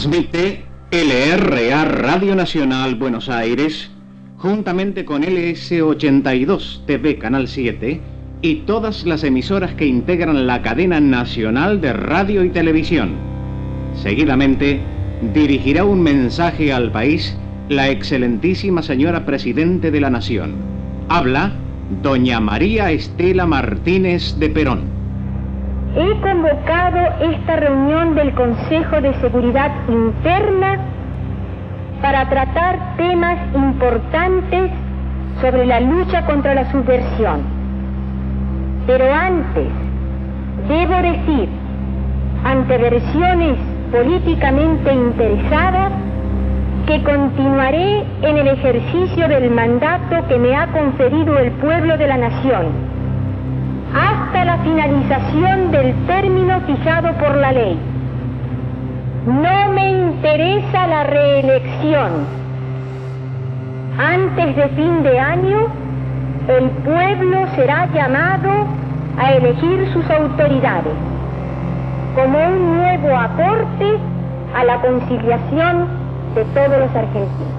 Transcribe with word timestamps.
Transmite 0.00 0.62
LRA 0.92 1.84
Radio 1.84 2.34
Nacional 2.34 2.94
Buenos 2.94 3.28
Aires, 3.28 3.90
juntamente 4.38 5.04
con 5.04 5.22
LS82 5.22 6.86
TV 6.86 7.18
Canal 7.18 7.46
7 7.46 8.00
y 8.40 8.54
todas 8.60 9.04
las 9.04 9.24
emisoras 9.24 9.74
que 9.74 9.84
integran 9.84 10.46
la 10.46 10.62
cadena 10.62 11.00
nacional 11.00 11.82
de 11.82 11.92
radio 11.92 12.42
y 12.44 12.48
televisión. 12.48 13.10
Seguidamente, 13.92 14.80
dirigirá 15.34 15.84
un 15.84 16.00
mensaje 16.00 16.72
al 16.72 16.90
país 16.90 17.36
la 17.68 17.90
excelentísima 17.90 18.82
señora 18.82 19.26
Presidente 19.26 19.90
de 19.90 20.00
la 20.00 20.08
Nación. 20.08 20.54
Habla 21.10 21.52
doña 22.02 22.40
María 22.40 22.90
Estela 22.90 23.44
Martínez 23.44 24.38
de 24.38 24.48
Perón. 24.48 24.89
He 25.96 26.20
convocado 26.20 26.98
esta 27.20 27.56
reunión 27.56 28.14
del 28.14 28.32
Consejo 28.34 29.00
de 29.00 29.12
Seguridad 29.14 29.72
Interna 29.88 30.78
para 32.00 32.28
tratar 32.28 32.96
temas 32.96 33.38
importantes 33.54 34.70
sobre 35.40 35.66
la 35.66 35.80
lucha 35.80 36.24
contra 36.26 36.54
la 36.54 36.70
subversión. 36.70 37.40
Pero 38.86 39.12
antes, 39.12 39.66
debo 40.68 40.94
decir, 41.02 41.48
ante 42.44 42.78
versiones 42.78 43.56
políticamente 43.90 44.92
interesadas, 44.92 45.92
que 46.86 47.02
continuaré 47.02 48.04
en 48.22 48.38
el 48.38 48.46
ejercicio 48.46 49.26
del 49.26 49.50
mandato 49.50 50.26
que 50.28 50.38
me 50.38 50.54
ha 50.54 50.68
conferido 50.68 51.36
el 51.38 51.50
pueblo 51.52 51.96
de 51.98 52.06
la 52.06 52.16
nación, 52.16 52.89
hasta 54.30 54.44
la 54.44 54.58
finalización 54.58 55.72
del 55.72 56.06
término 56.06 56.60
fijado 56.60 57.12
por 57.18 57.34
la 57.36 57.50
ley. 57.50 57.76
No 59.26 59.72
me 59.72 59.90
interesa 59.90 60.86
la 60.86 61.02
reelección. 61.02 62.12
Antes 63.98 64.54
de 64.54 64.68
fin 64.68 65.02
de 65.02 65.18
año, 65.18 65.66
el 66.46 66.70
pueblo 66.70 67.44
será 67.56 67.88
llamado 67.92 68.66
a 69.18 69.32
elegir 69.32 69.92
sus 69.92 70.08
autoridades 70.08 70.94
como 72.14 72.38
un 72.38 72.76
nuevo 72.76 73.16
aporte 73.16 73.98
a 74.54 74.64
la 74.64 74.80
conciliación 74.80 75.88
de 76.36 76.44
todos 76.44 76.78
los 76.78 76.94
argentinos. 76.94 77.54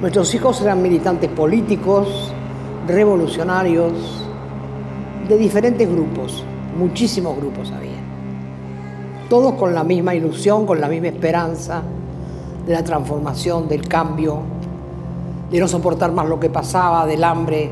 Nuestros 0.00 0.34
hijos 0.36 0.62
eran 0.62 0.80
militantes 0.82 1.30
políticos, 1.30 2.32
revolucionarios, 2.86 4.22
de 5.32 5.38
diferentes 5.38 5.88
grupos, 5.88 6.44
muchísimos 6.78 7.36
grupos 7.36 7.70
había. 7.70 8.00
Todos 9.30 9.54
con 9.54 9.74
la 9.74 9.82
misma 9.82 10.14
ilusión, 10.14 10.66
con 10.66 10.78
la 10.78 10.88
misma 10.88 11.08
esperanza 11.08 11.82
de 12.66 12.72
la 12.74 12.84
transformación, 12.84 13.66
del 13.66 13.88
cambio, 13.88 14.40
de 15.50 15.58
no 15.58 15.68
soportar 15.68 16.12
más 16.12 16.28
lo 16.28 16.38
que 16.38 16.50
pasaba, 16.50 17.06
del 17.06 17.24
hambre, 17.24 17.70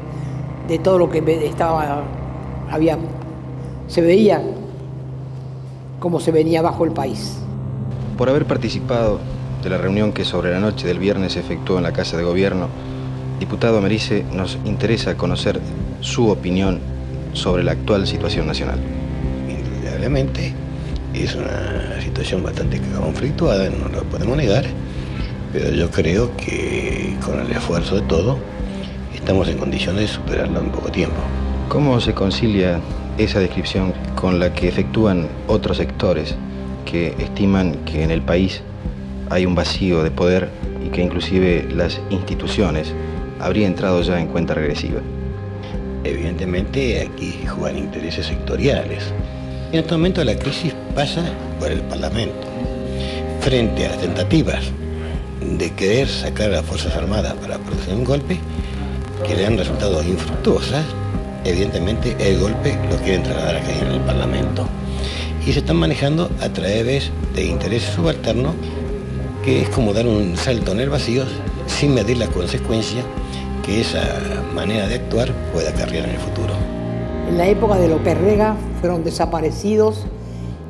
de 0.69 0.79
todo 0.79 0.99
lo 0.99 1.11
que 1.11 1.19
estaba, 1.47 2.03
había, 2.71 2.97
se 3.89 4.01
veía 4.01 4.43
como 5.99 6.19
se 6.19 6.33
venía 6.33 6.63
bajo 6.63 6.87
el 6.87 6.93
país. 6.93 7.37
Por 8.17 8.31
haber 8.31 8.47
participado 8.47 9.19
de 9.63 9.69
la 9.69 9.77
reunión 9.77 10.13
que 10.13 10.25
sobre 10.25 10.51
la 10.51 10.61
noche 10.61 10.87
del 10.87 10.99
viernes 10.99 11.35
se 11.35 11.41
efectuó 11.41 11.77
en 11.77 11.83
la 11.83 11.93
Casa 11.93 12.17
de 12.17 12.23
Gobierno, 12.23 12.69
diputado 13.39 13.83
Merice, 13.83 14.25
nos 14.33 14.59
interesa 14.65 15.19
conocer 15.19 15.61
su 16.01 16.31
opinión 16.31 16.81
sobre 17.33 17.63
la 17.63 17.73
actual 17.73 18.07
situación 18.07 18.47
nacional. 18.47 18.79
Indudablemente 19.49 20.53
es 21.15 21.35
una 21.35 22.01
situación 22.01 22.43
bastante 22.43 22.81
conflictuada, 22.97 23.69
no 23.71 23.89
lo 23.89 24.03
podemos 24.05 24.37
negar, 24.37 24.65
pero 25.53 25.71
yo 25.71 25.91
creo 25.91 26.37
que 26.37 27.17
con 27.25 27.41
el 27.41 27.51
esfuerzo 27.51 27.97
de 27.97 28.03
todo 28.03 28.39
estamos 29.15 29.49
en 29.49 29.59
condiciones 29.59 30.03
de 30.03 30.09
superarlo 30.09 30.61
en 30.61 30.71
poco 30.71 30.91
tiempo. 30.91 31.21
¿Cómo 31.69 32.01
se 32.01 32.15
concilia 32.15 32.81
esa 33.19 33.41
descripción 33.41 33.93
con 34.15 34.39
la 34.41 34.53
que 34.53 34.69
efectúan 34.69 35.29
otros 35.47 35.77
sectores 35.77 36.35
que 36.85 37.15
estiman 37.19 37.75
que 37.85 38.03
en 38.03 38.11
el 38.11 38.23
país 38.23 38.63
hay 39.29 39.47
un 39.47 39.55
vacío 39.55 40.03
de 40.03 40.11
poder 40.11 40.49
y 40.85 40.89
que 40.89 41.03
inclusive 41.03 41.69
las 41.71 42.01
instituciones 42.11 42.93
habría 43.39 43.67
entrado 43.67 44.03
ya 44.03 44.21
en 44.21 44.27
cuenta 44.29 44.55
regresiva. 44.55 45.01
Evidentemente 46.03 47.03
aquí 47.03 47.45
juegan 47.47 47.79
intereses 47.79 48.27
sectoriales. 48.27 49.05
En 49.73 49.81
este 49.81 49.93
momento 49.93 50.25
la 50.25 50.35
crisis 50.35 50.75
pasa 50.95 51.23
por 51.59 51.71
el 51.71 51.83
Parlamento. 51.83 52.47
Frente 53.41 53.87
a 53.87 53.91
las 53.91 54.01
tentativas 54.01 54.65
de 55.41 55.73
querer 55.73 56.09
sacar 56.09 56.49
a 56.49 56.57
las 56.57 56.65
Fuerzas 56.65 56.97
Armadas 56.97 57.35
para 57.35 57.59
producir 57.59 57.95
un 57.95 58.05
golpe, 58.05 58.39
que 59.27 59.35
le 59.35 59.47
han 59.47 59.59
resultado 59.59 60.03
infructuosas, 60.03 60.85
evidentemente 61.45 62.17
el 62.19 62.41
golpe 62.41 62.79
lo 62.91 62.97
quieren 62.99 63.23
trasladar 63.23 63.57
acá 63.57 63.79
en 63.79 63.93
el 63.93 64.01
Parlamento. 64.01 64.67
Y 65.47 65.53
se 65.53 65.61
están 65.61 65.77
manejando 65.77 66.31
a 66.41 66.49
través 66.49 67.11
de 67.35 67.45
intereses 67.45 67.95
subalternos, 67.95 68.55
que 69.45 69.63
es 69.63 69.69
como 69.69 69.93
dar 69.93 70.07
un 70.07 70.37
salto 70.37 70.73
en 70.73 70.81
el 70.81 70.91
vacío 70.91 71.25
sin 71.67 71.95
medir 71.95 72.17
la 72.17 72.27
consecuencia 72.27 73.03
que 73.71 73.83
esa 73.83 74.03
manera 74.53 74.89
de 74.89 74.97
actuar 74.97 75.33
pueda 75.53 75.71
acarrear 75.71 76.05
en 76.05 76.11
el 76.11 76.19
futuro. 76.19 76.55
En 77.29 77.39
la 77.39 77.47
época 77.47 77.77
de 77.77 77.87
López 77.87 78.19
Rega 78.19 78.57
fueron 78.81 79.05
desaparecidos 79.05 80.07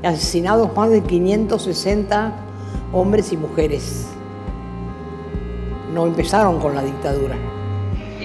y 0.02 0.06
asesinados 0.06 0.76
más 0.76 0.90
de 0.90 1.00
560 1.00 2.32
hombres 2.92 3.32
y 3.32 3.38
mujeres. 3.38 4.06
No 5.94 6.06
empezaron 6.06 6.60
con 6.60 6.74
la 6.74 6.82
dictadura. 6.82 7.36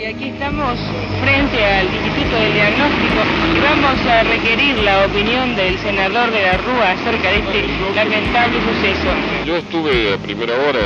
Y 0.06 0.08
aquí 0.08 0.30
estamos 0.30 0.78
frente 1.20 1.66
al 1.66 1.86
Instituto 1.90 2.36
del 2.38 2.54
Diagnóstico 2.54 3.26
y 3.26 3.60
vamos 3.60 3.98
a 4.06 4.22
requerir 4.22 4.78
la 4.86 5.04
opinión 5.04 5.56
del 5.56 5.80
senador 5.80 6.30
de 6.30 6.46
la 6.46 6.58
Rúa 6.62 6.92
acerca 6.94 7.34
de 7.34 7.42
este 7.42 7.66
lamentable 7.96 8.54
suceso. 8.70 9.10
Yo 9.48 9.58
estuve 9.58 10.14
a 10.14 10.18
primera 10.20 10.54
hora, 10.54 10.78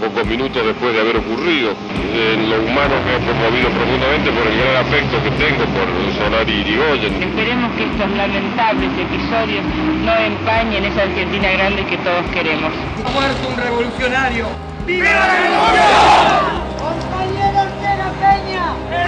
pocos 0.00 0.24
minutos 0.24 0.64
después 0.64 0.94
de 0.94 1.00
haber 1.02 1.18
ocurrido, 1.18 1.76
en 2.16 2.48
lo 2.48 2.56
humano 2.64 2.96
me 3.04 3.12
ha 3.12 3.20
conmovido 3.20 3.68
profundamente 3.68 4.32
por 4.32 4.46
el 4.48 4.56
gran 4.56 4.76
afecto 4.80 5.20
que 5.20 5.30
tengo 5.36 5.64
por 5.76 5.84
Solari 6.16 6.52
y 6.52 6.60
Irigoyen. 6.64 7.22
Esperemos 7.22 7.68
que 7.76 7.84
estos 7.84 8.10
lamentables 8.16 8.90
episodios 8.96 9.64
no 10.08 10.16
empañen 10.16 10.86
esa 10.86 11.02
Argentina 11.02 11.52
grande 11.52 11.84
que 11.84 11.98
todos 11.98 12.24
queremos. 12.32 12.72
Ha 13.04 13.10
muerto 13.12 13.44
un 13.44 13.56
revolucionario. 13.60 14.46
¡Viva 14.86 15.04
la 15.04 15.36
revolución! 15.36 16.64
¡Compañeros 16.84 17.68
de 17.80 17.92
la 17.96 18.10
Peña! 18.20 19.03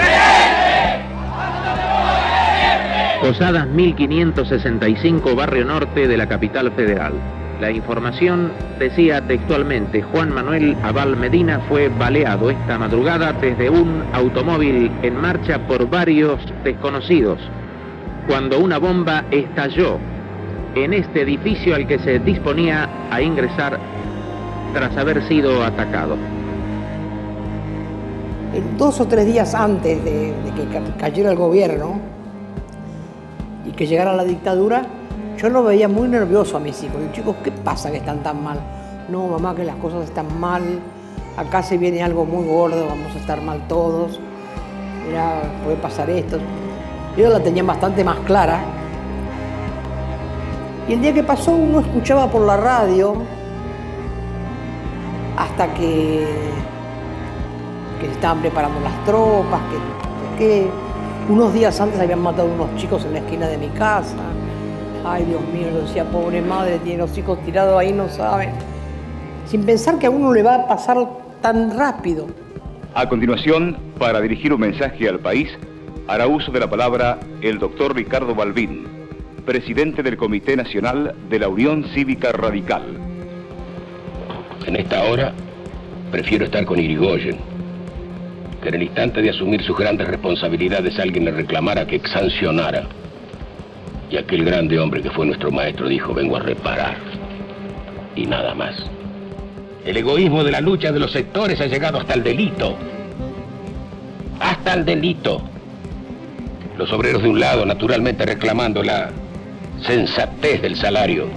Posadas 3.21 3.67
1565, 3.67 5.35
Barrio 5.35 5.65
Norte 5.65 6.07
de 6.07 6.17
la 6.17 6.29
capital 6.29 6.71
federal. 6.73 7.13
La 7.61 7.71
información 7.71 8.53
decía 8.79 9.21
textualmente, 9.23 10.03
Juan 10.03 10.33
Manuel 10.33 10.77
Abal 10.83 11.17
Medina 11.17 11.61
fue 11.69 11.89
baleado 11.89 12.51
esta 12.51 12.79
madrugada 12.79 13.33
desde 13.33 13.69
un 13.69 14.05
automóvil 14.13 14.93
en 15.03 15.21
marcha 15.21 15.59
por 15.67 15.89
varios 15.89 16.39
desconocidos, 16.63 17.41
cuando 18.29 18.61
una 18.61 18.79
bomba 18.79 19.25
estalló 19.31 19.99
en 20.75 20.93
este 20.93 21.23
edificio 21.23 21.75
al 21.75 21.87
que 21.87 21.99
se 21.99 22.19
disponía 22.19 22.89
a 23.11 23.23
ingresar 23.23 23.81
tras 24.73 24.97
haber 24.97 25.23
sido 25.27 25.65
atacado. 25.65 26.17
Dos 28.79 29.01
o 29.01 29.07
tres 29.07 29.27
días 29.27 29.55
antes 29.55 30.03
de, 30.05 30.35
que 30.55 30.99
cayera 30.99 31.31
el 31.31 31.37
gobierno 31.37 32.01
y 33.67 33.73
que 33.73 33.87
llegara 33.87 34.15
la 34.15 34.25
dictadura, 34.25 34.83
yo 35.37 35.49
lo 35.49 35.63
veía 35.63 35.89
muy 35.89 36.09
nervioso 36.09 36.57
a 36.57 36.61
mis 36.61 36.83
hijos. 36.83 36.99
Digo, 37.01 37.13
chicos, 37.13 37.37
¿qué 37.45 37.53
pasa 37.53 37.91
que 37.91 37.99
están 37.99 38.23
tan 38.23 38.43
mal? 38.43 38.59
No, 39.11 39.29
mamá, 39.29 39.55
que 39.55 39.65
las 39.65 39.77
cosas 39.77 40.05
están 40.05 40.41
mal. 40.41 40.63
Acá 41.37 41.63
se 41.63 41.77
viene 41.77 42.03
algo 42.03 42.25
muy 42.25 42.47
gordo, 42.47 42.87
vamos 42.87 43.15
a 43.15 43.19
estar 43.19 43.43
mal 43.43 43.67
todos. 43.69 44.21
Mira, 45.07 45.43
puede 45.65 45.77
pasar 45.77 46.09
esto. 46.11 46.39
Yo 47.17 47.29
la 47.29 47.41
tenía 47.41 47.63
bastante 47.63 48.03
más 48.05 48.19
clara. 48.21 48.61
Y 50.89 50.95
el 50.95 51.03
día 51.03 51.13
que 51.13 51.23
pasó 51.23 51.53
uno 51.53 51.81
escuchaba 51.81 52.31
por 52.31 52.43
la 52.43 52.57
radio 52.57 53.15
hasta 55.37 55.75
que, 55.75 56.25
que 58.01 58.07
estaban 58.07 58.41
preparando 58.41 58.81
las 58.81 59.05
tropas, 59.05 59.61
que, 60.39 60.39
que 60.39 60.71
unos 61.29 61.53
días 61.53 61.81
antes 61.81 61.99
habían 61.99 62.21
matado 62.21 62.49
unos 62.49 62.75
chicos 62.77 63.05
en 63.05 63.15
la 63.15 63.19
esquina 63.19 63.49
de 63.49 63.59
mi 63.59 63.69
casa. 63.69 64.17
Ay, 65.05 65.25
Dios 65.25 65.41
mío, 65.53 65.69
yo 65.73 65.83
decía, 65.83 66.05
pobre 66.05 66.41
madre, 66.43 66.79
tiene 66.79 66.99
los 66.99 67.17
hijos 67.17 67.39
tirados 67.45 67.79
ahí, 67.79 67.93
no 67.93 68.09
saben. 68.09 68.51
Sin 69.47 69.65
pensar 69.65 69.99
que 69.99 70.07
a 70.07 70.11
uno 70.11 70.33
le 70.33 70.43
va 70.43 70.57
a 70.57 70.69
pasar 70.69 70.99
tan 71.41 71.77
rápido. 71.77 72.27
A 72.95 73.09
continuación, 73.09 73.77
para 73.99 74.21
dirigir 74.21 74.53
un 74.53 74.61
mensaje 74.61 75.09
al 75.09 75.21
país, 75.21 75.49
hará 76.09 76.27
uso 76.27 76.51
de 76.51 76.61
la 76.61 76.71
palabra 76.71 77.19
el 77.41 77.59
doctor 77.59 77.95
Ricardo 77.95 78.35
Balbín, 78.35 78.87
presidente 79.45 80.03
del 80.03 80.17
Comité 80.17 80.57
Nacional 80.57 81.15
de 81.29 81.39
la 81.39 81.49
Unión 81.49 81.85
Cívica 81.95 82.33
Radical. 82.33 82.83
En 84.67 84.77
esta 84.77 85.05
hora, 85.05 85.33
prefiero 86.11 86.47
estar 86.47 86.65
con 86.65 86.79
Irigoyen. 86.81 87.56
Que 88.67 88.71
en 88.71 88.83
el 88.83 88.89
instante 88.89 89.23
de 89.23 89.31
asumir 89.31 89.63
sus 89.63 89.79
grandes 89.79 90.09
responsabilidades 90.09 90.99
alguien 90.99 91.25
le 91.25 91.31
reclamara 91.31 91.87
que 91.87 92.01
sancionara. 92.01 92.83
Y 94.11 94.17
aquel 94.17 94.45
grande 94.45 94.77
hombre 94.81 95.03
que 95.03 95.11
fue 95.13 95.25
nuestro 95.25 95.53
maestro 95.53 95.87
dijo, 95.87 96.13
vengo 96.13 96.35
a 96.37 96.41
reparar. 96.41 96.97
Y 98.17 98.27
nada 98.27 98.57
más. 98.57 98.75
El 99.85 99.97
egoísmo 99.97 100.43
de 100.43 100.51
la 100.51 100.61
lucha 100.61 100.91
de 100.91 100.99
los 100.99 101.13
sectores 101.13 101.61
ha 101.61 101.67
llegado 101.67 101.99
hasta 101.99 102.15
el 102.15 102.25
delito. 102.25 102.77
Hasta 104.41 104.75
el 104.75 104.85
delito. 104.85 105.43
Los 106.77 106.93
obreros 106.93 107.23
de 107.23 107.29
un 107.29 107.39
lado, 107.39 107.65
naturalmente 107.65 108.27
reclamando 108.27 108.83
la 108.83 109.11
sensatez 109.83 110.61
del 110.61 110.75
salario, 110.75 111.29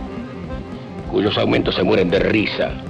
cuyos 1.12 1.38
aumentos 1.38 1.76
se 1.76 1.84
mueren 1.84 2.10
de 2.10 2.22
risa 2.22 2.89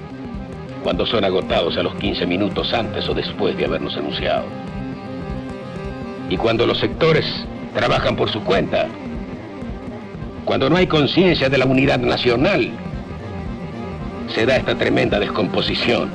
cuando 0.83 1.05
son 1.05 1.23
agotados 1.23 1.77
a 1.77 1.83
los 1.83 1.95
15 1.95 2.25
minutos 2.25 2.73
antes 2.73 3.07
o 3.09 3.13
después 3.13 3.57
de 3.57 3.65
habernos 3.65 3.95
anunciado. 3.97 4.45
Y 6.29 6.37
cuando 6.37 6.65
los 6.65 6.77
sectores 6.77 7.25
trabajan 7.73 8.15
por 8.15 8.29
su 8.29 8.41
cuenta, 8.43 8.87
cuando 10.45 10.69
no 10.69 10.77
hay 10.77 10.87
conciencia 10.87 11.49
de 11.49 11.57
la 11.57 11.65
unidad 11.65 11.99
nacional, 11.99 12.71
se 14.33 14.45
da 14.45 14.57
esta 14.57 14.75
tremenda 14.75 15.19
descomposición 15.19 16.09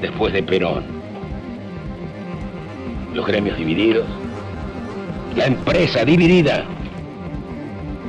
después 0.00 0.32
de 0.32 0.42
Perón. 0.42 0.84
Los 3.14 3.26
gremios 3.26 3.56
divididos, 3.56 4.06
la 5.36 5.46
empresa 5.46 6.04
dividida. 6.04 6.64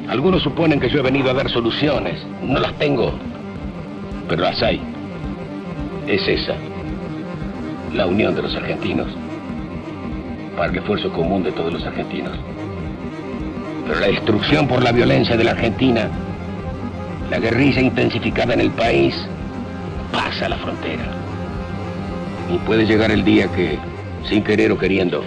Algunos 0.09 0.43
suponen 0.43 0.79
que 0.79 0.89
yo 0.89 0.99
he 0.99 1.03
venido 1.03 1.29
a 1.29 1.33
dar 1.33 1.49
soluciones. 1.49 2.25
No 2.41 2.59
las 2.59 2.73
tengo, 2.73 3.13
pero 4.27 4.43
las. 4.43 4.61
Es 4.61 6.27
esa, 6.27 6.55
la 7.93 8.05
unión 8.05 8.35
de 8.35 8.41
los 8.41 8.55
argentinos, 8.55 9.07
para 10.57 10.71
el 10.71 10.77
esfuerzo 10.77 11.11
común 11.11 11.43
de 11.43 11.51
todos 11.51 11.73
los 11.73 11.85
argentinos. 11.85 12.37
Pero 13.87 13.99
la 13.99 14.07
destrucción 14.07 14.67
por 14.67 14.83
la 14.83 14.91
violencia 14.91 15.37
de 15.37 15.43
la 15.43 15.51
Argentina, 15.51 16.09
la 17.29 17.39
guerrilla 17.39 17.81
intensificada 17.81 18.53
en 18.53 18.61
el 18.61 18.71
país, 18.71 19.15
pasa 20.11 20.49
la 20.49 20.57
frontera. 20.57 21.03
Y 22.53 22.57
puede 22.59 22.85
llegar 22.85 23.11
el 23.11 23.23
día 23.23 23.47
que, 23.47 23.79
sin 24.27 24.43
querer 24.43 24.71
o 24.71 24.77
queriendo, 24.77 25.23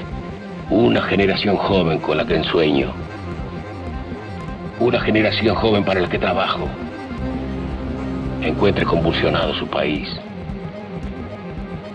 una 0.70 1.02
generación 1.02 1.56
joven 1.56 1.98
con 1.98 2.16
la 2.16 2.26
que 2.26 2.36
ensueño, 2.36 2.92
una 4.78 5.00
generación 5.00 5.54
joven 5.56 5.84
para 5.84 6.00
la 6.00 6.08
que 6.08 6.18
trabajo, 6.18 6.68
encuentre 8.48 8.84
convulsionado 8.84 9.54
su 9.54 9.66
país, 9.66 10.08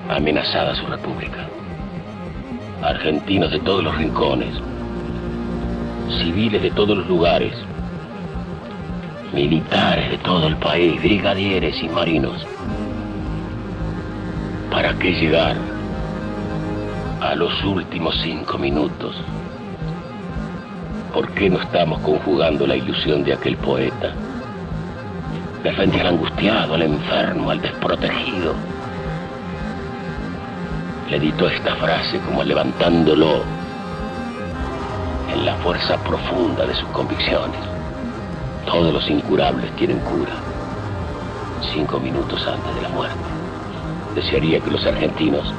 amenazada 0.09 0.75
su 0.75 0.85
república. 0.85 1.47
Argentinos 2.81 3.51
de 3.51 3.59
todos 3.59 3.83
los 3.83 3.97
rincones, 3.97 4.55
civiles 6.19 6.61
de 6.61 6.71
todos 6.71 6.97
los 6.97 7.07
lugares, 7.07 7.53
militares 9.33 10.11
de 10.11 10.17
todo 10.17 10.47
el 10.47 10.57
país, 10.57 11.01
brigadieres 11.01 11.81
y 11.81 11.87
marinos. 11.87 12.45
¿Para 14.69 14.97
qué 14.97 15.13
llegar 15.13 15.55
a 17.21 17.35
los 17.35 17.63
últimos 17.63 18.19
cinco 18.21 18.57
minutos? 18.57 19.15
¿Por 21.13 21.29
qué 21.31 21.49
no 21.49 21.61
estamos 21.61 21.99
conjugando 22.01 22.65
la 22.65 22.75
ilusión 22.75 23.23
de 23.23 23.33
aquel 23.33 23.57
poeta? 23.57 24.13
De 25.63 25.71
frente 25.73 26.01
al 26.01 26.07
angustiado, 26.07 26.73
al 26.73 26.81
enfermo, 26.81 27.51
al 27.51 27.61
desprotegido. 27.61 28.55
Le 31.09 31.17
editó 31.17 31.47
esta 31.47 31.75
frase 31.75 32.19
como 32.19 32.43
levantándolo 32.43 33.43
en 35.31 35.45
la 35.45 35.55
fuerza 35.57 35.97
profunda 36.03 36.65
de 36.65 36.73
sus 36.73 36.89
convicciones. 36.89 37.59
Todos 38.65 38.91
los 38.91 39.07
incurables 39.09 39.69
tienen 39.75 39.99
cura. 39.99 40.33
Cinco 41.73 41.99
minutos 41.99 42.47
antes 42.47 42.75
de 42.75 42.81
la 42.81 42.89
muerte. 42.89 43.17
Desearía 44.15 44.59
que 44.59 44.71
los 44.71 44.85
argentinos 44.85 45.53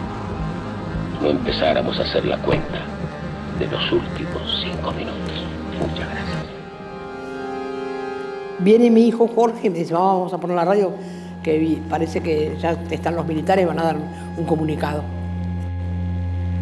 no 1.23 1.31
empezáramos 1.31 1.99
a 2.01 2.03
hacer 2.03 2.25
la 2.25 2.39
cuenta 2.39 2.81
de 3.59 3.67
los 3.69 3.93
últimos 3.93 4.61
cinco 4.63 4.91
minutos. 4.93 5.23
Viene 8.63 8.91
mi 8.91 9.07
hijo 9.09 9.29
Jorge 9.29 9.67
y 9.67 9.71
me 9.71 9.79
dice, 9.79 9.95
vamos 9.95 10.33
a 10.33 10.39
poner 10.39 10.57
la 10.57 10.65
radio, 10.65 10.93
que 11.43 11.81
parece 11.89 12.21
que 12.21 12.57
ya 12.61 12.73
están 12.91 13.17
los 13.17 13.27
militares 13.27 13.67
van 13.67 13.79
a 13.79 13.85
dar 13.85 13.97
un 14.37 14.45
comunicado. 14.45 15.03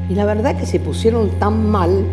Y 0.08 0.14
la 0.14 0.24
verdad 0.24 0.56
que 0.56 0.66
se 0.66 0.80
pusieron 0.80 1.28
tan 1.38 1.70
mal. 1.70 2.04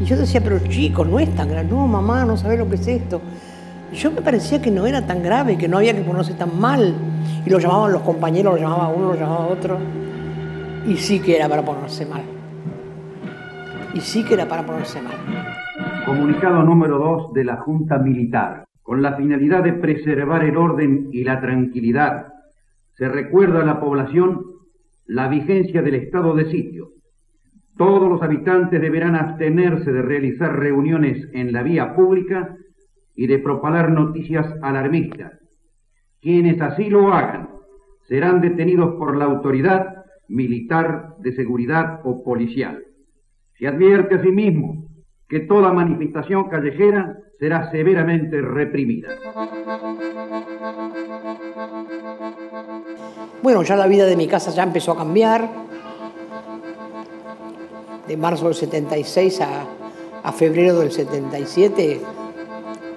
Y 0.00 0.04
yo 0.04 0.16
decía, 0.16 0.40
pero 0.40 0.58
chicos, 0.60 1.06
no 1.06 1.18
es 1.18 1.34
tan 1.34 1.48
grave. 1.48 1.68
No, 1.68 1.86
mamá, 1.86 2.24
no 2.24 2.36
sabes 2.36 2.58
lo 2.58 2.68
que 2.68 2.76
es 2.76 2.86
esto. 2.86 3.20
Yo 3.92 4.10
me 4.10 4.22
parecía 4.22 4.62
que 4.62 4.70
no 4.70 4.86
era 4.86 5.06
tan 5.06 5.22
grave, 5.22 5.58
que 5.58 5.66
no 5.66 5.78
había 5.78 5.94
que 5.94 6.02
ponerse 6.02 6.34
tan 6.34 6.58
mal. 6.58 6.94
Y 7.44 7.50
lo 7.50 7.58
llamaban 7.58 7.92
los 7.92 8.02
compañeros, 8.02 8.54
lo 8.54 8.60
llamaba 8.60 8.88
uno, 8.88 9.08
lo 9.08 9.14
llamaba 9.16 9.46
otro. 9.48 9.78
Y 10.86 10.96
sí 10.96 11.20
que 11.20 11.36
era 11.36 11.48
para 11.48 11.62
ponerse 11.62 12.06
mal. 12.06 12.22
Y 13.92 14.00
sí 14.00 14.24
que 14.24 14.34
era 14.34 14.46
para 14.46 14.64
ponerse 14.64 15.02
mal. 15.02 15.16
Comunicado 16.06 16.62
número 16.62 16.98
2 16.98 17.32
de 17.34 17.44
la 17.44 17.56
Junta 17.56 17.98
Militar. 17.98 18.67
Con 18.88 19.02
la 19.02 19.18
finalidad 19.18 19.64
de 19.64 19.74
preservar 19.74 20.42
el 20.44 20.56
orden 20.56 21.10
y 21.12 21.22
la 21.22 21.42
tranquilidad, 21.42 22.28
se 22.94 23.06
recuerda 23.06 23.60
a 23.60 23.66
la 23.66 23.80
población 23.80 24.40
la 25.04 25.28
vigencia 25.28 25.82
del 25.82 25.96
estado 25.96 26.34
de 26.34 26.50
sitio. 26.50 26.92
Todos 27.76 28.08
los 28.08 28.22
habitantes 28.22 28.80
deberán 28.80 29.14
abstenerse 29.14 29.92
de 29.92 30.00
realizar 30.00 30.58
reuniones 30.58 31.28
en 31.34 31.52
la 31.52 31.62
vía 31.62 31.94
pública 31.94 32.56
y 33.14 33.26
de 33.26 33.38
propalar 33.38 33.92
noticias 33.92 34.46
alarmistas. 34.62 35.38
Quienes 36.22 36.58
así 36.62 36.88
lo 36.88 37.12
hagan 37.12 37.50
serán 38.08 38.40
detenidos 38.40 38.94
por 38.94 39.18
la 39.18 39.26
autoridad 39.26 39.96
militar 40.28 41.10
de 41.18 41.32
seguridad 41.32 42.00
o 42.04 42.24
policial. 42.24 42.82
Se 43.58 43.66
advierte 43.66 44.14
asimismo 44.14 44.88
que 45.28 45.40
toda 45.40 45.74
manifestación 45.74 46.48
callejera 46.48 47.18
será 47.38 47.70
severamente 47.70 48.40
reprimida. 48.40 49.08
Bueno, 53.42 53.62
ya 53.62 53.76
la 53.76 53.86
vida 53.86 54.06
de 54.06 54.16
mi 54.16 54.26
casa 54.26 54.50
ya 54.50 54.64
empezó 54.64 54.92
a 54.92 54.96
cambiar. 54.96 55.48
De 58.06 58.16
marzo 58.16 58.46
del 58.46 58.54
76 58.54 59.40
a, 59.42 60.32
febrero 60.32 60.80
del 60.80 60.92
77 60.92 62.00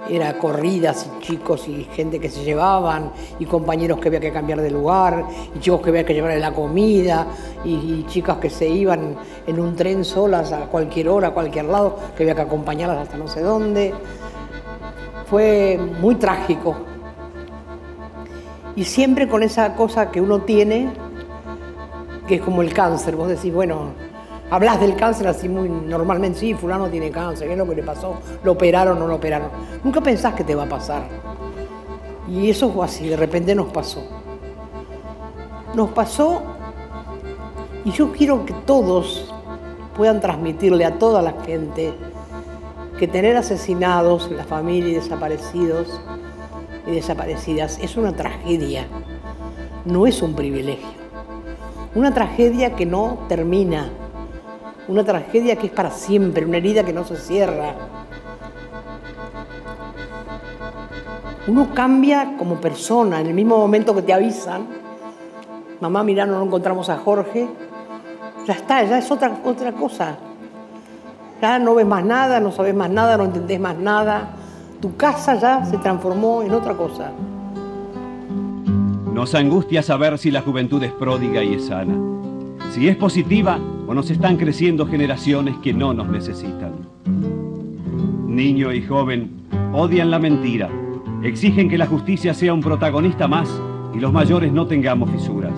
era 0.10 0.38
corridas 0.38 1.08
y 1.08 1.22
chicos 1.22 1.68
y 1.70 1.86
gente 1.86 2.20
que 2.20 2.30
se 2.30 2.44
llevaban 2.44 3.12
y 3.40 3.46
compañeros 3.46 4.00
que 4.00 4.10
había 4.10 4.20
que 4.20 4.34
cambiar 4.34 4.60
de 4.60 4.70
lugar 4.70 5.26
y 5.56 5.60
chicos 5.60 5.82
que 5.82 5.92
había 5.92 6.06
que 6.06 6.14
llevarle 6.14 6.40
la 6.40 6.52
comida 6.52 7.28
y, 7.64 7.74
y, 7.74 8.06
chicas 8.08 8.38
que 8.38 8.50
se 8.50 8.68
iban 8.68 9.16
en 9.48 9.60
un 9.60 9.76
tren 9.76 10.04
solas 10.04 10.52
a 10.52 10.66
cualquier 10.66 11.08
hora, 11.08 11.30
a 11.30 11.32
cualquier 11.32 11.66
lado, 11.66 11.98
que 12.18 12.24
había 12.24 12.36
que 12.36 12.42
acompañarlas 12.42 12.98
hasta 12.98 13.18
no 13.18 13.28
sé 13.28 13.42
dónde. 13.42 13.94
Fue 15.32 15.80
muy 16.02 16.16
trágico. 16.16 16.76
Y 18.76 18.84
siempre 18.84 19.30
con 19.30 19.44
esa 19.44 19.78
cosa 19.78 20.12
que 20.12 20.20
uno 20.20 20.42
tiene, 20.42 20.92
que 22.28 22.36
es 22.36 22.42
como 22.42 22.62
el 22.62 22.74
cáncer, 22.74 23.16
vos 23.16 23.30
decís, 23.30 23.54
bueno, 23.54 23.94
hablas 24.50 24.82
del 24.82 24.98
cáncer 24.98 25.30
así 25.30 25.48
muy 25.48 25.70
normalmente, 25.70 26.38
sí, 26.38 26.54
fulano 26.54 26.90
tiene 26.90 27.12
cáncer, 27.12 27.48
¿qué 27.48 27.54
es 27.54 27.58
lo 27.58 27.66
que 27.66 27.76
le 27.76 27.84
pasó? 27.84 28.16
¿Lo 28.44 28.52
operaron 28.52 28.98
o 28.98 29.00
no 29.00 29.08
lo 29.08 29.16
operaron? 29.16 29.48
Nunca 29.86 30.02
pensás 30.02 30.34
que 30.34 30.44
te 30.44 30.54
va 30.54 30.64
a 30.64 30.70
pasar. 30.70 31.04
Y 32.28 32.50
eso 32.50 32.70
fue 32.70 32.84
así, 32.84 33.08
de 33.08 33.16
repente 33.16 33.56
nos 33.56 33.72
pasó. 33.72 34.04
Nos 35.74 35.92
pasó 35.92 36.42
y 37.86 37.92
yo 37.92 38.12
quiero 38.12 38.46
que 38.46 38.54
todos 38.66 39.34
puedan 39.96 40.20
transmitirle 40.20 40.84
a 40.84 41.00
toda 41.00 41.22
la 41.22 41.36
gente 41.46 41.94
que 43.02 43.08
tener 43.08 43.36
asesinados 43.36 44.28
en 44.28 44.38
la 44.38 44.44
familia 44.44 44.92
y 44.92 44.94
desaparecidos 44.94 46.00
y 46.86 46.92
desaparecidas 46.92 47.80
es 47.80 47.98
una 47.98 48.16
tragedia, 48.16 48.86
no 49.86 50.06
es 50.06 50.22
un 50.22 50.36
privilegio. 50.36 51.02
Una 51.96 52.14
tragedia 52.14 52.76
que 52.76 52.86
no 52.86 53.26
termina, 53.28 53.90
una 54.88 55.04
tragedia 55.04 55.56
que 55.56 55.66
es 55.66 55.74
para 55.74 55.90
siempre, 55.90 56.46
una 56.46 56.58
herida 56.58 56.84
que 56.84 56.94
no 56.94 57.04
se 57.04 57.16
cierra. 57.16 57.74
Uno 61.48 61.74
cambia 61.74 62.36
como 62.38 62.62
persona 62.62 63.20
en 63.20 63.26
el 63.26 63.34
mismo 63.34 63.58
momento 63.58 63.96
que 63.96 64.04
te 64.04 64.14
avisan. 64.14 64.68
Mamá, 65.80 66.04
mira, 66.04 66.28
no 66.28 66.44
encontramos 66.44 66.88
a 66.88 66.98
Jorge. 66.98 67.48
Ya 68.46 68.54
está, 68.54 68.84
ya 68.84 69.00
es 69.00 69.10
otra, 69.10 69.40
otra 69.44 69.72
cosa. 69.72 70.20
Ya 71.42 71.58
no 71.58 71.74
ves 71.74 71.88
más 71.88 72.06
nada, 72.06 72.40
no 72.40 72.52
sabes 72.52 72.76
más 72.76 72.92
nada, 72.92 73.18
no 73.18 73.24
entendés 73.26 73.60
más 73.60 73.76
nada. 73.76 74.36
Tu 74.80 74.96
casa 74.96 75.40
ya 75.40 75.66
se 75.66 75.80
transformó 75.80 76.44
en 76.44 76.54
otra 76.54 76.76
cosa. 76.76 77.12
Nos 79.12 79.34
angustia 79.34 79.82
saber 79.82 80.20
si 80.20 80.30
la 80.30 80.42
juventud 80.42 80.82
es 80.84 80.92
pródiga 80.92 81.44
y 81.44 81.56
es 81.56 81.66
sana, 81.66 81.96
si 82.72 82.88
es 82.88 82.96
positiva 82.96 83.60
o 83.88 83.94
nos 83.94 84.12
están 84.12 84.38
creciendo 84.38 84.86
generaciones 84.86 85.58
que 85.64 85.74
no 85.74 85.94
nos 85.94 86.08
necesitan. 86.10 86.74
Niño 88.28 88.72
y 88.72 88.84
joven 88.84 89.42
odian 89.74 90.12
la 90.12 90.20
mentira, 90.20 90.70
exigen 91.24 91.70
que 91.70 91.78
la 91.78 91.88
justicia 91.88 92.36
sea 92.36 92.54
un 92.54 92.62
protagonista 92.62 93.28
más 93.28 93.50
y 93.94 94.00
los 94.00 94.14
mayores 94.14 94.54
no 94.54 94.68
tengamos 94.68 95.10
fisuras. 95.10 95.54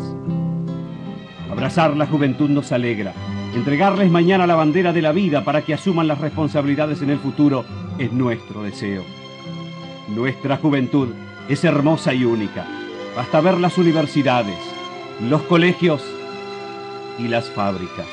Abrazar 1.51 1.95
la 1.95 2.07
juventud 2.07 2.49
nos 2.49 2.71
alegra, 2.71 3.13
entregarles 3.55 4.09
mañana 4.09 4.47
la 4.47 4.55
bandera 4.55 4.93
de 4.93 5.01
la 5.01 5.11
vida 5.11 5.43
para 5.43 5.61
que 5.61 5.73
asuman 5.73 6.07
las 6.07 6.19
responsabilidades 6.19 7.01
en 7.01 7.11
el 7.11 7.19
futuro 7.19 7.65
es 7.97 8.11
nuestro 8.11 8.63
deseo. 8.63 9.03
Nuestra 10.07 10.57
juventud 10.57 11.09
es 11.47 11.63
hermosa 11.63 12.13
y 12.13 12.25
única. 12.25 12.65
Basta 13.15 13.41
ver 13.41 13.59
las 13.59 13.77
universidades, 13.77 14.57
los 15.21 15.43
colegios 15.43 16.03
y 17.19 17.27
las 17.27 17.49
fábricas. 17.49 18.07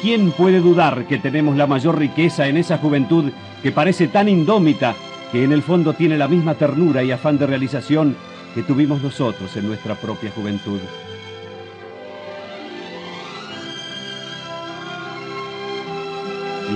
¿Quién 0.00 0.30
puede 0.30 0.60
dudar 0.60 1.06
que 1.06 1.18
tenemos 1.18 1.56
la 1.56 1.66
mayor 1.66 1.98
riqueza 1.98 2.46
en 2.46 2.56
esa 2.56 2.78
juventud 2.78 3.32
que 3.62 3.72
parece 3.72 4.06
tan 4.06 4.28
indómita 4.28 4.94
que 5.32 5.42
en 5.42 5.52
el 5.52 5.62
fondo 5.62 5.92
tiene 5.94 6.16
la 6.16 6.28
misma 6.28 6.54
ternura 6.54 7.02
y 7.02 7.10
afán 7.10 7.36
de 7.36 7.46
realización 7.46 8.16
que 8.54 8.62
tuvimos 8.62 9.02
nosotros 9.02 9.56
en 9.56 9.66
nuestra 9.66 9.96
propia 9.96 10.30
juventud? 10.30 10.78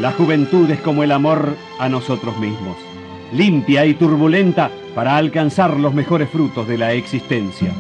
La 0.01 0.11
juventud 0.13 0.71
es 0.71 0.81
como 0.81 1.03
el 1.03 1.13
amor 1.13 1.55
a 1.79 1.87
nosotros 1.87 2.39
mismos, 2.39 2.77
limpia 3.33 3.85
y 3.85 3.93
turbulenta 3.93 4.71
para 4.95 5.17
alcanzar 5.19 5.79
los 5.79 5.93
mejores 5.93 6.31
frutos 6.31 6.67
de 6.67 6.79
la 6.79 6.95
existencia. 6.95 7.71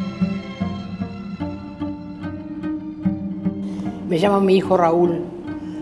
Me 4.08 4.18
llama 4.18 4.40
mi 4.40 4.56
hijo 4.56 4.76
Raúl. 4.76 5.22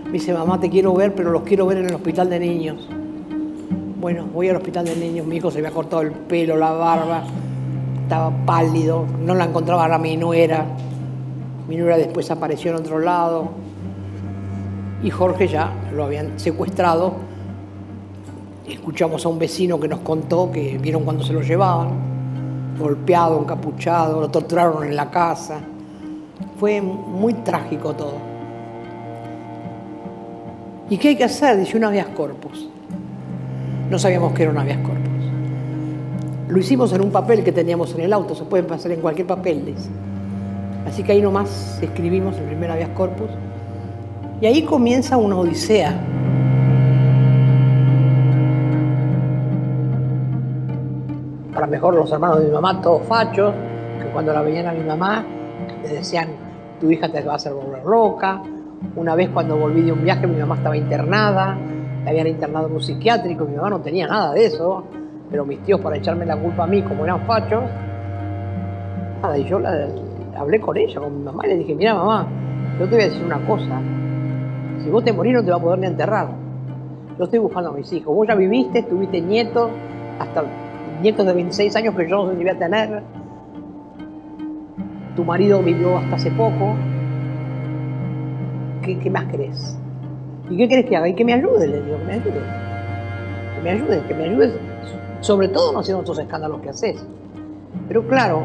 Me 0.07 0.13
dice, 0.13 0.33
mamá, 0.33 0.61
te 0.61 0.71
quiero 0.71 0.95
ver, 0.95 1.17
pero 1.17 1.33
los 1.33 1.43
quiero 1.43 1.67
ver 1.67 1.79
en 1.79 1.87
el 1.87 1.95
hospital 1.95 2.31
de 2.31 2.39
niños. 2.39 2.89
Bueno, 4.01 4.25
voy 4.33 4.49
al 4.49 4.57
hospital 4.57 4.85
de 4.85 4.95
niños, 4.95 5.27
mi 5.27 5.37
hijo 5.37 5.51
se 5.51 5.59
había 5.59 5.73
cortado 5.73 6.03
el 6.03 6.13
pelo, 6.13 6.57
la 6.57 6.71
barba, 6.71 7.25
estaba 8.05 8.31
pálido, 8.47 9.05
no 9.21 9.35
la 9.35 9.47
encontraba 9.47 9.89
la 9.89 9.99
mi 9.99 10.17
nuera. 10.17 10.65
Mi 11.69 11.77
nuera 11.77 11.97
después 11.97 12.31
apareció 12.31 12.71
en 12.71 12.77
otro 12.77 13.01
lado. 13.01 13.70
Y 15.03 15.11
Jorge 15.11 15.49
ya 15.49 15.73
lo 15.93 16.05
habían 16.05 16.39
secuestrado. 16.39 17.15
Escuchamos 18.69 19.25
a 19.25 19.29
un 19.29 19.39
vecino 19.39 19.81
que 19.81 19.89
nos 19.89 20.01
contó 20.01 20.51
que 20.53 20.79
vieron 20.79 21.05
cuando 21.05 21.25
se 21.25 21.33
lo 21.33 21.41
llevaban, 21.41 21.89
golpeado, 22.79 23.41
encapuchado, 23.41 24.21
lo 24.21 24.31
torturaron 24.31 24.85
en 24.85 24.95
la 24.95 25.11
casa. 25.11 25.61
Fue 26.59 26.81
muy 26.81 27.35
trágico 27.35 27.95
todo. 27.95 28.31
¿Y 30.91 30.99
qué 30.99 31.09
hay 31.09 31.17
que 31.17 31.25
hacer? 31.25 31.57
Dice 31.57 31.77
un 31.77 31.85
habeas 31.85 32.09
corpus. 32.09 32.69
No 33.89 33.99
sabíamos 33.99 34.35
que 34.35 34.43
era 34.43 34.53
un 34.53 34.59
habeas 34.59 34.79
corpus. 34.79 35.11
Lo 36.49 36.59
hicimos 36.59 36.93
en 36.93 37.01
un 37.01 37.11
papel 37.11 37.45
que 37.45 37.53
teníamos 37.53 37.95
en 37.95 38.01
el 38.01 38.13
auto, 38.13 38.35
se 38.35 38.45
puede 38.45 38.65
pasar 38.65 38.91
en 38.91 39.01
cualquier 39.01 39.27
papel, 39.27 39.65
dice. 39.65 39.89
Así 40.87 41.05
que 41.05 41.13
ahí 41.13 41.23
nomás 41.23 41.79
escribimos 41.81 42.37
el 42.37 42.45
primer 42.45 42.71
habeas 42.71 42.91
corpus. 42.91 43.31
Y 44.41 44.47
ahí 44.47 44.63
comienza 44.63 45.19
una 45.19 45.37
odisea. 45.37 45.93
Para 51.53 51.67
mejor 51.67 51.95
los 51.95 52.11
hermanos 52.11 52.41
de 52.41 52.47
mi 52.47 52.53
mamá, 52.53 52.81
todos 52.81 53.03
fachos, 53.03 53.53
que 54.03 54.09
cuando 54.13 54.33
la 54.33 54.41
veían 54.41 54.67
a 54.67 54.73
mi 54.73 54.83
mamá, 54.83 55.27
le 55.83 55.89
decían, 55.91 56.29
tu 56.81 56.91
hija 56.91 57.11
te 57.11 57.21
va 57.23 57.33
a 57.33 57.37
hacer 57.37 57.53
volver 57.53 57.85
loca. 57.85 58.41
Una 58.97 59.15
vez 59.15 59.29
cuando 59.29 59.59
volví 59.59 59.83
de 59.83 59.93
un 59.93 60.03
viaje, 60.03 60.27
mi 60.27 60.39
mamá 60.41 60.55
estaba 60.55 60.75
internada, 60.75 61.59
la 62.03 62.11
habían 62.11 62.29
internado 62.29 62.69
en 62.69 62.73
un 62.73 62.81
psiquiátrico, 62.81 63.45
mi 63.45 63.57
mamá 63.57 63.69
no 63.69 63.81
tenía 63.81 64.07
nada 64.07 64.33
de 64.33 64.47
eso, 64.47 64.85
pero 65.31 65.45
mis 65.45 65.63
tíos 65.65 65.83
para 65.83 65.99
echarme 65.99 66.25
la 66.25 66.39
culpa 66.39 66.65
a 66.65 66.67
mí, 66.67 66.81
como 66.81 67.05
eran 67.05 67.21
fachos, 67.27 67.63
nada, 69.21 69.37
y 69.37 69.45
yo 69.45 69.61
hablé 70.35 70.61
con 70.61 70.79
ella, 70.79 70.99
con 70.99 71.19
mi 71.19 71.25
mamá, 71.25 71.45
y 71.45 71.49
le 71.51 71.57
dije, 71.59 71.75
mira 71.75 71.93
mamá, 71.93 72.27
yo 72.79 72.87
te 72.87 72.95
voy 72.95 73.05
a 73.05 73.09
decir 73.09 73.23
una 73.23 73.39
cosa, 73.47 73.83
si 74.83 74.91
vos 74.91 75.05
te 75.05 75.13
morís 75.13 75.35
no 75.35 75.45
te 75.45 75.51
va 75.51 75.57
a 75.57 75.61
poder 75.61 75.79
ni 75.79 75.87
enterrar. 75.87 76.29
Yo 77.19 77.25
estoy 77.25 77.39
buscando 77.39 77.71
a 77.71 77.73
mis 77.73 77.93
hijos. 77.93 78.15
Vos 78.15 78.27
ya 78.27 78.35
viviste, 78.35 78.83
tuviste 78.83 79.21
nietos, 79.21 79.71
hasta 80.19 80.45
nietos 81.03 81.27
de 81.27 81.33
26 81.33 81.77
años 81.77 81.95
que 81.95 82.09
yo 82.09 82.25
no 82.25 82.39
sé 82.39 82.51
a 82.51 82.59
tener. 82.59 83.03
Tu 85.17 85.25
marido 85.25 85.63
vivió 85.63 85.99
hasta 85.99 86.17
hace 86.17 86.31
poco. 86.31 86.77
¿Qué, 88.83 89.11
más 89.11 89.27
querés? 89.27 89.79
¿Y 90.49 90.57
qué 90.57 90.69
querés 90.69 90.87
que 90.87 90.97
haga? 90.97 91.09
Y 91.09 91.15
que 91.15 91.25
me 91.25 91.35
ayude, 91.35 91.69
le 91.69 91.83
digo, 91.83 91.99
que 91.99 92.05
me 92.05 92.13
ayude. 92.15 92.41
Que 93.55 93.63
me 93.63 93.71
ayude, 93.71 94.03
que 94.09 94.15
me 94.15 94.25
ayude, 94.25 94.53
sobre 95.21 95.49
todo 95.49 95.73
no 95.73 95.81
haciendo 95.81 96.01
estos 96.01 96.19
escándalos 96.19 96.61
que 96.61 96.71
haces. 96.71 97.07
Pero 97.87 98.07
claro, 98.09 98.45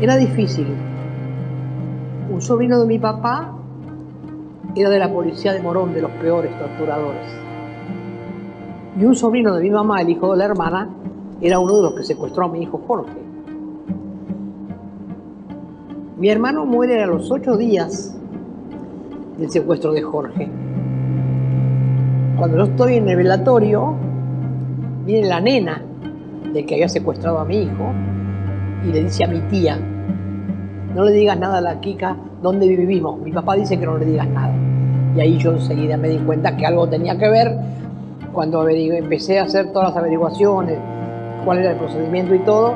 era 0.00 0.16
difícil. 0.16 0.66
Un 2.32 2.40
sobrino 2.40 2.80
de 2.80 2.86
mi 2.86 2.98
papá 2.98 3.59
era 4.76 4.90
de 4.90 4.98
la 4.98 5.12
policía 5.12 5.52
de 5.52 5.60
Morón, 5.60 5.92
de 5.92 6.02
los 6.02 6.10
peores 6.12 6.56
torturadores. 6.58 7.26
Y 8.98 9.04
un 9.04 9.14
sobrino 9.14 9.54
de 9.54 9.62
mi 9.62 9.70
mamá, 9.70 10.00
el 10.02 10.10
hijo 10.10 10.32
de 10.32 10.38
la 10.38 10.44
hermana, 10.44 10.88
era 11.40 11.58
uno 11.58 11.76
de 11.76 11.82
los 11.82 11.94
que 11.94 12.04
secuestró 12.04 12.44
a 12.44 12.48
mi 12.48 12.62
hijo 12.62 12.80
Jorge. 12.86 13.18
Mi 16.18 16.28
hermano 16.28 16.66
muere 16.66 17.02
a 17.02 17.06
los 17.06 17.30
ocho 17.30 17.56
días 17.56 18.14
del 19.38 19.50
secuestro 19.50 19.92
de 19.92 20.02
Jorge. 20.02 20.50
Cuando 22.36 22.58
yo 22.58 22.64
estoy 22.64 22.96
en 22.96 23.08
el 23.08 23.16
velatorio, 23.16 23.94
viene 25.06 25.28
la 25.28 25.40
nena 25.40 25.82
de 26.52 26.66
que 26.66 26.74
había 26.74 26.88
secuestrado 26.88 27.38
a 27.38 27.44
mi 27.44 27.62
hijo 27.62 27.92
y 28.84 28.92
le 28.92 29.04
dice 29.04 29.24
a 29.24 29.28
mi 29.28 29.40
tía, 29.48 29.78
no 30.94 31.04
le 31.04 31.12
digas 31.12 31.38
nada 31.38 31.58
a 31.58 31.60
la 31.60 31.80
Kika 31.80 32.16
dónde 32.42 32.68
vivimos. 32.68 33.20
Mi 33.20 33.32
papá 33.32 33.54
dice 33.54 33.78
que 33.78 33.86
no 33.86 33.98
le 33.98 34.06
digas 34.06 34.28
nada. 34.28 34.54
Y 35.16 35.20
ahí 35.20 35.38
yo 35.38 35.52
enseguida 35.52 35.96
me 35.96 36.08
di 36.08 36.18
cuenta 36.18 36.56
que 36.56 36.66
algo 36.66 36.88
tenía 36.88 37.18
que 37.18 37.28
ver 37.28 37.56
cuando 38.32 38.68
empecé 38.68 39.38
a 39.38 39.44
hacer 39.44 39.72
todas 39.72 39.88
las 39.88 39.96
averiguaciones, 39.96 40.78
cuál 41.44 41.58
era 41.58 41.72
el 41.72 41.76
procedimiento 41.76 42.34
y 42.34 42.38
todo, 42.40 42.74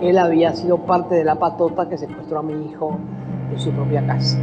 él 0.00 0.18
había 0.18 0.54
sido 0.54 0.78
parte 0.78 1.14
de 1.14 1.24
la 1.24 1.34
patota 1.34 1.88
que 1.88 1.98
secuestró 1.98 2.38
a 2.38 2.42
mi 2.42 2.70
hijo 2.70 2.96
en 3.52 3.58
su 3.58 3.70
propia 3.72 4.06
casa. 4.06 4.38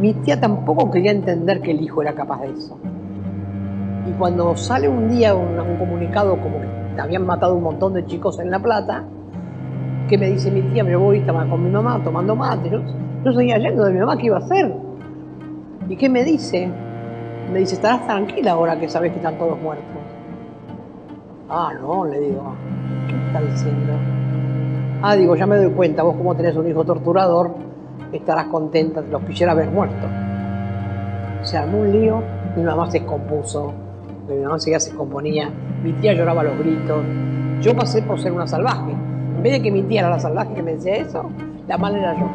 Mi 0.00 0.12
tía 0.12 0.38
tampoco 0.38 0.90
quería 0.90 1.12
entender 1.12 1.62
que 1.62 1.70
el 1.70 1.80
hijo 1.80 2.02
era 2.02 2.12
capaz 2.12 2.42
de 2.42 2.50
eso. 2.50 2.76
Y 4.06 4.12
cuando 4.12 4.54
sale 4.56 4.88
un 4.88 5.08
día 5.08 5.34
un, 5.34 5.58
un 5.58 5.76
comunicado 5.78 6.38
como 6.40 6.56
que 6.94 7.00
habían 7.00 7.24
matado 7.24 7.54
un 7.54 7.62
montón 7.62 7.94
de 7.94 8.04
chicos 8.04 8.38
en 8.38 8.50
La 8.50 8.58
Plata, 8.58 9.04
¿Qué 10.08 10.16
me 10.16 10.30
dice 10.30 10.52
mi 10.52 10.62
tía? 10.62 10.84
Me 10.84 10.94
voy 10.94 11.20
con 11.22 11.64
mi 11.64 11.68
mamá 11.68 12.00
tomando 12.04 12.36
mate. 12.36 12.70
Yo, 12.70 13.32
seguía 13.32 13.58
yendo 13.58 13.84
de 13.84 13.92
mi 13.92 13.98
mamá, 13.98 14.16
¿qué 14.16 14.26
iba 14.26 14.36
a 14.36 14.40
hacer? 14.40 14.72
¿Y 15.88 15.96
qué 15.96 16.08
me 16.08 16.22
dice? 16.22 16.70
Me 17.52 17.58
dice, 17.58 17.74
estarás 17.74 18.06
tranquila 18.06 18.52
ahora 18.52 18.78
que 18.78 18.88
sabes 18.88 19.10
que 19.10 19.16
están 19.16 19.36
todos 19.36 19.60
muertos. 19.60 19.84
Ah, 21.48 21.72
no, 21.80 22.04
le 22.04 22.20
digo. 22.20 22.54
¿Qué 23.08 23.16
está 23.26 23.40
diciendo? 23.40 23.94
Ah, 25.02 25.16
digo, 25.16 25.34
ya 25.34 25.46
me 25.46 25.56
doy 25.56 25.72
cuenta, 25.72 26.04
vos 26.04 26.14
como 26.16 26.36
tenés 26.36 26.56
un 26.56 26.68
hijo 26.68 26.84
torturador, 26.84 27.56
estarás 28.12 28.46
contenta, 28.46 29.00
los 29.00 29.22
quisiera 29.22 29.54
ver 29.54 29.70
muertos. 29.70 30.08
Se 31.42 31.56
armó 31.56 31.78
un 31.78 31.90
lío, 31.90 32.22
mi 32.56 32.62
mamá 32.62 32.88
se 32.90 33.00
descompuso, 33.00 33.72
mi 34.28 34.36
mamá 34.36 34.58
seguía 34.60 34.78
se 34.78 34.94
componía, 34.94 35.50
mi 35.82 35.92
tía 35.94 36.12
lloraba 36.12 36.44
los 36.44 36.56
gritos. 36.58 37.04
Yo 37.60 37.74
pasé 37.74 38.02
por 38.02 38.20
ser 38.20 38.32
una 38.32 38.46
salvaje 38.46 38.94
vez 39.46 39.52
de 39.52 39.62
que 39.62 39.70
mi 39.70 39.82
tía 39.82 40.00
era 40.00 40.10
la 40.10 40.18
salvaje 40.18 40.54
que 40.54 40.62
me 40.62 40.74
decía 40.74 40.96
eso, 40.96 41.30
la 41.68 41.78
mala 41.78 41.98
era 41.98 42.18
yo. 42.18 42.26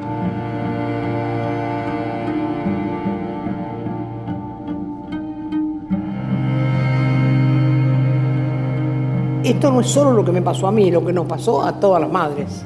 Esto 9.44 9.72
no 9.74 9.82
es 9.82 9.88
solo 9.88 10.14
lo 10.14 10.24
que 10.24 10.32
me 10.32 10.42
pasó 10.42 10.68
a 10.68 10.72
mí, 10.72 10.90
lo 10.90 11.06
que 11.06 11.12
nos 11.12 11.26
pasó 11.26 11.62
a 11.64 11.74
todas 11.74 12.00
las 12.00 12.10
madres. 12.10 12.66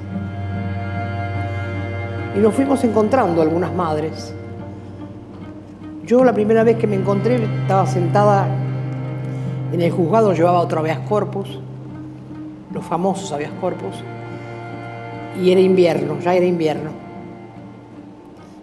Y 2.36 2.40
nos 2.40 2.54
fuimos 2.54 2.84
encontrando 2.84 3.42
algunas 3.42 3.74
madres. 3.74 4.36
Yo 6.06 6.24
la 6.24 6.34
primera 6.34 6.64
vez 6.64 6.78
que 6.78 6.86
me 6.86 6.98
encontré 6.98 7.44
estaba 7.62 7.88
sentada 7.88 8.48
en 9.72 9.82
el 9.82 9.90
juzgado, 9.90 10.34
llevaba 10.34 10.60
otra 10.60 10.82
habeas 10.82 11.00
corpus, 11.00 11.60
los 12.72 12.86
famosos 12.86 13.32
habeas 13.32 13.52
corpus, 13.60 14.04
y 15.42 15.52
era 15.52 15.62
invierno, 15.62 16.20
ya 16.20 16.34
era 16.34 16.46
invierno. 16.46 16.92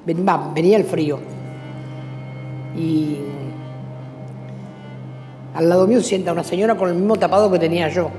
Venía 0.04 0.76
el 0.76 0.84
frío. 0.84 1.18
Y 2.76 3.18
al 5.54 5.68
lado 5.68 5.86
mío 5.86 6.00
sienta 6.00 6.32
una 6.32 6.44
señora 6.44 6.76
con 6.76 6.88
el 6.88 6.94
mismo 6.94 7.16
tapado 7.16 7.50
que 7.50 7.58
tenía 7.58 7.88
yo. 7.88 8.10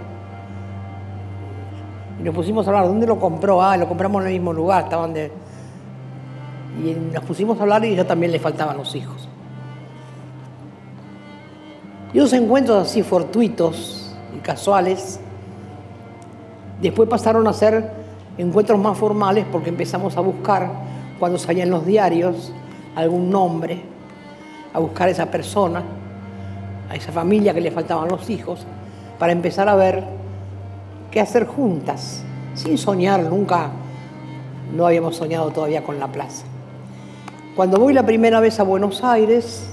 Y 2.19 2.23
nos 2.23 2.35
pusimos 2.35 2.65
a 2.67 2.69
hablar, 2.69 2.85
¿dónde 2.87 3.07
lo 3.07 3.19
compró? 3.19 3.61
Ah, 3.61 3.75
lo 3.75 3.87
compramos 3.87 4.21
en 4.21 4.27
el 4.27 4.33
mismo 4.33 4.53
lugar, 4.53 4.83
estaban 4.83 5.13
de... 5.13 5.31
Y 6.83 6.93
nos 7.13 7.23
pusimos 7.23 7.59
a 7.59 7.63
hablar 7.63 7.83
y 7.85 7.95
ya 7.95 8.05
también 8.05 8.31
le 8.31 8.39
faltaban 8.39 8.77
los 8.77 8.95
hijos. 8.95 9.27
Y 12.13 12.19
esos 12.19 12.33
encuentros 12.33 12.87
así 12.87 13.01
fortuitos 13.01 14.15
y 14.35 14.39
casuales, 14.39 15.19
después 16.81 17.09
pasaron 17.09 17.47
a 17.47 17.53
ser 17.53 18.02
encuentros 18.37 18.79
más 18.79 18.97
formales 18.97 19.45
porque 19.51 19.69
empezamos 19.69 20.17
a 20.17 20.21
buscar, 20.21 20.69
cuando 21.19 21.37
salían 21.37 21.69
los 21.69 21.85
diarios, 21.85 22.51
algún 22.95 23.29
nombre, 23.29 23.81
a 24.73 24.79
buscar 24.79 25.07
a 25.07 25.11
esa 25.11 25.27
persona, 25.27 25.83
a 26.89 26.95
esa 26.95 27.11
familia 27.11 27.53
que 27.53 27.61
le 27.61 27.71
faltaban 27.71 28.09
los 28.09 28.29
hijos, 28.29 28.65
para 29.19 29.31
empezar 29.31 29.69
a 29.69 29.75
ver 29.75 30.03
qué 31.11 31.21
hacer 31.21 31.45
juntas, 31.45 32.23
sin 32.55 32.77
soñar, 32.77 33.23
nunca, 33.23 33.69
no 34.75 34.85
habíamos 34.85 35.15
soñado 35.15 35.51
todavía 35.51 35.83
con 35.83 35.99
la 35.99 36.07
plaza. 36.07 36.45
Cuando 37.55 37.79
voy 37.79 37.93
la 37.93 38.03
primera 38.03 38.39
vez 38.39 38.59
a 38.59 38.63
Buenos 38.63 39.03
Aires 39.03 39.69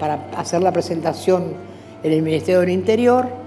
para 0.00 0.26
hacer 0.36 0.62
la 0.62 0.72
presentación 0.72 1.54
en 2.02 2.12
el 2.12 2.22
Ministerio 2.22 2.60
del 2.60 2.70
Interior, 2.70 3.45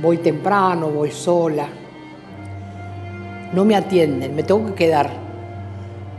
voy 0.00 0.18
temprano, 0.18 0.88
voy 0.88 1.10
sola, 1.10 1.66
no 3.52 3.64
me 3.64 3.76
atienden, 3.76 4.34
me 4.34 4.42
tengo 4.42 4.66
que 4.66 4.74
quedar. 4.74 5.10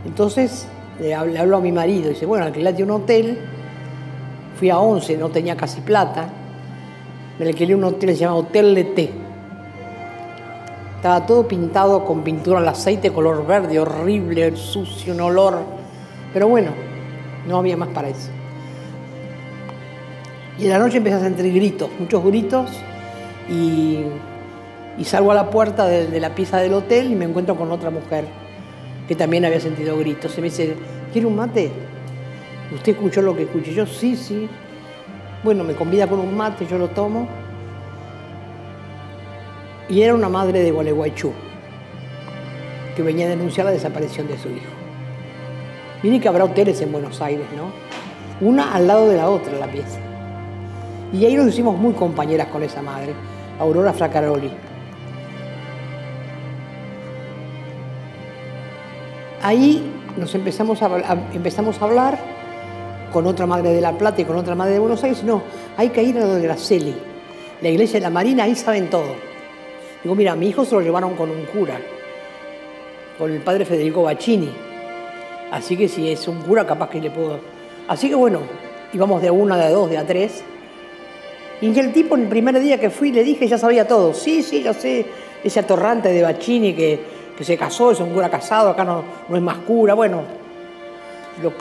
Entonces 0.04 0.66
le 1.00 1.14
hablo, 1.14 1.56
a 1.56 1.60
mi 1.60 1.72
marido, 1.72 2.10
dice, 2.10 2.26
bueno, 2.26 2.44
alquilate 2.44 2.82
un 2.82 2.90
hotel, 2.90 3.38
fui 4.58 4.70
a 4.70 4.78
11, 4.78 5.16
no 5.16 5.30
tenía 5.30 5.56
casi 5.56 5.80
plata, 5.80 6.28
me 7.38 7.46
alquilé 7.46 7.74
un 7.74 7.84
hotel 7.84 8.10
se 8.10 8.16
llama 8.16 8.36
Hotel 8.36 8.74
Leté. 8.74 9.10
Estaba 10.96 11.26
todo 11.26 11.48
pintado 11.48 12.04
con 12.04 12.22
pintura 12.22 12.60
al 12.60 12.68
aceite, 12.68 13.10
color 13.10 13.44
verde, 13.44 13.80
horrible, 13.80 14.54
sucio, 14.54 15.14
un 15.14 15.20
olor. 15.22 15.58
Pero 16.32 16.46
bueno, 16.46 16.70
no 17.48 17.56
había 17.56 17.76
más 17.76 17.88
para 17.88 18.08
eso. 18.08 18.28
Y 20.58 20.64
en 20.64 20.70
la 20.70 20.78
noche 20.78 20.98
empecé 20.98 21.16
a 21.16 21.20
sentir 21.20 21.52
gritos, 21.52 21.90
muchos 21.98 22.24
gritos, 22.24 22.70
y, 23.48 24.04
salgo 25.04 25.32
a 25.32 25.34
la 25.34 25.50
puerta 25.50 25.86
de, 25.86 26.20
la 26.20 26.34
pieza 26.34 26.58
del 26.58 26.74
hotel 26.74 27.10
y 27.10 27.14
me 27.14 27.24
encuentro 27.24 27.56
con 27.56 27.72
otra 27.72 27.90
mujer 27.90 28.24
que 29.08 29.14
también 29.16 29.44
había 29.44 29.60
sentido 29.60 29.98
gritos. 29.98 30.32
Se 30.32 30.40
me 30.40 30.48
dice, 30.48 30.74
¿quiere 31.12 31.26
un 31.26 31.36
mate? 31.36 31.70
¿Usted 32.74 32.92
escuchó 32.92 33.20
lo 33.20 33.36
que 33.36 33.42
escuché? 33.42 33.74
Yo, 33.74 33.86
sí, 33.86 34.16
sí. 34.16 34.48
Bueno, 35.42 35.64
me 35.64 35.74
convida 35.74 36.06
con 36.06 36.20
un 36.20 36.36
mate, 36.36 36.66
yo 36.66 36.78
lo 36.78 36.88
tomo. 36.88 37.28
Y 39.88 40.02
era 40.02 40.14
una 40.14 40.28
madre 40.28 40.62
de 40.62 40.70
Gualeguaychú, 40.70 41.32
que 42.96 43.02
venía 43.02 43.26
a 43.26 43.30
denunciar 43.30 43.66
la 43.66 43.72
desaparición 43.72 44.28
de 44.28 44.38
su 44.38 44.48
hijo. 44.48 44.70
Miren 46.02 46.20
que 46.20 46.28
habrá 46.28 46.44
hoteles 46.44 46.80
en 46.80 46.92
Buenos 46.92 47.20
Aires, 47.20 47.46
¿no? 47.56 47.72
Una 48.46 48.74
al 48.74 48.86
lado 48.86 49.08
de 49.08 49.16
la 49.16 49.28
otra, 49.28 49.58
la 49.58 49.66
pieza. 49.66 50.11
Y 51.12 51.26
ahí 51.26 51.34
nos 51.36 51.48
hicimos 51.48 51.76
muy 51.76 51.92
compañeras 51.92 52.48
con 52.48 52.62
esa 52.62 52.80
madre, 52.80 53.12
Aurora 53.58 53.92
Fracaroli. 53.92 54.50
Ahí 59.42 59.92
nos 60.16 60.34
empezamos 60.34 60.80
a, 60.82 60.88
empezamos 61.34 61.80
a 61.82 61.84
hablar 61.84 62.18
con 63.12 63.26
otra 63.26 63.44
madre 63.44 63.74
de 63.74 63.80
La 63.80 63.92
Plata 63.92 64.22
y 64.22 64.24
con 64.24 64.36
otra 64.36 64.54
madre 64.54 64.74
de 64.74 64.78
Buenos 64.78 65.04
Aires. 65.04 65.22
No, 65.22 65.42
hay 65.76 65.90
que 65.90 66.02
ir 66.02 66.16
a 66.16 66.20
lo 66.20 66.34
de 66.34 66.42
Graceli, 66.42 66.94
la 67.60 67.68
iglesia 67.68 67.98
de 67.98 68.04
la 68.04 68.10
Marina, 68.10 68.44
ahí 68.44 68.54
saben 68.54 68.88
todo. 68.88 69.14
Digo, 70.02 70.14
mira, 70.14 70.34
mi 70.34 70.48
hijo 70.48 70.64
se 70.64 70.74
lo 70.74 70.80
llevaron 70.80 71.14
con 71.14 71.30
un 71.30 71.44
cura, 71.44 71.78
con 73.18 73.30
el 73.30 73.40
padre 73.42 73.66
Federico 73.66 74.02
Bacini. 74.02 74.50
Así 75.50 75.76
que 75.76 75.88
si 75.88 76.10
es 76.10 76.26
un 76.26 76.40
cura, 76.40 76.66
capaz 76.66 76.88
que 76.88 77.00
le 77.00 77.10
puedo. 77.10 77.38
Así 77.86 78.08
que 78.08 78.14
bueno, 78.14 78.40
íbamos 78.94 79.20
de 79.20 79.28
a 79.28 79.32
una, 79.32 79.58
de 79.58 79.64
a 79.64 79.70
dos, 79.70 79.90
de 79.90 79.98
a 79.98 80.06
tres. 80.06 80.42
Y 81.62 81.78
el 81.78 81.92
tipo, 81.92 82.16
el 82.16 82.26
primer 82.26 82.58
día 82.58 82.78
que 82.78 82.90
fui, 82.90 83.12
le 83.12 83.22
dije, 83.22 83.46
ya 83.46 83.56
sabía 83.56 83.86
todo. 83.86 84.12
Sí, 84.12 84.42
sí, 84.42 84.64
ya 84.64 84.74
sé, 84.74 85.06
ese 85.44 85.60
atorrante 85.60 86.08
de 86.08 86.20
Bacini 86.20 86.74
que, 86.74 87.00
que 87.38 87.44
se 87.44 87.56
casó, 87.56 87.92
es 87.92 88.00
un 88.00 88.10
cura 88.10 88.28
casado, 88.28 88.70
acá 88.70 88.84
no, 88.84 89.04
no 89.28 89.36
es 89.36 89.42
más 89.42 89.58
cura. 89.58 89.94
Bueno, 89.94 90.22
lo, 91.40 91.52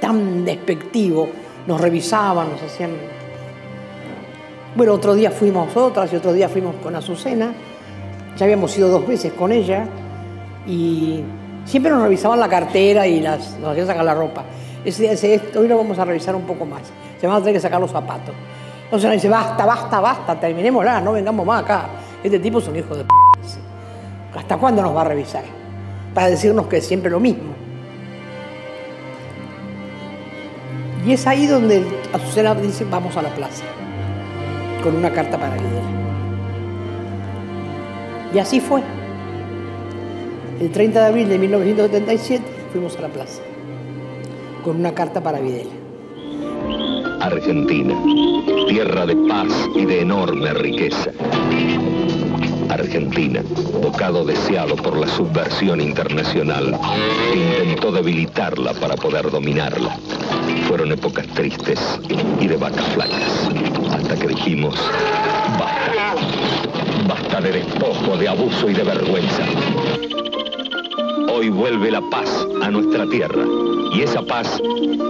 tan 0.00 0.42
despectivo, 0.46 1.28
nos 1.66 1.78
revisaban, 1.78 2.50
nos 2.50 2.62
hacían... 2.62 2.92
Bueno, 4.74 4.94
otro 4.94 5.14
día 5.14 5.30
fuimos 5.30 5.76
otras 5.76 6.10
y 6.14 6.16
otro 6.16 6.32
día 6.32 6.48
fuimos 6.48 6.74
con 6.76 6.96
Azucena. 6.96 7.52
Ya 8.38 8.46
habíamos 8.46 8.76
ido 8.78 8.88
dos 8.88 9.06
veces 9.06 9.34
con 9.34 9.52
ella 9.52 9.84
y 10.66 11.20
siempre 11.66 11.92
nos 11.92 12.02
revisaban 12.02 12.40
la 12.40 12.48
cartera 12.48 13.06
y 13.06 13.20
las, 13.20 13.58
nos 13.58 13.72
hacían 13.72 13.86
sacar 13.86 14.04
la 14.06 14.14
ropa. 14.14 14.44
Ese 14.82 15.10
dice, 15.10 15.40
hoy 15.56 15.68
lo 15.68 15.76
vamos 15.76 15.98
a 15.98 16.06
revisar 16.06 16.34
un 16.34 16.46
poco 16.46 16.64
más. 16.64 16.82
Se 17.20 17.26
van 17.26 17.36
a 17.36 17.40
tener 17.40 17.54
que 17.54 17.60
sacar 17.60 17.82
los 17.82 17.90
zapatos. 17.90 18.34
Entonces 18.92 19.08
nos 19.08 19.14
dice, 19.14 19.28
basta, 19.30 19.64
basta, 19.64 20.00
basta, 20.00 20.38
terminémosla, 20.38 21.00
no 21.00 21.12
vengamos 21.12 21.46
más 21.46 21.62
acá. 21.62 21.86
Este 22.22 22.38
tipo 22.38 22.58
es 22.58 22.68
un 22.68 22.76
hijo 22.76 22.94
de 22.94 23.04
p. 23.04 23.10
¿Hasta 24.38 24.58
cuándo 24.58 24.82
nos 24.82 24.94
va 24.94 25.00
a 25.00 25.04
revisar? 25.04 25.44
Para 26.12 26.28
decirnos 26.28 26.66
que 26.66 26.76
es 26.76 26.86
siempre 26.86 27.10
lo 27.10 27.18
mismo. 27.18 27.54
Y 31.06 31.12
es 31.14 31.26
ahí 31.26 31.46
donde 31.46 31.86
Azucena 32.12 32.54
dice, 32.54 32.84
vamos 32.84 33.16
a 33.16 33.22
la 33.22 33.30
plaza, 33.30 33.64
con 34.82 34.94
una 34.94 35.10
carta 35.10 35.38
para 35.38 35.54
Videla. 35.54 35.80
Y 38.34 38.38
así 38.40 38.60
fue. 38.60 38.82
El 40.60 40.70
30 40.70 41.00
de 41.00 41.06
abril 41.06 41.28
de 41.30 41.38
1977 41.38 42.44
fuimos 42.72 42.98
a 42.98 43.00
la 43.00 43.08
plaza, 43.08 43.40
con 44.62 44.76
una 44.76 44.92
carta 44.92 45.22
para 45.22 45.40
Videla. 45.40 45.81
Argentina, 47.22 47.94
tierra 48.66 49.06
de 49.06 49.14
paz 49.28 49.52
y 49.76 49.84
de 49.84 50.00
enorme 50.00 50.52
riqueza. 50.54 51.12
Argentina, 52.68 53.42
bocado 53.80 54.24
deseado 54.24 54.74
por 54.74 54.98
la 54.98 55.06
subversión 55.06 55.80
internacional, 55.80 56.76
intentó 57.32 57.92
debilitarla 57.92 58.74
para 58.74 58.96
poder 58.96 59.30
dominarla. 59.30 59.96
Fueron 60.66 60.90
épocas 60.90 61.28
tristes 61.28 62.00
y 62.40 62.48
de 62.48 62.56
vacas 62.56 62.86
flacas, 62.88 63.48
hasta 63.92 64.16
que 64.16 64.26
dijimos, 64.26 64.74
basta, 65.60 66.14
basta 67.06 67.40
de 67.40 67.52
despojo, 67.52 68.16
de 68.16 68.28
abuso 68.28 68.68
y 68.68 68.74
de 68.74 68.82
vergüenza. 68.82 69.44
Hoy 71.32 71.50
vuelve 71.50 71.92
la 71.92 72.00
paz 72.10 72.46
a 72.62 72.70
nuestra 72.70 73.06
tierra 73.06 73.44
y 73.94 74.02
esa 74.02 74.22
paz 74.22 74.60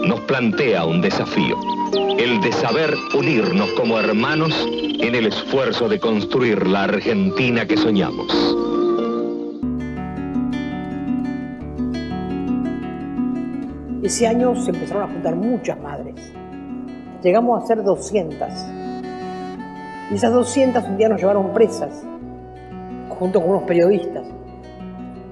nos 0.05 0.21
plantea 0.21 0.85
un 0.85 1.01
desafío, 1.01 1.57
el 1.93 2.41
de 2.41 2.53
saber 2.53 2.95
unirnos 3.15 3.71
como 3.73 3.99
hermanos 3.99 4.67
en 4.67 5.15
el 5.15 5.27
esfuerzo 5.27 5.89
de 5.89 5.99
construir 5.99 6.67
la 6.67 6.85
Argentina 6.85 7.67
que 7.67 7.77
soñamos. 7.77 8.29
Ese 14.03 14.27
año 14.27 14.55
se 14.57 14.71
empezaron 14.71 15.03
a 15.03 15.13
juntar 15.13 15.37
muchas 15.37 15.79
madres. 15.81 16.15
Llegamos 17.23 17.63
a 17.63 17.67
ser 17.67 17.83
200. 17.83 18.49
Y 20.11 20.15
esas 20.15 20.33
200 20.33 20.85
un 20.85 20.97
día 20.97 21.09
nos 21.09 21.21
llevaron 21.21 21.53
presas, 21.53 22.05
junto 23.11 23.41
con 23.41 23.51
unos 23.51 23.63
periodistas. 23.65 24.27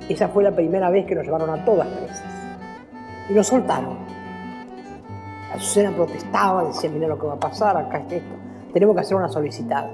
Esa 0.09 0.29
fue 0.29 0.45
la 0.45 0.55
primera 0.55 0.91
vez 0.91 1.07
que 1.07 1.15
nos 1.15 1.25
llevaron 1.25 1.51
a 1.51 1.65
todas 1.65 1.89
presas. 1.89 2.25
Y 3.29 3.33
nos 3.33 3.47
soltaron. 3.47 4.10
Azucena 5.55 5.91
protestaba, 5.91 6.65
decía, 6.65 6.91
mira 6.91 7.09
lo 7.09 7.19
que 7.19 7.27
va 7.27 7.35
a 7.35 7.41
pasar, 7.41 7.77
acá 7.77 7.99
es 7.99 8.13
esto. 8.13 8.35
Tenemos 8.73 8.95
que 8.95 9.01
hacer 9.03 9.17
una 9.17 9.29
solicitada. 9.29 9.91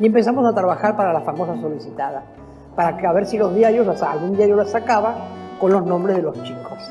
Y 0.00 0.06
empezamos 0.06 0.46
a 0.46 0.54
trabajar 0.54 0.96
para 0.96 1.12
la 1.12 1.20
famosa 1.20 1.56
solicitada, 1.60 2.24
para 2.74 2.96
que 2.96 3.06
a 3.06 3.12
ver 3.12 3.26
si 3.26 3.38
los 3.38 3.54
diarios, 3.54 4.02
algún 4.02 4.36
diario 4.36 4.56
la 4.56 4.64
sacaba 4.64 5.14
con 5.60 5.72
los 5.72 5.84
nombres 5.84 6.16
de 6.16 6.22
los 6.22 6.42
chicos. 6.42 6.90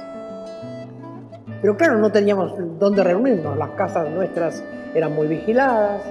Pero 1.62 1.76
claro, 1.76 1.98
no 1.98 2.12
teníamos 2.12 2.54
dónde 2.80 3.04
reunirnos, 3.04 3.58
las 3.58 3.72
casas 3.72 4.10
nuestras 4.10 4.64
eran 4.94 5.14
muy 5.14 5.28
vigiladas, 5.28 6.02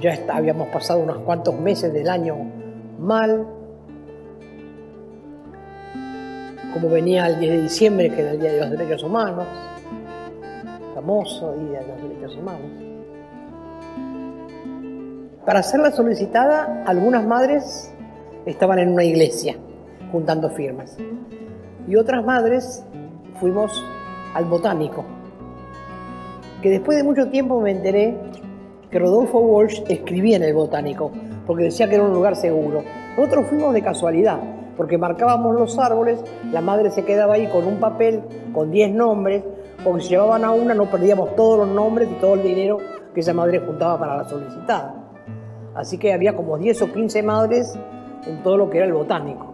ya 0.00 0.18
habíamos 0.32 0.68
pasado 0.68 1.00
unos 1.00 1.18
cuantos 1.18 1.54
meses 1.58 1.92
del 1.92 2.08
año 2.08 2.36
mal, 2.98 3.46
como 6.72 6.88
venía 6.88 7.26
el 7.26 7.38
10 7.38 7.52
de 7.52 7.62
diciembre, 7.62 8.10
que 8.10 8.20
era 8.20 8.32
el 8.32 8.40
Día 8.40 8.52
de 8.52 8.60
los 8.60 8.70
Derechos 8.70 9.02
Humanos, 9.02 9.46
famoso 10.94 11.54
Día 11.54 11.80
de 11.80 11.86
los 11.88 12.02
Derechos 12.02 12.36
Humanos. 12.36 12.70
Para 15.44 15.60
hacerla 15.60 15.90
solicitada, 15.90 16.84
algunas 16.86 17.26
madres 17.26 17.92
estaban 18.46 18.78
en 18.78 18.92
una 18.92 19.04
iglesia 19.04 19.56
juntando 20.12 20.50
firmas 20.50 20.96
y 21.88 21.96
otras 21.96 22.24
madres 22.24 22.84
fuimos 23.40 23.84
al 24.34 24.44
botánico, 24.44 25.04
que 26.62 26.70
después 26.70 26.96
de 26.96 27.04
mucho 27.04 27.28
tiempo 27.30 27.60
me 27.60 27.70
enteré 27.72 28.16
que 28.90 28.98
Rodolfo 28.98 29.38
Walsh 29.38 29.82
escribía 29.88 30.36
en 30.36 30.42
el 30.42 30.54
botánico, 30.54 31.10
porque 31.46 31.64
decía 31.64 31.88
que 31.88 31.94
era 31.94 32.04
un 32.04 32.12
lugar 32.12 32.36
seguro. 32.36 32.82
Nosotros 33.16 33.46
fuimos 33.48 33.72
de 33.72 33.82
casualidad, 33.82 34.38
porque 34.80 34.96
marcábamos 34.96 35.54
los 35.54 35.78
árboles, 35.78 36.24
la 36.50 36.62
madre 36.62 36.90
se 36.90 37.04
quedaba 37.04 37.34
ahí 37.34 37.46
con 37.48 37.66
un 37.66 37.80
papel 37.80 38.22
con 38.54 38.70
10 38.70 38.94
nombres, 38.94 39.44
porque 39.84 40.00
si 40.00 40.08
llevaban 40.08 40.42
a 40.42 40.52
una 40.52 40.72
no 40.72 40.86
perdíamos 40.86 41.36
todos 41.36 41.58
los 41.58 41.68
nombres 41.68 42.08
y 42.10 42.14
todo 42.14 42.32
el 42.32 42.42
dinero 42.42 42.78
que 43.12 43.20
esa 43.20 43.34
madre 43.34 43.58
juntaba 43.58 43.98
para 43.98 44.16
la 44.16 44.24
solicitada. 44.24 44.94
Así 45.74 45.98
que 45.98 46.14
había 46.14 46.34
como 46.34 46.56
10 46.56 46.80
o 46.80 46.92
15 46.94 47.22
madres 47.22 47.78
en 48.26 48.42
todo 48.42 48.56
lo 48.56 48.70
que 48.70 48.78
era 48.78 48.86
el 48.86 48.94
botánico, 48.94 49.52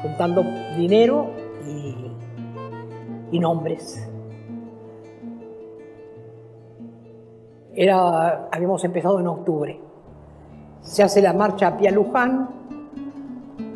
juntando 0.00 0.44
dinero 0.76 1.30
y, 3.32 3.40
nombres. 3.40 4.08
Era, 7.74 8.46
habíamos 8.52 8.84
empezado 8.84 9.18
en 9.18 9.26
octubre. 9.26 9.80
Se 10.82 11.02
hace 11.02 11.20
la 11.20 11.32
marcha 11.32 11.66
a 11.66 11.76
Pia 11.76 11.90
Luján 11.90 12.59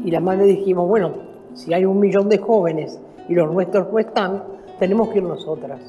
y 0.04 0.10
la 0.10 0.20
madre 0.20 0.44
dijimos, 0.44 0.86
bueno, 0.86 1.12
si 1.54 1.72
hay 1.72 1.84
un 1.84 1.98
millón 1.98 2.28
de 2.28 2.38
jóvenes 2.38 3.00
y 3.28 3.34
los 3.34 3.52
nuestros 3.52 3.90
no 3.90 3.98
están, 3.98 4.44
tenemos 4.78 5.08
que 5.08 5.18
ir 5.18 5.24
nosotras. 5.24 5.80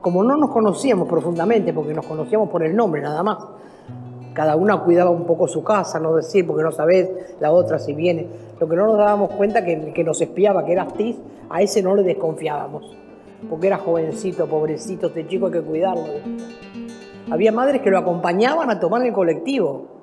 Como 0.00 0.22
no 0.22 0.36
nos 0.36 0.50
conocíamos 0.50 1.08
profundamente, 1.08 1.72
porque 1.72 1.92
nos 1.92 2.06
conocíamos 2.06 2.48
por 2.48 2.62
el 2.62 2.76
nombre 2.76 3.02
nada 3.02 3.22
más, 3.24 3.38
cada 4.32 4.54
una 4.54 4.78
cuidaba 4.84 5.10
un 5.10 5.24
poco 5.24 5.48
su 5.48 5.64
casa, 5.64 5.98
no 5.98 6.14
decir, 6.14 6.46
porque 6.46 6.62
no 6.62 6.70
sabés 6.70 7.10
la 7.40 7.50
otra 7.50 7.80
si 7.80 7.92
viene. 7.92 8.28
Lo 8.60 8.68
que 8.68 8.76
no 8.76 8.86
nos 8.86 8.96
dábamos 8.96 9.32
cuenta 9.32 9.64
que 9.64 9.92
que 9.92 10.04
nos 10.04 10.20
espiaba, 10.20 10.64
que 10.64 10.72
era 10.72 10.82
Astiz, 10.82 11.16
a 11.50 11.60
ese 11.60 11.82
no 11.82 11.96
le 11.96 12.04
desconfiábamos, 12.04 12.96
porque 13.50 13.66
era 13.66 13.78
jovencito, 13.78 14.46
pobrecito, 14.46 15.08
este 15.08 15.26
chico 15.26 15.46
hay 15.46 15.52
que 15.52 15.62
cuidarlo. 15.62 16.04
Había 17.30 17.50
madres 17.50 17.82
que 17.82 17.90
lo 17.90 17.98
acompañaban 17.98 18.70
a 18.70 18.78
tomar 18.78 19.04
el 19.04 19.12
colectivo. 19.12 19.97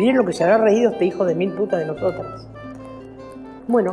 Miren 0.00 0.16
lo 0.16 0.24
que 0.24 0.32
se 0.32 0.44
habrá 0.44 0.56
reído 0.56 0.92
este 0.92 1.04
hijo 1.04 1.26
de 1.26 1.34
mil 1.34 1.52
putas 1.52 1.78
de 1.78 1.84
nosotras. 1.84 2.48
Bueno, 3.68 3.92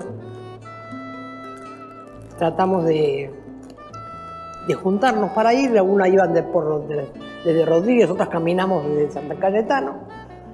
tratamos 2.37 2.85
de, 2.85 3.29
de 4.69 4.73
juntarnos 4.73 5.31
para 5.31 5.53
ir, 5.53 5.77
algunas 5.77 6.07
iban 6.07 6.33
de, 6.33 6.43
por, 6.43 6.87
de, 6.87 7.09
desde 7.43 7.65
Rodríguez, 7.65 8.09
otras 8.09 8.29
caminamos 8.29 8.85
desde 8.85 9.11
Santa 9.11 9.35
Cayetano 9.35 9.95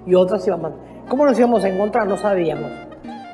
y 0.07 0.15
otras 0.15 0.47
íbamos. 0.47 0.71
¿Cómo 1.07 1.23
nos 1.23 1.37
íbamos 1.37 1.63
a 1.63 1.69
encontrar? 1.69 2.07
No 2.07 2.17
sabíamos. 2.17 2.71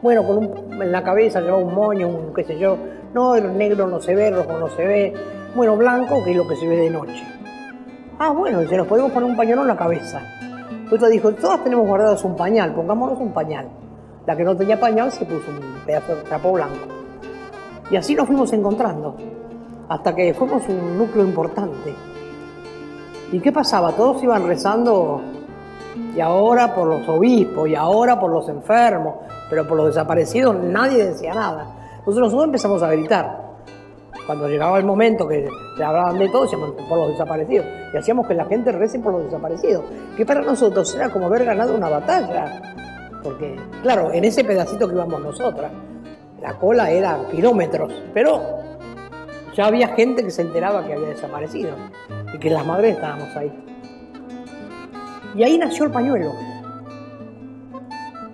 Bueno, 0.01 0.27
con 0.27 0.39
un, 0.39 0.73
en 0.73 0.91
la 0.91 1.01
cabeza 1.01 1.39
llevaba 1.39 1.63
un 1.63 1.73
moño, 1.73 2.09
un 2.09 2.33
qué 2.33 2.43
sé 2.43 2.59
yo. 2.59 2.75
No, 3.13 3.37
el 3.37 3.57
negro 3.57 3.87
no 3.87 4.01
se 4.01 4.13
ve, 4.13 4.29
rojo 4.29 4.59
no 4.59 4.67
se 4.67 4.85
ve. 4.85 5.13
Bueno, 5.55 5.77
blanco, 5.77 6.21
que 6.25 6.31
es 6.31 6.35
lo 6.35 6.45
que 6.45 6.57
se 6.57 6.67
ve 6.67 6.75
de 6.75 6.89
noche. 6.89 7.23
Ah, 8.19 8.31
bueno, 8.31 8.61
se 8.67 8.75
nos 8.75 8.87
podemos 8.87 9.09
poner 9.13 9.29
un 9.29 9.37
pañuelo 9.37 9.61
en 9.61 9.69
la 9.69 9.77
cabeza. 9.77 10.21
Entonces 10.91 11.11
dijo, 11.11 11.31
todas 11.33 11.63
tenemos 11.63 11.87
guardados 11.87 12.23
un 12.23 12.35
pañal, 12.35 12.73
pongámonos 12.73 13.19
un 13.19 13.31
pañal. 13.31 13.67
La 14.25 14.35
que 14.35 14.43
no 14.43 14.55
tenía 14.57 14.79
pañal 14.79 15.11
se 15.11 15.23
puso 15.23 15.51
un 15.51 15.85
pedazo 15.85 16.15
de 16.15 16.23
trapo 16.23 16.51
blanco. 16.51 16.87
Y 17.91 17.95
así 17.95 18.15
nos 18.15 18.25
fuimos 18.25 18.51
encontrando, 18.53 19.15
hasta 19.87 20.15
que 20.15 20.33
fuimos 20.33 20.67
un 20.67 20.97
núcleo 20.97 21.23
importante. 21.25 21.93
¿Y 23.31 23.39
qué 23.39 23.51
pasaba? 23.51 23.91
Todos 23.91 24.23
iban 24.23 24.47
rezando 24.47 25.21
y 26.15 26.19
ahora 26.19 26.73
por 26.73 26.87
los 26.87 27.07
obispos, 27.07 27.69
y 27.69 27.75
ahora 27.75 28.19
por 28.19 28.31
los 28.31 28.49
enfermos, 28.49 29.15
pero 29.49 29.67
por 29.67 29.77
los 29.77 29.87
desaparecidos 29.87 30.55
nadie 30.55 31.05
decía 31.05 31.35
nada. 31.35 31.67
Entonces 31.99 32.21
nosotros 32.21 32.45
empezamos 32.45 32.81
a 32.81 32.89
gritar. 32.91 33.48
Cuando 34.29 34.47
llegaba 34.47 34.77
el 34.77 34.85
momento 34.85 35.27
que 35.27 35.49
se 35.75 35.83
hablaban 35.83 36.19
de 36.19 36.29
todo, 36.29 36.43
decíamos 36.43 36.73
por 36.87 36.99
los 36.99 37.07
desaparecidos. 37.13 37.65
Y 37.91 37.97
hacíamos 37.97 38.27
que 38.27 38.35
la 38.35 38.45
gente 38.45 38.71
rece 38.71 38.99
por 38.99 39.13
los 39.13 39.23
desaparecidos. 39.23 39.85
Que 40.15 40.23
para 40.23 40.43
nosotros 40.43 40.93
era 40.93 41.09
como 41.09 41.25
haber 41.25 41.45
ganado 41.45 41.73
una 41.73 41.89
batalla. 41.89 42.61
Porque, 43.23 43.55
claro, 43.81 44.13
en 44.13 44.23
ese 44.23 44.43
pedacito 44.43 44.87
que 44.87 44.93
íbamos 44.93 45.19
nosotras, 45.19 45.71
la 46.39 46.53
cola 46.59 46.91
era 46.91 47.17
kilómetros, 47.31 47.91
pero 48.13 48.39
ya 49.55 49.65
había 49.65 49.87
gente 49.95 50.23
que 50.23 50.29
se 50.29 50.43
enteraba 50.43 50.85
que 50.85 50.93
había 50.93 51.07
desaparecido 51.07 51.71
y 52.31 52.37
que 52.37 52.51
las 52.51 52.63
madres 52.63 52.97
estábamos 52.97 53.35
ahí. 53.35 53.51
Y 55.33 55.41
ahí 55.41 55.57
nació 55.57 55.85
el 55.85 55.91
pañuelo. 55.91 56.33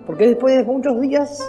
Porque 0.06 0.26
después 0.26 0.58
de 0.58 0.64
muchos 0.64 1.00
días 1.00 1.42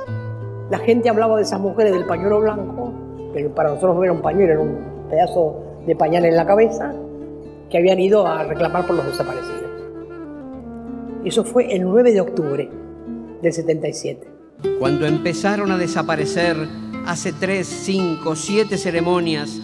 la 0.69 0.77
gente 0.77 1.09
hablaba 1.09 1.35
de 1.35 1.41
esas 1.41 1.59
mujeres 1.59 1.91
del 1.91 2.05
pañuelo 2.05 2.39
blanco, 2.39 3.06
que 3.33 3.49
para 3.49 3.69
nosotros 3.69 3.95
no 3.95 4.03
era 4.03 4.13
un 4.13 4.21
pañuelo, 4.21 4.53
era 4.53 4.61
un 4.61 5.09
pedazo 5.09 5.63
de 5.85 5.95
pañal 5.95 6.25
en 6.25 6.35
la 6.35 6.45
cabeza, 6.45 6.93
que 7.69 7.77
habían 7.77 7.99
ido 7.99 8.25
a 8.25 8.43
reclamar 8.43 8.85
por 8.85 8.95
los 8.95 9.05
desaparecidos. 9.05 9.63
Eso 11.25 11.43
fue 11.43 11.73
el 11.75 11.83
9 11.83 12.13
de 12.13 12.21
octubre 12.21 12.69
del 13.41 13.53
77. 13.53 14.27
Cuando 14.79 15.05
empezaron 15.05 15.71
a 15.71 15.77
desaparecer 15.77 16.55
hace 17.05 17.33
tres, 17.33 17.67
cinco, 17.67 18.35
siete 18.35 18.77
ceremonias, 18.77 19.59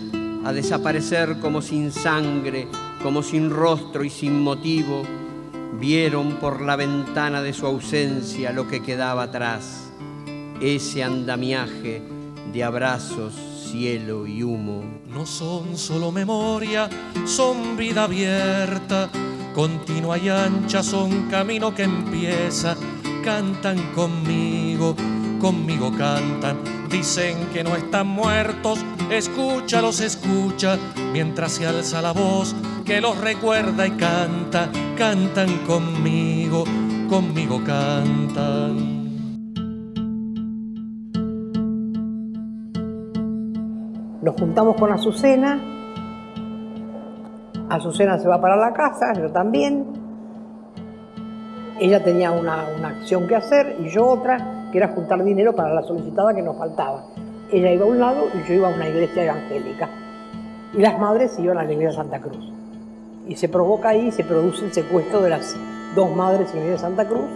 a 0.45 0.53
desaparecer 0.53 1.39
como 1.39 1.61
sin 1.61 1.91
sangre, 1.91 2.67
como 3.01 3.23
sin 3.23 3.49
rostro 3.49 4.03
y 4.03 4.09
sin 4.09 4.41
motivo, 4.41 5.03
vieron 5.79 6.33
por 6.33 6.61
la 6.61 6.75
ventana 6.75 7.41
de 7.41 7.53
su 7.53 7.65
ausencia 7.65 8.51
lo 8.51 8.67
que 8.67 8.81
quedaba 8.81 9.23
atrás, 9.23 9.91
ese 10.61 11.03
andamiaje 11.03 12.01
de 12.53 12.63
abrazos, 12.63 13.52
cielo 13.73 14.27
y 14.27 14.43
humo. 14.43 14.83
No 15.09 15.25
son 15.25 15.79
solo 15.79 16.11
memoria, 16.11 16.87
son 17.25 17.75
vida 17.75 18.03
abierta, 18.03 19.09
continua 19.55 20.19
y 20.19 20.29
ancha, 20.29 20.83
son 20.83 21.27
camino 21.31 21.73
que 21.73 21.81
empieza, 21.81 22.77
cantan 23.23 23.79
conmigo, 23.95 24.95
conmigo 25.41 25.91
cantan, 25.97 26.59
dicen 26.87 27.47
que 27.51 27.63
no 27.63 27.75
están 27.75 28.05
muertos, 28.05 28.77
escúchalos, 29.09 30.01
escucha, 30.01 30.77
mientras 31.11 31.53
se 31.53 31.65
alza 31.65 31.99
la 31.99 32.11
voz 32.11 32.55
que 32.85 33.01
los 33.01 33.17
recuerda 33.17 33.87
y 33.87 33.91
canta, 33.91 34.69
cantan 34.95 35.65
conmigo, 35.65 36.63
conmigo 37.09 37.59
cantan. 37.65 38.92
Nos 44.23 44.39
juntamos 44.39 44.77
con 44.77 44.89
Azucena, 44.89 45.59
Azucena 47.67 48.17
se 48.17 48.29
va 48.29 48.39
para 48.39 48.55
la 48.55 48.71
casa, 48.71 49.11
yo 49.19 49.29
también. 49.29 49.85
Ella 51.77 52.01
tenía 52.01 52.31
una, 52.31 52.67
una 52.77 52.87
acción 52.87 53.27
que 53.27 53.35
hacer 53.35 53.75
y 53.81 53.89
yo 53.89 54.07
otra, 54.07 54.69
que 54.71 54.77
era 54.77 54.87
juntar 54.93 55.21
dinero 55.25 55.53
para 55.53 55.73
la 55.73 55.81
solicitada 55.83 56.33
que 56.33 56.41
nos 56.41 56.57
faltaba. 56.57 57.03
Ella 57.51 57.73
iba 57.73 57.83
a 57.83 57.89
un 57.89 57.99
lado 57.99 58.27
y 58.33 58.47
yo 58.47 58.53
iba 58.53 58.71
a 58.71 58.73
una 58.73 58.87
iglesia 58.87 59.25
evangélica. 59.25 59.89
Y 60.73 60.77
las 60.77 60.97
madres 60.97 61.37
iban 61.37 61.57
a 61.57 61.65
la 61.65 61.73
iglesia 61.73 61.89
de 61.89 61.95
Santa 61.95 62.21
Cruz. 62.21 62.49
Y 63.27 63.35
se 63.35 63.49
provoca 63.49 63.89
ahí, 63.89 64.09
se 64.13 64.23
produce 64.23 64.63
el 64.63 64.71
secuestro 64.71 65.19
de 65.19 65.31
las 65.31 65.53
dos 65.95 66.15
madres 66.15 66.49
en 66.51 66.59
la 66.59 66.65
iglesia 66.67 66.87
de 66.87 66.95
Santa 66.95 67.09
Cruz. 67.09 67.29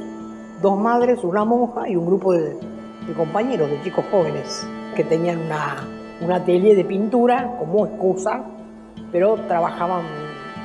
Dos 0.61 0.79
madres, 0.79 1.21
una 1.25 1.43
monja 1.43 1.89
y 1.89 1.97
un 1.97 2.05
grupo 2.05 2.31
de, 2.31 2.53
de 2.53 3.13
compañeros, 3.13 3.69
de 3.69 3.81
chicos 3.81 4.05
jóvenes, 4.09 4.65
que 4.95 5.03
tenían 5.03 5.39
una, 5.39 5.96
un 6.21 6.31
atelier 6.31 6.75
de 6.75 6.85
pintura 6.85 7.55
como 7.59 7.85
excusa, 7.85 8.43
pero 9.11 9.35
trabajaban 9.47 10.03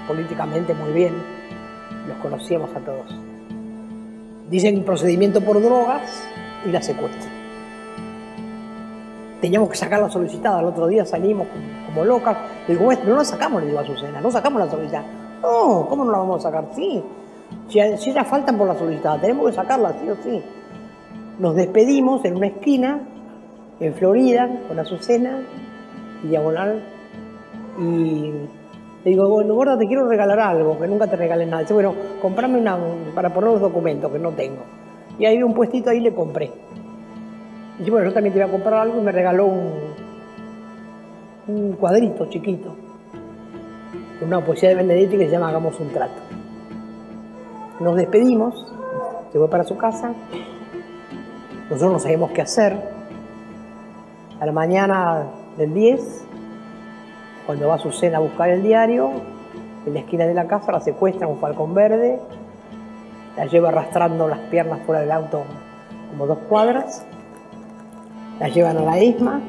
políticamente 0.07 0.75
muy 0.75 0.93
bien. 0.93 1.15
Los 2.09 2.17
conocíamos 2.19 2.71
a 2.75 2.81
todos. 2.81 3.15
Dicen 4.51 4.85
procedimiento 4.85 5.41
por 5.41 5.63
drogas 5.63 6.03
y 6.67 6.71
la 6.71 6.83
secuestro. 6.83 7.31
Teníamos 9.41 9.71
que 9.71 9.77
sacar 9.77 10.01
la 10.01 10.11
solicitada. 10.11 10.61
El 10.61 10.67
otro 10.67 10.87
día 10.87 11.05
salimos 11.05 11.49
como, 11.87 12.05
locas. 12.05 12.37
Le 12.69 12.77
digo, 12.77 12.93
no 13.07 13.17
la 13.17 13.25
sacamos, 13.25 13.61
le 13.61 13.69
digo 13.69 13.79
a 13.79 13.83
Azucena, 13.83 14.21
no 14.21 14.31
sacamos 14.31 14.61
la 14.61 14.71
solicitada. 14.71 15.05
No, 15.43 15.87
¿cómo 15.89 16.05
no 16.05 16.13
la 16.13 16.19
vamos 16.19 16.45
a 16.45 16.49
sacar? 16.49 16.67
Sí. 16.75 17.03
Si, 17.69 17.81
si 17.99 18.13
faltan 18.13 18.57
por 18.57 18.69
la 18.69 18.79
solicitada, 18.79 19.21
tenemos 19.21 19.47
que 19.47 19.53
sacarla, 19.53 19.95
sí 20.01 20.09
o 20.09 20.17
sí. 20.23 20.43
Nos 21.39 21.57
despedimos 21.57 22.25
en 22.25 22.37
una 22.37 22.47
esquina, 22.47 23.01
en 23.83 23.95
Florida, 23.95 24.49
con 24.69 24.79
Azucena 24.79 25.41
y 26.23 26.29
Diagonal. 26.29 26.83
Y 27.79 28.33
le 29.05 29.11
digo, 29.11 29.29
bueno, 29.29 29.55
gorda, 29.55 29.79
te 29.79 29.87
quiero 29.87 30.09
regalar 30.09 30.39
algo, 30.39 30.79
que 30.79 30.87
nunca 30.87 31.07
te 31.07 31.17
regalé 31.17 31.47
nada. 31.47 31.63
Dice, 31.63 31.75
bueno, 31.75 31.95
comprame 32.21 32.59
una 32.59 32.79
para 33.15 33.33
poner 33.33 33.51
los 33.51 33.61
documentos, 33.61 34.11
que 34.13 34.19
no 34.19 34.31
tengo. 34.33 34.63
Y 35.19 35.27
ahí 35.27 35.37
vi 35.37 35.43
un 35.43 35.55
puestito 35.55 35.91
ahí 35.91 36.01
le 36.01 36.15
compré. 36.15 36.51
Y 37.79 37.91
bueno, 37.91 38.09
yo 38.09 38.15
también 38.15 38.33
te 38.33 38.39
iba 38.39 38.47
a 38.47 38.51
comprar 38.51 38.75
algo 38.75 39.01
y 39.01 39.03
me 39.03 39.13
regaló 39.13 39.47
un, 39.47 39.73
un 41.49 41.73
cuadrito 41.73 42.27
chiquito. 42.27 42.77
Una 44.25 44.45
poesía 44.45 44.69
de 44.69 44.77
Benedetti 44.77 45.19
que 45.19 45.25
se 45.27 45.33
llama 45.33 45.49
Hagamos 45.49 45.81
un 45.81 45.89
trato. 45.89 46.21
Nos 47.81 47.97
despedimos, 47.97 48.73
se 49.33 49.39
fue 49.39 49.51
para 49.51 49.65
su 49.65 49.77
casa. 49.77 50.15
Nosotros 51.69 51.93
no 51.93 51.99
sabíamos 51.99 52.31
qué 52.31 52.43
hacer. 52.43 52.92
A 54.43 54.47
la 54.47 54.51
mañana 54.51 55.23
del 55.57 55.73
10, 55.73 56.27
Cuando 57.47 57.69
va 57.69 57.77
a 57.77 57.79
su 57.79 57.93
cena 57.93 58.17
a 58.17 58.21
buscar 58.21 58.49
el 58.49 58.61
diario, 58.61 59.13
en 59.87 59.95
la 59.95 60.01
esquina 60.01 60.27
de 60.27 60.35
la 60.35 60.49
casa 60.49 60.73
la 60.73 60.81
secuestra 60.81 61.29
un 61.29 61.39
falcón 61.39 61.75
verde, 61.75 62.19
la 63.37 63.47
lleva 63.47 63.69
arrastrando 63.69 64.27
las 64.27 64.41
piernas 64.51 64.81
fuera 64.85 65.01
del 65.01 65.13
auto 65.13 65.45
como 66.11 66.27
dos 66.27 66.39
cuadras, 66.49 67.07
la 68.41 68.49
llevan 68.49 68.79
a 68.79 68.83
la 68.83 69.01
isma, 69.01 69.41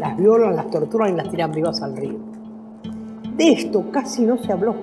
las 0.00 0.16
violan, 0.16 0.56
las 0.56 0.68
torturan 0.68 1.14
y 1.14 1.16
las 1.16 1.30
tiran 1.30 1.52
vivas 1.52 1.80
al 1.80 1.96
río. 1.96 2.18
De 3.36 3.52
esto 3.52 3.84
casi 3.92 4.26
no 4.26 4.36
se 4.38 4.52
habló. 4.52 4.74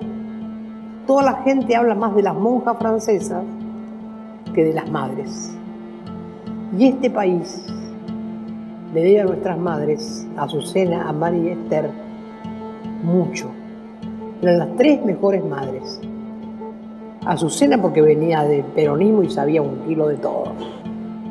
Toda 1.06 1.24
la 1.24 1.34
gente 1.42 1.76
habla 1.76 1.94
más 1.94 2.14
de 2.14 2.22
las 2.22 2.34
monjas 2.34 2.78
francesas 2.78 3.44
que 4.54 4.64
de 4.64 4.72
las 4.72 4.90
madres. 4.90 5.54
Y 6.74 6.86
este 6.86 7.10
país 7.10 7.66
le 8.94 9.02
debe 9.02 9.20
a 9.20 9.24
nuestras 9.24 9.58
madres, 9.58 10.26
Azucena, 10.36 11.08
a 11.08 11.12
María 11.12 11.42
y 11.42 11.48
Esther, 11.48 11.90
mucho. 13.02 13.50
Eran 14.40 14.58
las 14.58 14.76
tres 14.76 15.04
mejores 15.04 15.44
madres. 15.44 16.00
Azucena 17.24 17.80
porque 17.80 18.00
venía 18.00 18.44
del 18.44 18.64
peronismo 18.64 19.22
y 19.22 19.30
sabía 19.30 19.60
un 19.60 19.80
kilo 19.86 20.08
de 20.08 20.16
todo. 20.16 20.52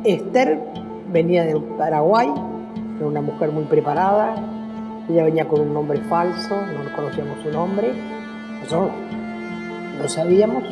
Esther 0.03 0.59
venía 1.11 1.45
del 1.45 1.61
Paraguay, 1.77 2.31
era 2.97 3.07
una 3.07 3.21
mujer 3.21 3.51
muy 3.51 3.63
preparada. 3.63 4.35
Ella 5.09 5.23
venía 5.23 5.47
con 5.47 5.61
un 5.61 5.73
nombre 5.73 5.99
falso, 6.01 6.55
no 6.55 6.95
conocíamos 6.95 7.39
su 7.41 7.49
nombre. 7.51 7.93
Nosotros 8.61 8.91
no 10.01 10.07
sabíamos. 10.07 10.63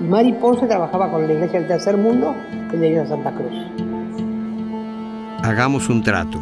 Y 0.00 0.04
Mari 0.04 0.32
Ponce 0.34 0.66
trabajaba 0.66 1.10
con 1.10 1.26
la 1.26 1.32
Iglesia 1.32 1.60
del 1.60 1.68
Tercer 1.68 1.96
Mundo 1.96 2.34
en 2.72 2.80
la 2.80 2.86
Iglesia 2.86 3.02
de 3.02 3.08
Santa 3.08 3.32
Cruz. 3.32 3.89
Hagamos 5.42 5.88
un 5.88 6.02
trato. 6.02 6.38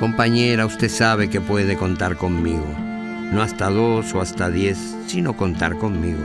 Compañera, 0.00 0.64
usted 0.64 0.88
sabe 0.88 1.28
que 1.28 1.42
puede 1.42 1.76
contar 1.76 2.16
conmigo. 2.16 2.66
No 3.32 3.42
hasta 3.42 3.68
dos 3.68 4.14
o 4.14 4.22
hasta 4.22 4.48
diez, 4.48 4.96
sino 5.06 5.36
contar 5.36 5.76
conmigo. 5.76 6.24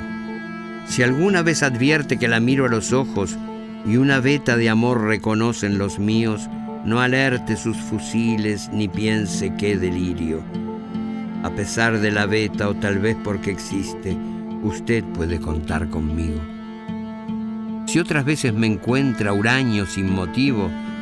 Si 0.87 1.03
alguna 1.03 1.41
vez 1.41 1.61
advierte 1.61 2.17
que 2.17 2.29
la 2.29 2.39
miro 2.39 2.65
a 2.65 2.69
los 2.69 2.93
ojos 2.93 3.37
y 3.85 3.97
una 3.97 4.21
veta 4.21 4.55
de 4.55 4.69
amor 4.69 5.01
reconocen 5.01 5.77
los 5.77 5.99
míos, 5.99 6.49
no 6.85 7.01
alerte 7.01 7.57
sus 7.57 7.75
fusiles 7.75 8.69
ni 8.71 8.87
piense 8.87 9.53
qué 9.57 9.77
delirio. 9.77 10.41
A 11.43 11.49
pesar 11.49 11.99
de 11.99 12.11
la 12.11 12.27
veta 12.27 12.69
o 12.69 12.75
tal 12.75 12.99
vez 12.99 13.17
porque 13.25 13.51
existe, 13.51 14.15
usted 14.63 15.03
puede 15.03 15.41
contar 15.41 15.89
conmigo. 15.89 16.39
Si 17.87 17.99
otras 17.99 18.23
veces 18.23 18.53
me 18.53 18.67
encuentra 18.67 19.33
huraño 19.33 19.85
sin 19.85 20.13
motivo, 20.13 20.71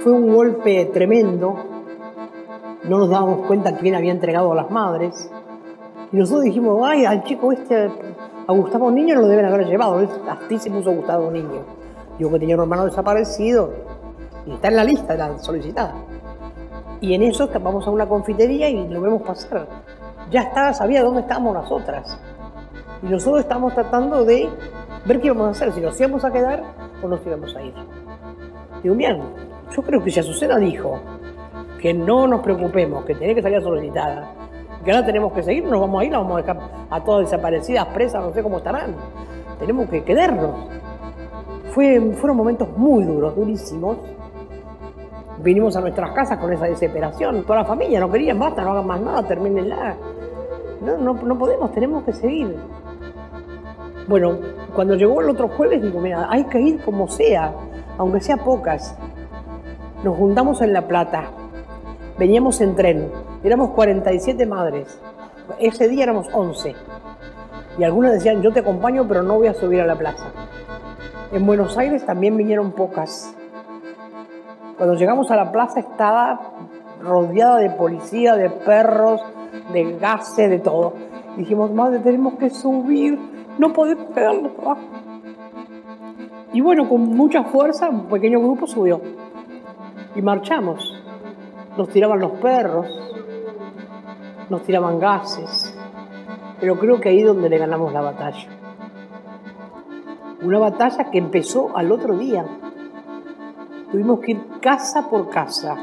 Fue 0.00 0.12
un 0.12 0.32
golpe 0.32 0.86
tremendo. 0.86 1.56
No 2.84 2.98
nos 2.98 3.10
dábamos 3.10 3.46
cuenta 3.46 3.76
quién 3.76 3.94
había 3.94 4.12
entregado 4.12 4.52
a 4.52 4.54
las 4.54 4.70
madres. 4.70 5.30
Y 6.12 6.16
nosotros 6.16 6.44
dijimos, 6.44 6.80
ay, 6.84 7.04
al 7.04 7.24
chico 7.24 7.52
este, 7.52 7.90
a 8.46 8.52
Gustavo 8.52 8.90
Niño 8.90 9.16
lo 9.16 9.26
deben 9.26 9.44
haber 9.44 9.66
llevado. 9.66 10.06
Así 10.28 10.58
se 10.58 10.70
puso 10.70 10.92
Gustavo 10.92 11.30
Niño. 11.30 11.64
Yo 12.18 12.30
que 12.30 12.38
tenía 12.38 12.54
un 12.54 12.62
hermano 12.62 12.84
desaparecido. 12.84 13.72
Y 14.46 14.52
está 14.52 14.68
en 14.68 14.76
la 14.76 14.84
lista 14.84 15.12
de 15.12 15.18
la 15.18 15.38
solicitada. 15.38 15.94
Y 17.00 17.14
en 17.14 17.22
eso 17.22 17.48
vamos 17.60 17.86
a 17.86 17.90
una 17.90 18.08
confitería 18.08 18.68
y 18.68 18.88
lo 18.88 19.00
vemos 19.00 19.22
pasar. 19.22 19.68
Ya 20.30 20.42
estaba, 20.42 20.72
sabía 20.72 21.02
dónde 21.02 21.20
estábamos 21.20 21.54
nosotras. 21.54 22.18
Y 23.02 23.06
nosotros 23.06 23.40
estamos 23.40 23.74
tratando 23.74 24.24
de 24.24 24.48
ver 25.06 25.20
qué 25.20 25.26
íbamos 25.26 25.46
a 25.46 25.50
hacer, 25.50 25.72
si 25.72 25.80
nos 25.80 25.98
íbamos 26.00 26.24
a 26.24 26.32
quedar 26.32 26.62
o 27.02 27.08
nos 27.08 27.24
íbamos 27.26 27.54
a 27.54 27.62
ir. 27.62 27.74
Digo, 28.82 28.94
bien, 28.94 29.22
yo 29.74 29.82
creo 29.82 30.02
que 30.02 30.10
si 30.10 30.20
Azucena 30.20 30.56
dijo 30.58 31.00
que 31.80 31.94
no 31.94 32.26
nos 32.26 32.40
preocupemos, 32.40 33.04
que 33.04 33.14
tenía 33.14 33.34
que 33.34 33.42
salir 33.42 33.62
solicitada, 33.62 34.32
que 34.84 34.92
ahora 34.92 35.06
tenemos 35.06 35.32
que 35.32 35.42
seguir, 35.42 35.64
nos 35.64 35.80
vamos 35.80 36.00
a 36.00 36.04
ir, 36.04 36.12
nos 36.12 36.22
vamos 36.22 36.38
a 36.38 36.40
dejar 36.40 36.70
a 36.90 37.04
todas 37.04 37.30
desaparecidas, 37.30 37.86
presas, 37.86 38.22
no 38.22 38.32
sé 38.32 38.42
cómo 38.42 38.58
estarán. 38.58 38.94
Tenemos 39.58 39.88
que 39.88 40.04
quedarnos. 40.04 40.54
Fue, 41.72 42.00
fueron 42.12 42.36
momentos 42.36 42.68
muy 42.76 43.04
duros, 43.04 43.34
durísimos. 43.36 43.98
Vinimos 45.40 45.76
a 45.76 45.80
nuestras 45.80 46.12
casas 46.12 46.38
con 46.38 46.52
esa 46.52 46.66
desesperación. 46.66 47.44
Toda 47.44 47.60
la 47.60 47.64
familia 47.64 48.00
no 48.00 48.10
querían, 48.10 48.38
basta, 48.38 48.62
no 48.62 48.72
hagan 48.72 48.86
más 48.86 49.00
nada, 49.00 49.22
termínenla. 49.24 49.96
No, 50.80 50.96
no, 50.96 51.14
no 51.14 51.38
podemos, 51.38 51.72
tenemos 51.72 52.04
que 52.04 52.12
seguir. 52.12 52.56
Bueno, 54.08 54.38
cuando 54.74 54.94
llegó 54.94 55.20
el 55.20 55.28
otro 55.28 55.48
jueves, 55.48 55.82
digo, 55.82 56.00
mira, 56.00 56.28
hay 56.30 56.44
que 56.44 56.60
ir 56.60 56.80
como 56.82 57.08
sea, 57.08 57.52
aunque 57.98 58.20
sea 58.20 58.38
pocas. 58.38 58.96
Nos 60.04 60.16
juntamos 60.16 60.60
en 60.60 60.72
La 60.72 60.86
Plata, 60.86 61.24
veníamos 62.18 62.60
en 62.60 62.76
tren, 62.76 63.10
éramos 63.42 63.70
47 63.70 64.46
madres, 64.46 65.00
ese 65.58 65.88
día 65.88 66.04
éramos 66.04 66.28
11. 66.32 66.74
Y 67.78 67.84
algunas 67.84 68.12
decían, 68.12 68.40
yo 68.40 68.52
te 68.52 68.60
acompaño, 68.60 69.08
pero 69.08 69.24
no 69.24 69.34
voy 69.34 69.48
a 69.48 69.54
subir 69.54 69.80
a 69.80 69.86
la 69.86 69.96
plaza. 69.96 70.32
En 71.32 71.44
Buenos 71.46 71.76
Aires 71.76 72.06
también 72.06 72.36
vinieron 72.36 72.72
pocas. 72.72 73.34
Cuando 74.76 74.94
llegamos 74.94 75.32
a 75.32 75.36
la 75.36 75.50
plaza 75.50 75.80
estaba 75.80 76.40
rodeada 77.02 77.58
de 77.58 77.70
policía, 77.70 78.36
de 78.36 78.50
perros, 78.50 79.20
de 79.72 79.96
gases, 79.98 80.48
de 80.48 80.60
todo. 80.60 80.94
Dijimos, 81.36 81.72
madre, 81.72 81.98
tenemos 81.98 82.34
que 82.34 82.50
subir, 82.50 83.18
no 83.58 83.72
podemos 83.72 84.14
quedarnos 84.14 84.52
abajo. 84.60 84.80
Y 86.52 86.60
bueno, 86.60 86.88
con 86.88 87.02
mucha 87.02 87.44
fuerza, 87.44 87.88
un 87.88 88.06
pequeño 88.06 88.40
grupo 88.40 88.66
subió. 88.66 89.00
Y 90.18 90.22
marchamos. 90.22 90.92
Nos 91.76 91.90
tiraban 91.90 92.18
los 92.18 92.32
perros, 92.40 92.88
nos 94.50 94.64
tiraban 94.64 94.98
gases. 94.98 95.78
Pero 96.58 96.76
creo 96.76 97.00
que 97.00 97.10
ahí 97.10 97.20
es 97.20 97.26
donde 97.26 97.48
le 97.48 97.56
ganamos 97.56 97.92
la 97.92 98.00
batalla. 98.00 98.48
Una 100.42 100.58
batalla 100.58 101.08
que 101.08 101.18
empezó 101.18 101.70
al 101.76 101.92
otro 101.92 102.18
día. 102.18 102.44
Tuvimos 103.92 104.18
que 104.18 104.32
ir 104.32 104.40
casa 104.60 105.08
por 105.08 105.30
casa, 105.30 105.76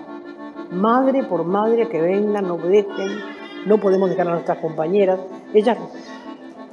madre 0.70 1.24
por 1.24 1.46
madre 1.46 1.88
que 1.88 2.02
vengan, 2.02 2.46
nos 2.46 2.62
dejen, 2.62 3.18
no 3.66 3.78
podemos 3.78 4.10
dejar 4.10 4.28
a 4.28 4.32
nuestras 4.32 4.58
compañeras. 4.58 5.22
Ellas 5.54 5.78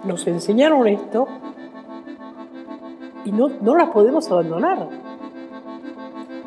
nos 0.03 0.27
enseñaron 0.27 0.89
esto 0.89 1.29
y 3.25 3.31
no, 3.31 3.51
no 3.61 3.77
las 3.77 3.91
podemos 3.91 4.29
abandonar. 4.33 5.12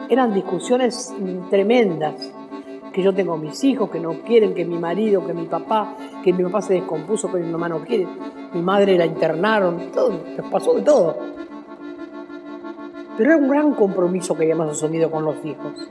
Eran 0.10 0.34
discusiones 0.34 1.14
tremendas, 1.50 2.32
que 2.94 3.04
yo 3.04 3.14
tengo 3.14 3.38
mis 3.38 3.62
hijos, 3.64 3.90
que 3.90 4.00
no 4.00 4.22
quieren, 4.22 4.54
que 4.54 4.64
mi 4.64 4.78
marido, 4.78 5.26
que 5.26 5.34
mi 5.34 5.48
papá, 5.48 5.96
que 6.24 6.32
mi 6.32 6.44
papá 6.44 6.62
se 6.62 6.76
descompuso, 6.76 7.30
que 7.32 7.40
mi 7.40 7.52
mamá 7.52 7.68
no 7.68 7.84
quiere, 7.84 8.08
mi 8.54 8.62
madre 8.62 8.98
la 8.98 9.06
internaron, 9.06 9.92
todo, 9.94 10.18
pasó 10.50 10.76
de 10.76 10.82
todo. 10.82 11.18
Pero 13.18 13.32
era 13.32 13.38
un 13.38 13.50
gran 13.50 13.74
compromiso 13.74 14.36
que 14.36 14.44
habíamos 14.44 14.70
asumido 14.70 15.12
con 15.12 15.26
los 15.26 15.44
hijos. 15.44 15.90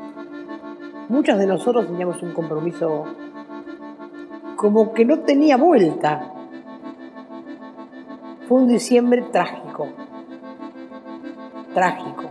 Muchas 1.08 1.38
de 1.38 1.46
nosotros 1.46 1.86
teníamos 1.86 2.22
un 2.22 2.32
compromiso 2.32 3.04
como 4.56 4.94
que 4.94 5.04
no 5.04 5.20
tenía 5.20 5.58
vuelta. 5.58 6.32
Fue 8.48 8.62
un 8.62 8.68
diciembre 8.68 9.22
trágico, 9.30 9.88
trágico, 11.74 12.30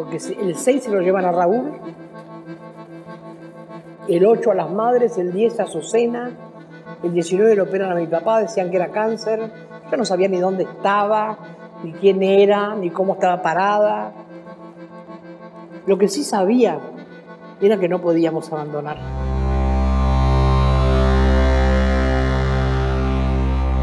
porque 0.00 0.16
el 0.16 0.56
6 0.56 0.84
se 0.84 0.90
lo 0.90 1.02
llevan 1.02 1.26
a 1.26 1.30
Raúl, 1.30 1.72
el 4.08 4.24
8 4.24 4.50
a 4.50 4.54
las 4.54 4.70
madres, 4.70 5.18
el 5.18 5.30
10 5.30 5.60
a 5.60 5.64
Azucena, 5.64 6.30
el 7.02 7.12
19 7.12 7.54
lo 7.54 7.64
operan 7.64 7.92
a 7.92 7.94
mi 7.96 8.06
papá, 8.06 8.40
decían 8.40 8.70
que 8.70 8.76
era 8.76 8.88
cáncer, 8.88 9.52
yo 9.90 9.96
no 9.98 10.06
sabía 10.06 10.28
ni 10.28 10.38
dónde 10.38 10.62
estaba, 10.62 11.36
ni 11.84 11.92
quién 11.92 12.22
era, 12.22 12.74
ni 12.76 12.88
cómo 12.88 13.12
estaba 13.12 13.42
parada. 13.42 14.12
Lo 15.84 15.98
que 15.98 16.08
sí 16.08 16.24
sabía 16.24 16.78
era 17.60 17.76
que 17.76 17.88
no 17.90 18.00
podíamos 18.00 18.50
abandonar. 18.50 18.96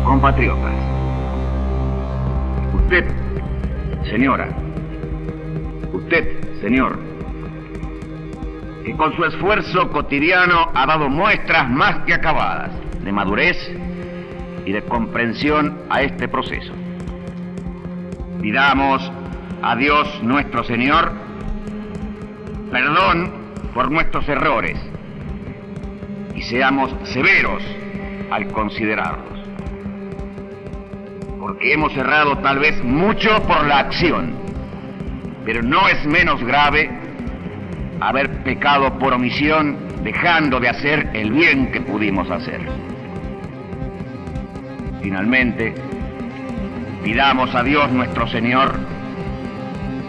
Compatriotas, 0.04 0.74
usted, 2.74 3.06
señora, 4.10 4.48
usted, 6.08 6.62
señor, 6.62 6.98
que 8.86 8.96
con 8.96 9.14
su 9.18 9.26
esfuerzo 9.26 9.90
cotidiano 9.90 10.72
ha 10.74 10.86
dado 10.86 11.10
muestras 11.10 11.70
más 11.70 12.06
que 12.06 12.14
acabadas 12.14 12.72
de 13.04 13.12
madurez 13.12 13.58
y 14.66 14.72
de 14.72 14.82
comprensión 14.84 15.78
a 15.90 16.02
este 16.04 16.30
proceso. 16.30 16.72
Pidamos 18.42 19.12
a 19.62 19.76
Dios 19.76 20.24
nuestro 20.24 20.64
Señor 20.64 21.12
perdón 22.72 23.34
por 23.74 23.92
nuestros 23.92 24.28
errores 24.30 24.80
y 26.36 26.42
seamos 26.44 26.96
severos 27.04 27.64
al 28.32 28.48
considerarlos. 28.54 29.40
Porque 31.38 31.74
hemos 31.74 31.96
errado 31.98 32.38
tal 32.38 32.60
vez 32.60 32.82
mucho 32.84 33.42
por 33.44 33.66
la 33.66 33.80
acción, 33.80 34.47
pero 35.48 35.64
no 35.64 35.88
es 35.88 36.06
menos 36.06 36.44
grave 36.44 36.92
haber 38.02 38.44
pecado 38.44 39.00
por 39.00 39.14
omisión 39.14 39.78
dejando 40.04 40.60
de 40.60 40.68
hacer 40.68 41.10
el 41.14 41.32
bien 41.32 41.72
que 41.72 41.80
pudimos 41.80 42.30
hacer. 42.30 42.60
Finalmente, 45.02 45.74
pidamos 47.02 47.56
a 47.56 47.64
Dios 47.64 47.90
nuestro 47.94 48.28
Señor 48.28 48.78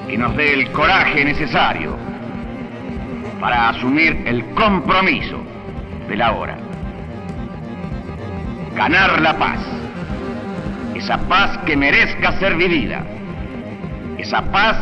que 0.09 0.19
nos 0.19 0.37
dé 0.37 0.55
el 0.55 0.73
coraje 0.73 1.25
necesario 1.25 1.97
para 3.41 3.69
asumir 3.69 4.21
el 4.27 4.45
compromiso 4.57 5.41
de 6.09 6.17
la 6.17 6.33
hora. 6.33 6.59
Ganar 8.75 9.23
la 9.23 9.39
paz. 9.39 9.61
Esa 10.97 11.17
paz 11.29 11.59
que 11.59 11.77
merezca 11.77 12.33
ser 12.41 12.57
vivida. 12.57 13.05
Esa 14.19 14.43
paz 14.51 14.77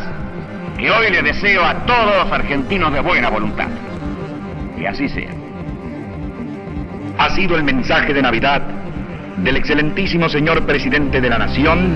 que 0.77 0.91
hoy 0.91 1.09
le 1.11 1.23
deseo 1.23 1.63
a 1.63 1.85
todos 1.85 2.23
los 2.23 2.31
argentinos 2.31 2.93
de 2.93 2.99
buena 3.01 3.29
voluntad. 3.29 3.67
Que 4.77 4.87
así 4.87 5.09
sea. 5.09 5.31
Ha 7.17 7.29
sido 7.31 7.55
el 7.55 7.63
mensaje 7.63 8.13
de 8.13 8.21
Navidad 8.21 8.61
del 9.37 9.57
excelentísimo 9.57 10.29
señor 10.29 10.65
presidente 10.65 11.19
de 11.19 11.29
la 11.29 11.39
Nación, 11.39 11.95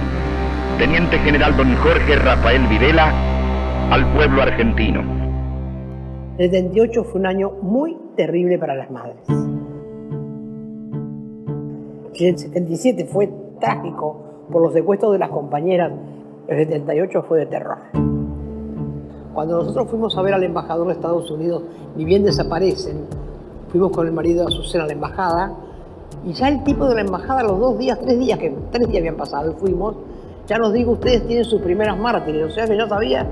Teniente 0.80 1.20
General 1.20 1.56
don 1.56 1.76
Jorge 1.76 2.16
Rafael 2.16 2.66
Videla, 2.68 3.14
al 3.92 4.12
pueblo 4.14 4.42
argentino. 4.42 5.02
El 6.38 6.50
78 6.50 7.04
fue 7.04 7.20
un 7.20 7.28
año 7.28 7.52
muy 7.62 7.96
terrible 8.16 8.58
para 8.58 8.74
las 8.74 8.90
madres. 8.90 9.18
El 12.16 12.38
77 12.38 13.06
fue 13.06 13.30
trágico 13.60 14.48
por 14.52 14.64
los 14.64 14.74
secuestros 14.74 15.14
de 15.14 15.20
las 15.20 15.30
compañeras. 15.30 15.92
El 16.48 16.58
78 16.66 17.24
fue 17.28 17.40
de 17.40 17.46
terror. 17.46 18.11
Cuando 19.34 19.58
nosotros 19.58 19.88
fuimos 19.90 20.18
a 20.18 20.22
ver 20.22 20.34
al 20.34 20.44
embajador 20.44 20.88
de 20.88 20.94
Estados 20.94 21.30
Unidos, 21.32 21.64
ni 21.96 22.06
bien 22.06 22.24
desaparecen, 22.24 23.06
fuimos 23.70 23.92
con 23.92 24.08
el 24.08 24.14
marido 24.14 24.46
de 24.46 24.54
Azucena 24.54 24.84
a 24.84 24.88
la 24.88 24.94
embajada, 24.94 25.54
y 26.26 26.34
ya 26.34 26.50
el 26.50 26.64
tipo 26.64 26.86
de 26.86 26.96
la 26.96 27.02
embajada, 27.02 27.44
los 27.44 27.60
dos 27.60 27.78
días, 27.78 28.00
tres 28.00 28.20
días, 28.20 28.38
que 28.38 28.54
tres 28.72 28.88
días 28.88 29.00
habían 29.00 29.16
pasado 29.16 29.52
y 29.52 29.54
fuimos, 29.56 29.96
ya 30.48 30.58
nos 30.58 30.74
dijo, 30.74 30.92
ustedes 30.92 31.26
tienen 31.26 31.46
sus 31.46 31.62
primeras 31.62 31.98
mártires, 31.98 32.52
o 32.52 32.54
sea 32.54 32.66
que 32.66 32.78
yo 32.78 32.88
sabía 32.88 33.28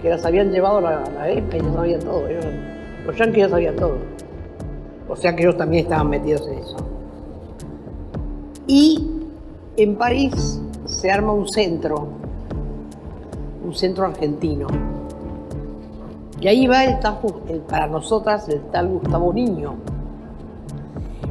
que 0.00 0.10
las 0.10 0.24
habían 0.24 0.50
llevado 0.50 0.78
a 0.78 0.80
la, 0.80 1.04
la 1.14 1.30
EPA 1.30 1.58
ya 1.58 1.72
sabían 1.72 2.00
todo. 2.00 2.26
Ellos, 2.26 2.44
los 3.06 3.16
yanquis 3.16 3.44
ya 3.44 3.48
sabían 3.48 3.76
todo. 3.76 3.96
O 5.08 5.16
sea 5.16 5.36
que 5.36 5.42
ellos 5.42 5.56
también 5.56 5.84
estaban 5.84 6.08
metidos 6.08 6.46
en 6.48 6.58
eso. 6.58 6.76
Y 8.66 9.06
en 9.76 9.96
París 9.96 10.60
se 10.86 11.10
arma 11.10 11.32
un 11.32 11.48
centro, 11.48 12.08
un 13.64 13.74
centro 13.74 14.06
argentino. 14.06 14.66
Y 16.42 16.48
ahí 16.48 16.66
va 16.66 16.82
el, 16.82 16.96
el, 17.48 17.60
para 17.60 17.86
nosotras 17.86 18.48
el 18.48 18.62
tal 18.62 18.88
Gustavo 18.88 19.32
Niño, 19.32 19.76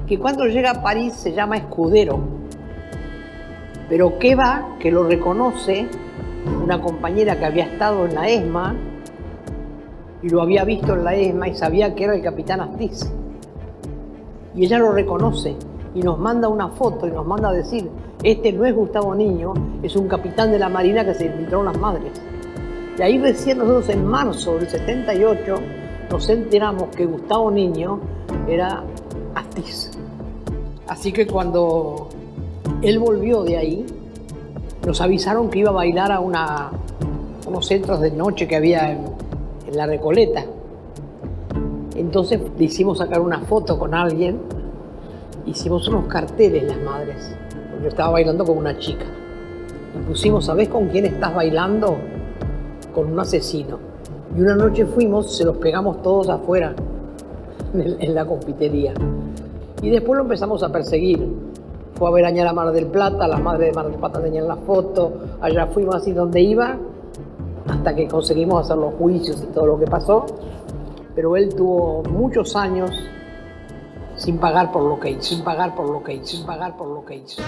que 0.08 0.18
cuando 0.18 0.46
llega 0.46 0.72
a 0.72 0.82
París 0.82 1.16
se 1.16 1.34
llama 1.34 1.58
escudero. 1.58 2.18
Pero 3.90 4.18
que 4.18 4.36
va, 4.36 4.78
que 4.80 4.90
lo 4.90 5.04
reconoce 5.04 5.86
una 6.64 6.82
compañera 6.82 7.38
que 7.38 7.46
había 7.46 7.66
estado 7.66 8.06
en 8.06 8.16
la 8.16 8.30
ESMA 8.30 8.76
y 10.24 10.30
lo 10.30 10.42
había 10.42 10.64
visto 10.64 10.94
en 10.94 11.04
la 11.04 11.14
ESMA 11.14 11.50
y 11.50 11.56
sabía 11.56 11.94
que 11.94 12.06
era 12.06 12.16
el 12.16 12.22
capitán 12.22 12.62
Astiz. 12.62 13.12
Y 14.56 14.64
ella 14.64 14.80
lo 14.80 14.94
reconoce 14.94 15.58
y 15.94 16.04
nos 16.04 16.20
manda 16.20 16.48
una 16.48 16.70
foto 16.70 17.06
y 17.06 17.12
nos 17.12 17.28
manda 17.28 17.50
a 17.50 17.54
decir, 17.54 17.90
este 18.24 18.54
no 18.54 18.64
es 18.64 18.74
Gustavo 18.74 19.14
Niño, 19.14 19.56
es 19.84 19.94
un 19.98 20.08
capitán 20.08 20.52
de 20.52 20.60
la 20.60 20.70
Marina 20.70 21.04
que 21.04 21.16
se 21.16 21.26
infiltró 21.26 21.60
en 21.60 21.66
las 21.66 21.78
madres. 21.78 22.31
Y 22.98 23.02
ahí 23.02 23.18
recién 23.18 23.58
nosotros 23.58 23.90
en 23.90 24.06
marzo 24.06 24.56
del 24.56 24.70
78 24.70 25.56
nos 26.12 26.30
enteramos 26.30 26.96
que 26.96 27.06
Gustavo 27.06 27.50
Niño 27.50 28.00
era 28.48 28.84
Astiz. 29.34 29.92
Así 30.88 31.14
que 31.14 31.26
cuando 31.26 32.10
él 32.82 33.00
volvió 33.00 33.44
de 33.44 33.58
ahí, 33.58 33.86
nos 34.86 35.00
avisaron 35.00 35.50
que 35.50 35.60
iba 35.60 35.70
a 35.70 35.74
bailar 35.74 36.12
a 36.12 36.20
una, 36.20 36.72
unos 37.48 37.66
centros 37.66 38.02
de 38.02 38.12
noche 38.12 38.48
que 38.48 38.56
había 38.56 38.92
en, 38.92 39.06
la 39.74 39.86
Recoleta. 39.86 40.44
Entonces 41.96 42.42
le 42.58 42.66
hicimos 42.66 42.98
sacar 42.98 43.22
una 43.22 43.40
foto 43.40 43.80
con 43.80 43.94
alguien, 43.94 44.38
hicimos 45.46 45.88
unos 45.88 46.08
carteles 46.08 46.64
las 46.64 46.82
madres, 46.82 47.34
porque 47.70 47.84
yo 47.84 47.88
estaba 47.88 48.12
bailando 48.12 48.44
con 48.44 48.58
una 48.58 48.78
chica. 48.78 49.06
Y 49.96 50.06
pusimos, 50.10 50.46
¿sabés 50.46 50.68
con 50.68 50.90
quién 50.90 51.06
estás 51.06 51.34
bailando? 51.34 51.98
Con 52.94 53.12
un 53.12 53.20
asesino. 53.20 53.80
Y 54.36 54.42
una 54.42 54.56
noche 54.56 54.86
fuimos, 54.86 55.36
se 55.36 55.44
los 55.44 55.58
pegamos 55.58 56.02
todos 56.02 56.30
afuera, 56.30 56.74
en, 57.74 58.16
la 58.16 58.26
confitería. 58.26 58.94
Y 59.82 59.90
después 59.90 60.18
lo 60.18 60.24
empezamos 60.24 60.64
a 60.64 60.72
perseguir. 60.72 61.28
Fue 61.96 62.08
a 62.08 62.12
ver 62.12 62.26
a 62.26 62.32
la 62.32 62.54
Mar 62.54 62.72
del 62.72 62.88
Plata, 62.88 63.28
las 63.28 63.42
madres 63.42 63.70
de 63.70 63.74
Mar 63.74 63.88
del 63.88 64.00
Plata 64.00 64.22
tenían 64.22 64.48
la 64.48 64.56
foto, 64.56 65.14
allá 65.42 65.68
fuimos 65.68 65.96
así 65.96 66.14
donde 66.14 66.42
iba, 66.42 66.78
hasta 67.68 67.96
que 67.96 68.08
conseguimos 68.08 68.66
hacer 68.66 68.78
los 68.78 68.96
juicios 68.96 69.44
y 69.44 69.54
todo 69.54 69.68
lo 69.68 69.80
que 69.80 69.86
pasó. 69.86 70.26
Pero 71.14 71.36
él 71.36 71.54
tuvo 71.54 72.04
muchos 72.04 72.56
años 72.56 72.92
sin 74.16 74.38
pagar 74.38 74.72
por 74.72 74.84
lo 74.84 75.00
que 75.00 75.12
hizo, 75.12 75.22
sin 75.22 75.44
pagar 75.44 75.76
por 75.76 75.90
lo 75.90 76.04
que 76.04 76.14
hizo, 76.14 76.26
sin 76.26 76.46
pagar 76.46 76.78
por 76.78 76.88
lo 76.88 77.04
que 77.04 77.16
hizo. 77.18 77.42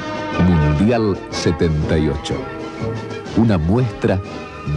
Mundial 0.45 1.15
78. 1.29 2.33
Una 3.37 3.57
muestra 3.57 4.19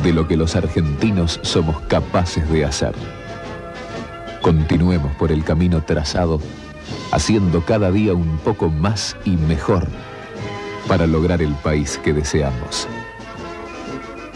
de 0.03 0.12
lo 0.12 0.27
que 0.27 0.37
los 0.37 0.57
argentinos 0.57 1.40
somos 1.42 1.81
capaces 1.83 2.49
de 2.51 2.64
hacer. 2.64 2.94
Continuemos 4.42 5.14
por 5.16 5.33
el 5.33 5.44
camino 5.44 5.83
trazado, 5.83 6.40
haciendo 7.12 7.64
cada 7.64 7.90
día 7.90 8.14
un 8.14 8.38
poco 8.38 8.68
más 8.68 9.16
y 9.25 9.31
mejor 9.31 9.87
para 10.87 11.07
lograr 11.07 11.42
el 11.42 11.55
país 11.55 11.99
que 12.03 12.12
deseamos. 12.12 12.87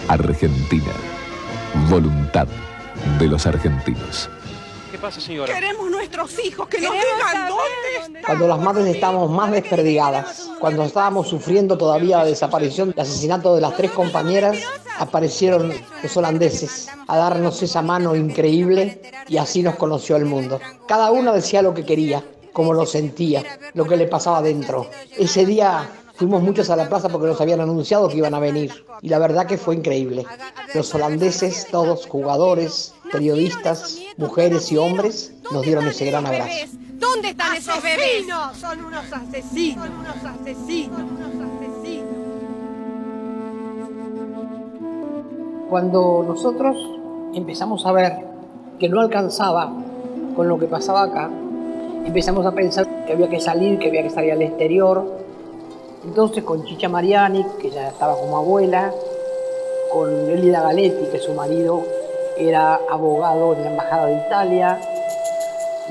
Argentina. 0.09 0.93
Voluntad 1.89 2.49
de 3.19 3.29
los 3.29 3.47
argentinos. 3.47 4.29
¿Qué 5.01 5.07
pasa, 5.07 5.21
señora? 5.23 5.55
Queremos 5.55 5.91
nuestros 5.91 6.45
hijos, 6.45 6.69
que 6.69 6.79
nos 6.79 6.93
digan 6.93 7.49
dónde 7.49 8.19
están. 8.19 8.23
Cuando 8.23 8.47
las 8.47 8.61
madres 8.61 8.87
estábamos 8.95 9.31
más 9.31 9.51
desperdigadas, 9.51 10.51
cuando 10.61 10.83
estábamos 10.83 11.27
sufriendo 11.27 11.79
todavía 11.79 12.19
la 12.19 12.27
desaparición 12.27 12.93
y 12.95 13.01
asesinato 13.01 13.55
de 13.55 13.63
las 13.63 13.75
tres 13.79 13.93
compañeras, 13.93 14.59
aparecieron 14.99 15.73
los 16.03 16.17
holandeses 16.19 16.91
a 17.07 17.17
darnos 17.17 17.63
esa 17.63 17.81
mano 17.81 18.15
increíble 18.15 19.01
y 19.27 19.39
así 19.39 19.63
nos 19.63 19.77
conoció 19.77 20.17
el 20.17 20.27
mundo. 20.27 20.61
Cada 20.87 21.11
uno 21.13 21.33
decía 21.33 21.63
lo 21.63 21.73
que 21.73 21.87
quería, 21.87 22.23
como 22.53 22.75
lo 22.75 22.85
sentía, 22.85 23.43
lo 23.73 23.87
que 23.87 23.97
le 23.97 24.07
pasaba 24.07 24.43
dentro. 24.43 24.91
Ese 25.17 25.47
día 25.47 25.89
fuimos 26.15 26.43
muchos 26.43 26.69
a 26.69 26.77
la 26.77 26.87
plaza 26.87 27.09
porque 27.09 27.29
nos 27.29 27.41
habían 27.41 27.63
anunciado 27.63 28.07
que 28.11 28.19
iban 28.19 28.35
a 28.35 28.39
venir 28.39 28.85
y 29.01 29.09
la 29.09 29.19
verdad 29.19 29.47
que 29.47 29.57
fue 29.57 29.77
increíble. 29.77 30.27
Los 30.75 30.95
holandeses, 30.95 31.69
todos 31.71 32.07
jugadores, 32.07 32.93
periodistas, 33.11 34.01
mujeres 34.17 34.71
y 34.73 34.77
hombres, 34.77 35.33
nos 35.53 35.63
dieron 35.63 35.87
ese 35.87 36.07
gran 36.07 36.27
abrazo. 36.27 36.67
¿Dónde 36.95 37.31
están 37.31 37.57
esos 37.57 37.83
bebés? 37.83 38.27
Son 38.61 38.85
unos 38.85 39.13
asesinos, 39.13 39.87
son 39.87 39.99
unos 40.01 40.17
asesinos, 40.25 41.01
unos 41.01 41.35
asesinos. 41.49 42.11
Cuando 45.69 46.25
nosotros 46.27 46.77
empezamos 47.35 47.87
a 47.87 47.93
ver 47.93 48.13
que 48.79 48.89
no 48.89 49.01
alcanzaba 49.01 49.73
con 50.37 50.49
lo 50.49 50.59
que 50.59 50.67
pasaba 50.67 51.03
acá, 51.05 51.31
empezamos 52.05 52.45
a 52.45 52.53
pensar 52.53 53.05
que 53.07 53.13
había 53.13 53.29
que 53.29 53.41
salir, 53.41 53.79
que 53.79 53.89
había 53.89 54.03
que 54.03 54.11
salir 54.11 54.33
al 54.33 54.43
exterior. 54.43 55.21
Entonces 56.05 56.45
con 56.45 56.65
Chicha 56.65 56.89
Mariani, 56.89 57.47
que 57.61 57.71
ya 57.71 57.89
estaba 57.89 58.17
como 58.19 58.39
abuela, 58.39 58.93
con 59.93 60.31
Elida 60.31 60.63
Galetti, 60.63 61.07
que 61.11 61.19
su 61.19 61.33
marido 61.35 61.83
era 62.49 62.81
abogado 62.91 63.55
en 63.55 63.65
la 63.65 63.71
Embajada 63.71 64.07
de 64.07 64.17
Italia, 64.27 64.81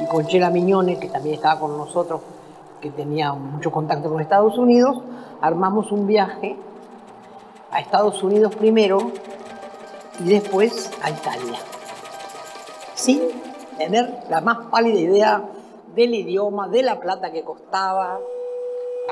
y 0.01 0.05
con 0.07 0.25
Chela 0.25 0.49
Miñone, 0.49 0.99
que 0.99 1.07
también 1.07 1.35
estaba 1.35 1.59
con 1.59 1.77
nosotros, 1.77 2.21
que 2.81 2.89
tenía 2.89 3.33
mucho 3.33 3.71
contacto 3.71 4.09
con 4.09 4.21
Estados 4.21 4.57
Unidos, 4.57 5.01
armamos 5.41 5.91
un 5.91 6.07
viaje 6.07 6.55
a 7.71 7.79
Estados 7.79 8.23
Unidos 8.23 8.55
primero 8.55 9.11
y 10.19 10.29
después 10.29 10.91
a 11.03 11.09
Italia, 11.09 11.59
sin 12.95 13.21
tener 13.77 14.23
la 14.29 14.41
más 14.41 14.57
pálida 14.71 14.99
idea 14.99 15.43
del 15.93 16.13
idioma, 16.13 16.67
de 16.67 16.83
la 16.83 16.99
plata 16.99 17.31
que 17.31 17.43
costaba. 17.43 18.19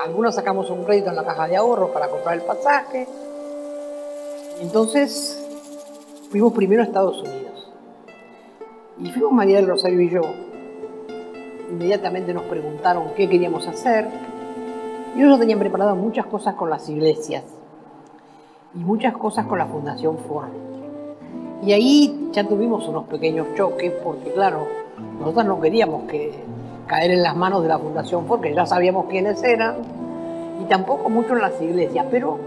Algunos 0.04 0.34
sacamos 0.34 0.70
un 0.70 0.84
crédito 0.84 1.10
en 1.10 1.16
la 1.16 1.24
caja 1.24 1.48
de 1.48 1.56
ahorros 1.56 1.90
para 1.90 2.08
comprar 2.08 2.34
el 2.36 2.42
pasaje. 2.42 3.08
Entonces 4.60 5.47
fuimos 6.30 6.52
primero 6.52 6.82
a 6.82 6.84
Estados 6.84 7.20
Unidos. 7.22 7.72
Y 8.98 9.10
fuimos 9.10 9.32
María 9.32 9.56
del 9.56 9.66
Rosario 9.66 10.00
y 10.00 10.10
yo. 10.10 10.22
Inmediatamente 11.70 12.34
nos 12.34 12.44
preguntaron 12.44 13.08
qué 13.16 13.28
queríamos 13.28 13.66
hacer. 13.66 14.08
Y 15.16 15.22
ellos 15.22 15.38
tenían 15.38 15.58
preparado 15.58 15.94
muchas 15.96 16.26
cosas 16.26 16.54
con 16.54 16.70
las 16.70 16.88
iglesias 16.88 17.44
y 18.74 18.78
muchas 18.78 19.16
cosas 19.16 19.46
con 19.46 19.58
la 19.58 19.66
Fundación 19.66 20.18
Ford. 20.18 20.48
Y 21.62 21.72
ahí 21.72 22.28
ya 22.32 22.46
tuvimos 22.46 22.86
unos 22.88 23.04
pequeños 23.04 23.48
choques 23.56 23.92
porque, 24.04 24.32
claro, 24.32 24.66
nosotros 25.18 25.46
no 25.46 25.60
queríamos 25.60 26.08
que 26.08 26.32
caer 26.86 27.10
en 27.10 27.22
las 27.22 27.36
manos 27.36 27.62
de 27.62 27.68
la 27.68 27.78
Fundación 27.78 28.26
Ford, 28.26 28.40
que 28.40 28.54
ya 28.54 28.66
sabíamos 28.66 29.06
quiénes 29.06 29.42
eran, 29.42 29.76
y 30.62 30.64
tampoco 30.66 31.08
mucho 31.08 31.34
en 31.34 31.40
las 31.40 31.60
iglesias, 31.60 32.06
pero 32.10 32.38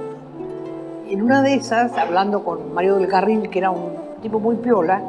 en 1.12 1.22
una 1.22 1.42
de 1.42 1.56
esas, 1.56 1.98
hablando 1.98 2.42
con 2.42 2.74
Mario 2.74 2.96
del 2.96 3.10
Carril, 3.10 3.50
que 3.50 3.60
era 3.60 3.70
un 3.70 3.92
tipo 4.22 4.40
muy 4.40 4.56
piola, 4.56 5.04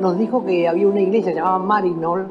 nos 0.00 0.18
dijo 0.18 0.42
que 0.46 0.66
había 0.66 0.88
una 0.88 1.02
iglesia 1.02 1.34
llamada 1.34 1.58
Marinol, 1.58 2.28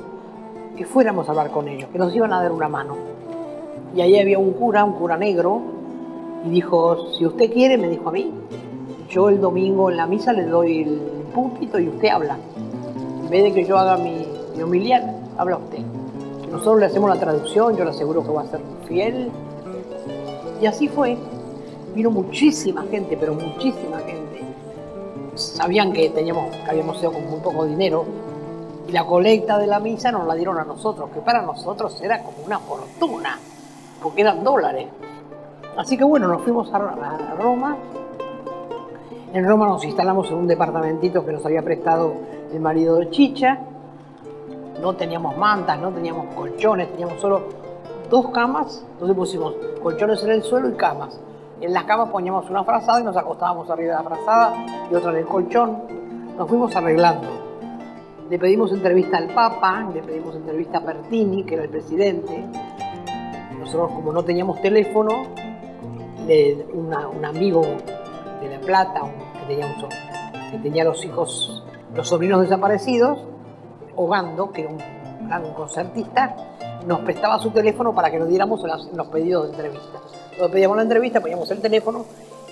que 0.76 0.86
fuéramos 0.86 1.28
a 1.28 1.32
hablar 1.32 1.51
con 1.51 1.68
ellos, 1.68 1.88
que 1.91 1.99
nos 1.99 2.16
iban 2.16 2.34
a 2.34 2.41
dar 2.41 2.51
una 2.51 2.68
mano. 2.68 2.95
Y 3.95 4.01
ahí 4.01 4.20
había 4.20 4.39
un 4.39 4.53
cura, 4.53 4.84
un 4.84 4.93
cura 4.93 5.18
negro, 5.18 5.62
y 6.45 6.49
dijo, 6.49 7.12
si 7.14 7.28
usted 7.28 7.53
quiere, 7.53 7.78
me 7.78 7.89
dijo 7.89 8.10
a 8.10 8.12
mí, 8.12 8.34
yo 9.08 9.30
el 9.30 9.39
domingo 9.39 9.91
en 9.91 9.97
la 9.97 10.08
misa 10.08 10.34
le 10.34 10.45
doy 10.45 10.82
el 10.82 10.99
púlpito 11.32 11.78
y 11.78 11.89
usted 11.89 12.10
habla. 12.10 12.38
En 13.24 13.30
vez 13.30 13.43
de 13.43 13.53
que 13.53 13.66
yo 13.66 13.78
haga 13.78 13.97
mi, 13.97 14.26
mi 14.66 14.91
habla 15.38 15.58
usted. 15.58 15.80
Nosotros 16.51 16.80
le 16.80 16.86
hacemos 16.88 17.10
la 17.12 17.20
traducción, 17.20 17.78
yo 17.78 17.84
le 17.84 17.91
aseguro 17.91 18.24
que 18.24 18.32
va 18.32 18.41
a 18.41 18.47
ser 18.47 18.62
fiel. 18.88 19.30
Y 20.60 20.66
así 20.66 20.88
fue. 20.88 21.18
Vino 21.95 22.11
muchísima 22.11 22.83
gente, 22.91 23.15
pero 23.17 23.33
muchísima 23.33 23.99
gente. 23.99 24.43
Sabían 25.35 25.93
que 25.93 26.09
teníamos, 26.09 26.53
que 26.53 26.69
habíamos 26.69 27.01
ido 27.01 27.13
con 27.13 27.29
muy 27.29 27.39
poco 27.39 27.65
dinero. 27.65 28.03
Y 28.85 28.91
la 28.91 29.05
colecta 29.05 29.57
de 29.57 29.65
la 29.65 29.79
misa 29.79 30.11
nos 30.11 30.27
la 30.27 30.35
dieron 30.35 30.57
a 30.57 30.65
nosotros, 30.65 31.09
que 31.11 31.21
para 31.21 31.41
nosotros 31.41 31.99
era 32.01 32.21
como 32.21 32.45
una 32.45 32.59
fortuna, 32.59 33.39
porque 34.03 34.21
eran 34.21 34.43
dólares. 34.43 34.89
Así 35.77 35.97
que 35.97 36.03
bueno, 36.03 36.27
nos 36.27 36.41
fuimos 36.41 36.71
a, 36.73 36.77
a 36.77 37.35
Roma. 37.35 37.77
En 39.33 39.47
Roma 39.47 39.65
nos 39.65 39.85
instalamos 39.85 40.29
en 40.29 40.35
un 40.35 40.47
departamentito 40.47 41.25
que 41.25 41.31
nos 41.31 41.45
había 41.45 41.61
prestado 41.61 42.13
el 42.53 42.59
marido 42.59 42.97
de 42.97 43.09
Chicha. 43.09 43.57
No 44.81 44.95
teníamos 44.97 45.37
mantas, 45.37 45.79
no 45.79 45.91
teníamos 45.91 46.33
colchones, 46.35 46.91
teníamos 46.91 47.21
solo 47.21 47.43
dos 48.09 48.31
camas. 48.31 48.83
Entonces 48.91 49.15
pusimos 49.15 49.55
colchones 49.81 50.21
en 50.23 50.31
el 50.31 50.43
suelo 50.43 50.69
y 50.69 50.73
camas. 50.73 51.17
En 51.62 51.74
las 51.74 51.86
camas 51.86 52.10
poníamos 52.10 52.49
una 52.49 52.64
frazada 52.64 52.99
y 52.99 53.03
nos 53.03 53.16
acostábamos 53.16 53.70
arriba 53.70 53.97
de 53.97 54.03
la 54.03 54.10
frazada 54.10 54.53
y 54.91 54.95
otra 54.95 55.12
en 55.12 55.18
el 55.18 55.26
colchón. 55.26 55.84
Nos 56.38 56.49
fuimos 56.49 56.76
arreglando. 56.76 57.28
Le 58.30 58.38
pedimos 58.38 58.72
entrevista 58.72 59.18
al 59.18 59.28
Papa, 59.28 59.88
le 59.93 60.01
pedimos 60.01 60.36
entrevista 60.36 60.80
a 60.80 60.82
Pertini, 60.82 61.43
que 61.43 61.56
era 61.56 61.64
el 61.64 61.70
presidente. 61.70 62.43
Nosotros, 63.58 63.91
como 63.91 64.12
no 64.12 64.24
teníamos 64.24 64.62
teléfono, 64.62 65.24
un 66.74 67.26
amigo 67.26 67.62
de 68.41 68.49
La 68.49 68.60
Plata, 68.60 69.01
que, 69.47 70.58
tenía 70.58 70.84
los 70.84 71.06
hijos, 71.06 71.64
los 71.93 72.08
sobrinos 72.08 72.41
desaparecidos, 72.41 73.24
Ogando, 73.95 74.51
que 74.51 74.62
era 74.62 74.72
un 74.72 74.80
gran 75.28 75.53
concertista, 75.53 76.36
nos 76.86 76.99
prestaba 77.01 77.39
su 77.39 77.51
teléfono 77.51 77.95
para 77.95 78.12
que 78.12 78.20
nos 78.20 78.28
diéramos 78.28 78.62
en 78.64 78.97
los 78.97 79.08
pedidos 79.08 79.43
de 79.43 79.49
entrevista. 79.51 79.99
Nos 80.39 80.51
pedíamos 80.51 80.75
la 80.75 80.83
entrevista, 80.83 81.21
poníamos 81.21 81.49
el 81.51 81.61
teléfono 81.61 82.05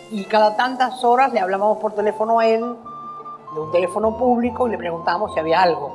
y 0.09 0.23
cada 0.25 0.55
tantas 0.55 1.03
horas 1.03 1.33
le 1.33 1.39
hablábamos 1.39 1.79
por 1.79 1.93
teléfono 1.93 2.39
a 2.39 2.47
él, 2.47 2.61
de 3.53 3.59
un 3.59 3.71
teléfono 3.71 4.17
público, 4.17 4.67
y 4.67 4.71
le 4.71 4.77
preguntábamos 4.77 5.33
si 5.33 5.39
había 5.39 5.61
algo. 5.61 5.91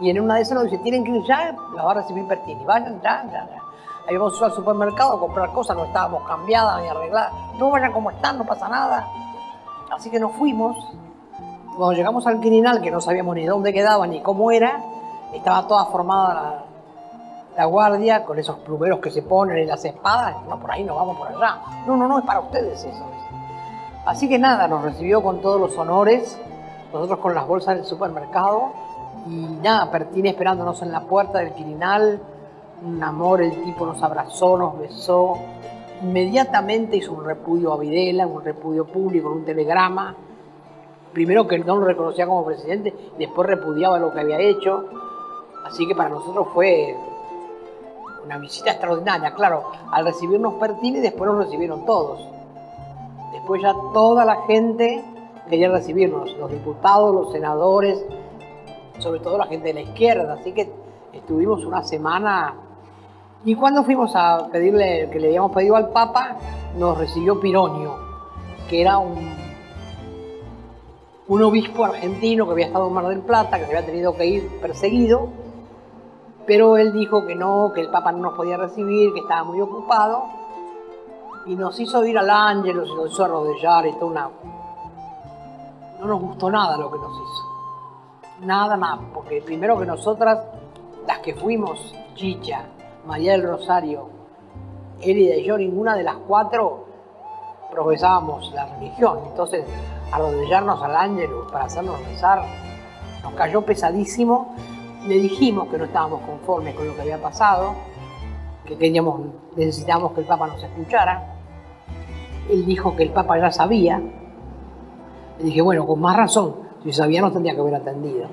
Y 0.00 0.10
en 0.10 0.20
una 0.20 0.36
de 0.36 0.42
esas 0.42 0.54
nos 0.54 0.64
dice, 0.64 0.78
tienen 0.78 1.04
que 1.04 1.10
ir 1.10 1.22
ya, 1.24 1.56
las 1.74 1.84
va 1.84 1.90
a 1.90 1.94
recibir 1.94 2.26
Pertini, 2.26 2.64
vayan 2.64 3.00
ya, 3.02 3.24
ya, 3.24 3.48
ya. 3.48 3.62
Habíamos 4.06 4.36
ido 4.36 4.46
al 4.46 4.52
supermercado 4.52 5.14
a 5.14 5.20
comprar 5.20 5.52
cosas, 5.52 5.76
no 5.76 5.84
estábamos 5.84 6.26
cambiadas 6.26 6.80
ni 6.82 6.88
arregladas. 6.88 7.32
No 7.58 7.70
vayan 7.70 7.92
como 7.92 8.10
están, 8.10 8.38
no 8.38 8.44
pasa 8.44 8.68
nada. 8.68 9.06
Así 9.90 10.10
que 10.10 10.18
nos 10.18 10.32
fuimos. 10.32 10.76
Cuando 11.76 11.92
llegamos 11.92 12.26
al 12.26 12.40
Quirinal, 12.40 12.80
que 12.80 12.90
no 12.90 13.00
sabíamos 13.00 13.34
ni 13.36 13.46
dónde 13.46 13.72
quedaba 13.72 14.06
ni 14.06 14.20
cómo 14.20 14.50
era, 14.50 14.80
estaba 15.32 15.66
toda 15.68 15.86
formada 15.86 16.34
la, 16.34 16.64
la 17.60 17.66
guardia 17.66 18.24
con 18.24 18.38
esos 18.38 18.56
plumeros 18.60 19.00
que 19.00 19.10
se 19.10 19.20
ponen 19.20 19.58
y 19.58 19.66
las 19.66 19.84
espadas. 19.84 20.34
No, 20.48 20.58
por 20.58 20.70
ahí 20.70 20.82
no 20.82 20.94
vamos 20.94 21.18
por 21.18 21.28
allá. 21.28 21.60
No, 21.86 21.94
no, 21.94 22.08
no, 22.08 22.18
es 22.18 22.24
para 22.24 22.40
ustedes 22.40 22.82
eso. 22.82 23.04
Así 24.06 24.30
que 24.30 24.38
nada, 24.38 24.66
nos 24.66 24.82
recibió 24.82 25.22
con 25.22 25.42
todos 25.42 25.60
los 25.60 25.76
honores, 25.76 26.40
nosotros 26.90 27.18
con 27.18 27.34
las 27.34 27.46
bolsas 27.46 27.76
del 27.76 27.84
supermercado 27.84 28.72
y 29.26 29.58
nada, 29.62 29.90
Pertini 29.90 30.30
esperándonos 30.30 30.80
en 30.80 30.90
la 30.90 31.02
puerta 31.02 31.40
del 31.40 31.52
Quirinal, 31.52 32.18
un 32.82 33.02
amor, 33.04 33.42
el 33.42 33.62
tipo 33.62 33.84
nos 33.84 34.02
abrazó, 34.02 34.56
nos 34.56 34.78
besó, 34.78 35.36
inmediatamente 36.00 36.96
hizo 36.96 37.12
un 37.12 37.26
repudio 37.26 37.74
a 37.74 37.76
Videla, 37.76 38.26
un 38.26 38.42
repudio 38.42 38.86
público, 38.86 39.30
un 39.30 39.44
telegrama, 39.44 40.14
primero 41.12 41.46
que 41.46 41.58
no 41.58 41.76
lo 41.76 41.84
reconocía 41.84 42.26
como 42.26 42.42
presidente, 42.46 42.94
después 43.18 43.46
repudiaba 43.46 43.98
lo 43.98 44.14
que 44.14 44.20
había 44.20 44.38
hecho, 44.40 44.86
así 45.66 45.86
que 45.86 45.94
para 45.94 46.08
nosotros 46.08 46.48
fue 46.54 46.96
una 48.24 48.38
visita 48.38 48.70
extraordinaria, 48.70 49.34
claro, 49.34 49.70
al 49.90 50.04
recibirnos 50.04 50.54
Pertini 50.54 51.00
después 51.00 51.30
nos 51.30 51.44
recibieron 51.44 51.84
todos. 51.86 52.20
Después 53.32 53.62
ya 53.62 53.74
toda 53.92 54.24
la 54.24 54.42
gente 54.42 55.04
quería 55.48 55.70
recibirnos, 55.70 56.36
los 56.36 56.50
diputados, 56.50 57.14
los 57.14 57.32
senadores, 57.32 58.04
sobre 58.98 59.20
todo 59.20 59.38
la 59.38 59.46
gente 59.46 59.68
de 59.68 59.74
la 59.74 59.80
izquierda, 59.80 60.34
así 60.34 60.52
que 60.52 60.70
estuvimos 61.12 61.64
una 61.64 61.82
semana 61.82 62.54
y 63.42 63.54
cuando 63.54 63.82
fuimos 63.84 64.12
a 64.14 64.48
pedirle, 64.52 65.08
que 65.10 65.18
le 65.18 65.28
habíamos 65.28 65.52
pedido 65.52 65.74
al 65.74 65.88
Papa, 65.88 66.36
nos 66.76 66.98
recibió 66.98 67.40
Pironio, 67.40 67.96
que 68.68 68.82
era 68.82 68.98
un, 68.98 69.34
un 71.26 71.42
obispo 71.42 71.86
argentino 71.86 72.44
que 72.44 72.52
había 72.52 72.66
estado 72.66 72.88
en 72.88 72.92
Mar 72.92 73.06
del 73.06 73.20
Plata, 73.20 73.58
que 73.58 73.64
se 73.64 73.70
había 73.70 73.86
tenido 73.86 74.14
que 74.14 74.26
ir 74.26 74.60
perseguido, 74.60 75.28
pero 76.50 76.76
él 76.76 76.92
dijo 76.92 77.24
que 77.24 77.36
no, 77.36 77.70
que 77.72 77.80
el 77.80 77.90
Papa 77.90 78.10
no 78.10 78.18
nos 78.18 78.34
podía 78.34 78.56
recibir, 78.56 79.12
que 79.14 79.20
estaba 79.20 79.44
muy 79.44 79.60
ocupado, 79.60 80.24
y 81.46 81.54
nos 81.54 81.78
hizo 81.78 82.04
ir 82.04 82.18
al 82.18 82.28
Ángelos 82.28 82.88
y 82.88 82.94
nos 82.96 83.12
hizo 83.12 83.24
arrodillar 83.24 83.86
y 83.86 83.92
toda 83.92 84.06
una... 84.06 84.30
No 86.00 86.06
nos 86.08 86.20
gustó 86.20 86.50
nada 86.50 86.76
lo 86.76 86.90
que 86.90 86.98
nos 86.98 87.12
hizo. 87.12 88.40
Nada, 88.40 88.76
nada, 88.76 88.98
porque 89.14 89.40
primero 89.42 89.78
que 89.78 89.86
nosotras, 89.86 90.40
las 91.06 91.20
que 91.20 91.36
fuimos, 91.36 91.94
Chicha, 92.16 92.64
María 93.06 93.30
del 93.30 93.44
Rosario, 93.44 94.08
Elida 95.00 95.36
y 95.36 95.44
yo, 95.44 95.56
ninguna 95.56 95.94
de 95.94 96.02
las 96.02 96.16
cuatro 96.16 96.86
profesábamos 97.70 98.52
la 98.54 98.66
religión. 98.74 99.20
Entonces, 99.24 99.64
arrodillarnos 100.10 100.82
al 100.82 100.96
ángel 100.96 101.30
para 101.52 101.66
hacernos 101.66 102.04
rezar 102.06 102.42
nos 103.22 103.34
cayó 103.34 103.62
pesadísimo. 103.64 104.56
Le 105.06 105.14
dijimos 105.14 105.68
que 105.68 105.78
no 105.78 105.84
estábamos 105.84 106.20
conformes 106.22 106.74
con 106.74 106.86
lo 106.86 106.94
que 106.94 107.02
había 107.02 107.20
pasado, 107.20 107.74
que 108.66 108.76
queríamos, 108.76 109.20
necesitábamos 109.56 110.12
que 110.12 110.20
el 110.20 110.26
Papa 110.26 110.46
nos 110.46 110.62
escuchara. 110.62 111.36
Él 112.50 112.66
dijo 112.66 112.94
que 112.96 113.04
el 113.04 113.10
Papa 113.10 113.38
ya 113.38 113.50
sabía. 113.50 113.98
Le 115.38 115.44
dije, 115.44 115.62
bueno, 115.62 115.86
con 115.86 116.00
más 116.00 116.16
razón, 116.16 116.56
si 116.84 116.92
sabía 116.92 117.22
nos 117.22 117.32
tendría 117.32 117.54
que 117.54 117.60
haber 117.60 117.76
atendido. 117.76 118.28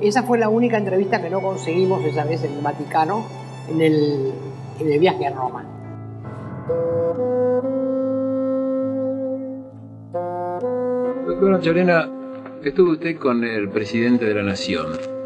Esa 0.00 0.22
fue 0.22 0.38
la 0.38 0.48
única 0.48 0.76
entrevista 0.76 1.20
que 1.20 1.30
no 1.30 1.40
conseguimos 1.40 2.04
esa 2.04 2.24
vez 2.24 2.44
en 2.44 2.52
el 2.52 2.60
Vaticano, 2.60 3.22
en 3.68 3.80
el, 3.80 4.32
en 4.78 4.92
el 4.92 4.98
viaje 4.98 5.26
a 5.26 5.30
Roma. 5.30 5.64
Doctora 11.26 11.60
Chorena, 11.60 12.08
estuvo 12.62 12.92
usted 12.92 13.18
con 13.18 13.44
el 13.44 13.70
presidente 13.70 14.26
de 14.26 14.34
la 14.34 14.42
Nación. 14.42 15.19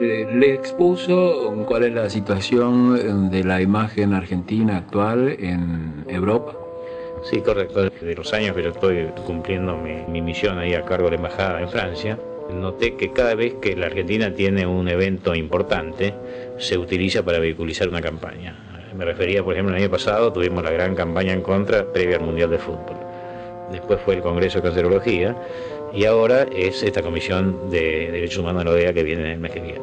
Eh, 0.00 0.28
¿Le 0.32 0.54
expuso 0.54 1.52
cuál 1.66 1.84
es 1.84 1.92
la 1.92 2.08
situación 2.08 3.30
de 3.30 3.42
la 3.42 3.60
imagen 3.60 4.14
argentina 4.14 4.76
actual 4.76 5.28
en 5.40 6.04
Europa? 6.08 6.52
Sí, 7.24 7.40
correcto. 7.40 7.90
De 7.90 8.14
los 8.14 8.32
años 8.32 8.54
que 8.54 8.62
yo 8.62 8.70
estoy 8.70 9.08
cumpliendo 9.26 9.76
mi, 9.76 10.02
mi 10.08 10.22
misión 10.22 10.58
ahí 10.58 10.74
a 10.74 10.84
cargo 10.84 11.06
de 11.06 11.12
la 11.12 11.16
embajada 11.16 11.60
en 11.60 11.68
Francia, 11.68 12.18
noté 12.52 12.94
que 12.94 13.12
cada 13.12 13.34
vez 13.34 13.54
que 13.54 13.74
la 13.74 13.86
Argentina 13.86 14.32
tiene 14.32 14.66
un 14.66 14.88
evento 14.88 15.34
importante, 15.34 16.14
se 16.58 16.78
utiliza 16.78 17.24
para 17.24 17.40
vehiculizar 17.40 17.88
una 17.88 18.00
campaña. 18.00 18.56
Me 18.96 19.04
refería, 19.04 19.42
por 19.42 19.54
ejemplo, 19.54 19.74
el 19.74 19.82
año 19.82 19.90
pasado 19.90 20.32
tuvimos 20.32 20.62
la 20.62 20.70
gran 20.70 20.94
campaña 20.94 21.32
en 21.32 21.42
contra 21.42 21.92
previa 21.92 22.16
al 22.16 22.22
Mundial 22.22 22.50
de 22.50 22.58
Fútbol. 22.58 22.96
después 23.72 24.00
fue 24.04 24.14
el 24.14 24.22
Congreso 24.22 24.58
de 24.58 24.62
Cancerología 24.62 25.36
y 25.92 26.04
ahora 26.04 26.42
es 26.54 26.82
esta 26.82 27.02
Comisión 27.02 27.70
de 27.70 28.10
Derechos 28.12 28.38
Humanos 28.38 28.64
de 28.64 28.70
la 28.70 28.76
OEA 28.76 28.92
que 28.92 29.02
viene 29.02 29.22
en 29.22 29.30
el 29.30 29.38
mes 29.38 29.52
que 29.52 29.60
viene. 29.60 29.80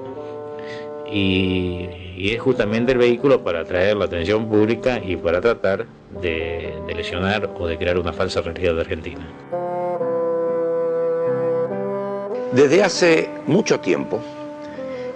Y, 1.11 1.89
es 2.17 2.41
justamente 2.41 2.93
el 2.93 2.97
vehículo 2.97 3.43
para 3.43 3.59
atraer 3.59 3.97
la 3.97 4.05
atención 4.05 4.47
pública 4.49 4.99
y 5.03 5.15
para 5.15 5.41
tratar 5.41 5.85
de, 6.21 6.73
de 6.87 6.93
lesionar 6.95 7.49
o 7.59 7.67
de 7.67 7.77
crear 7.77 7.99
una 7.99 8.13
falsa 8.13 8.41
realidad 8.41 8.73
de 8.73 8.81
Argentina. 8.81 9.27
Desde 12.53 12.83
hace 12.83 13.29
mucho 13.45 13.79
tiempo, 13.79 14.21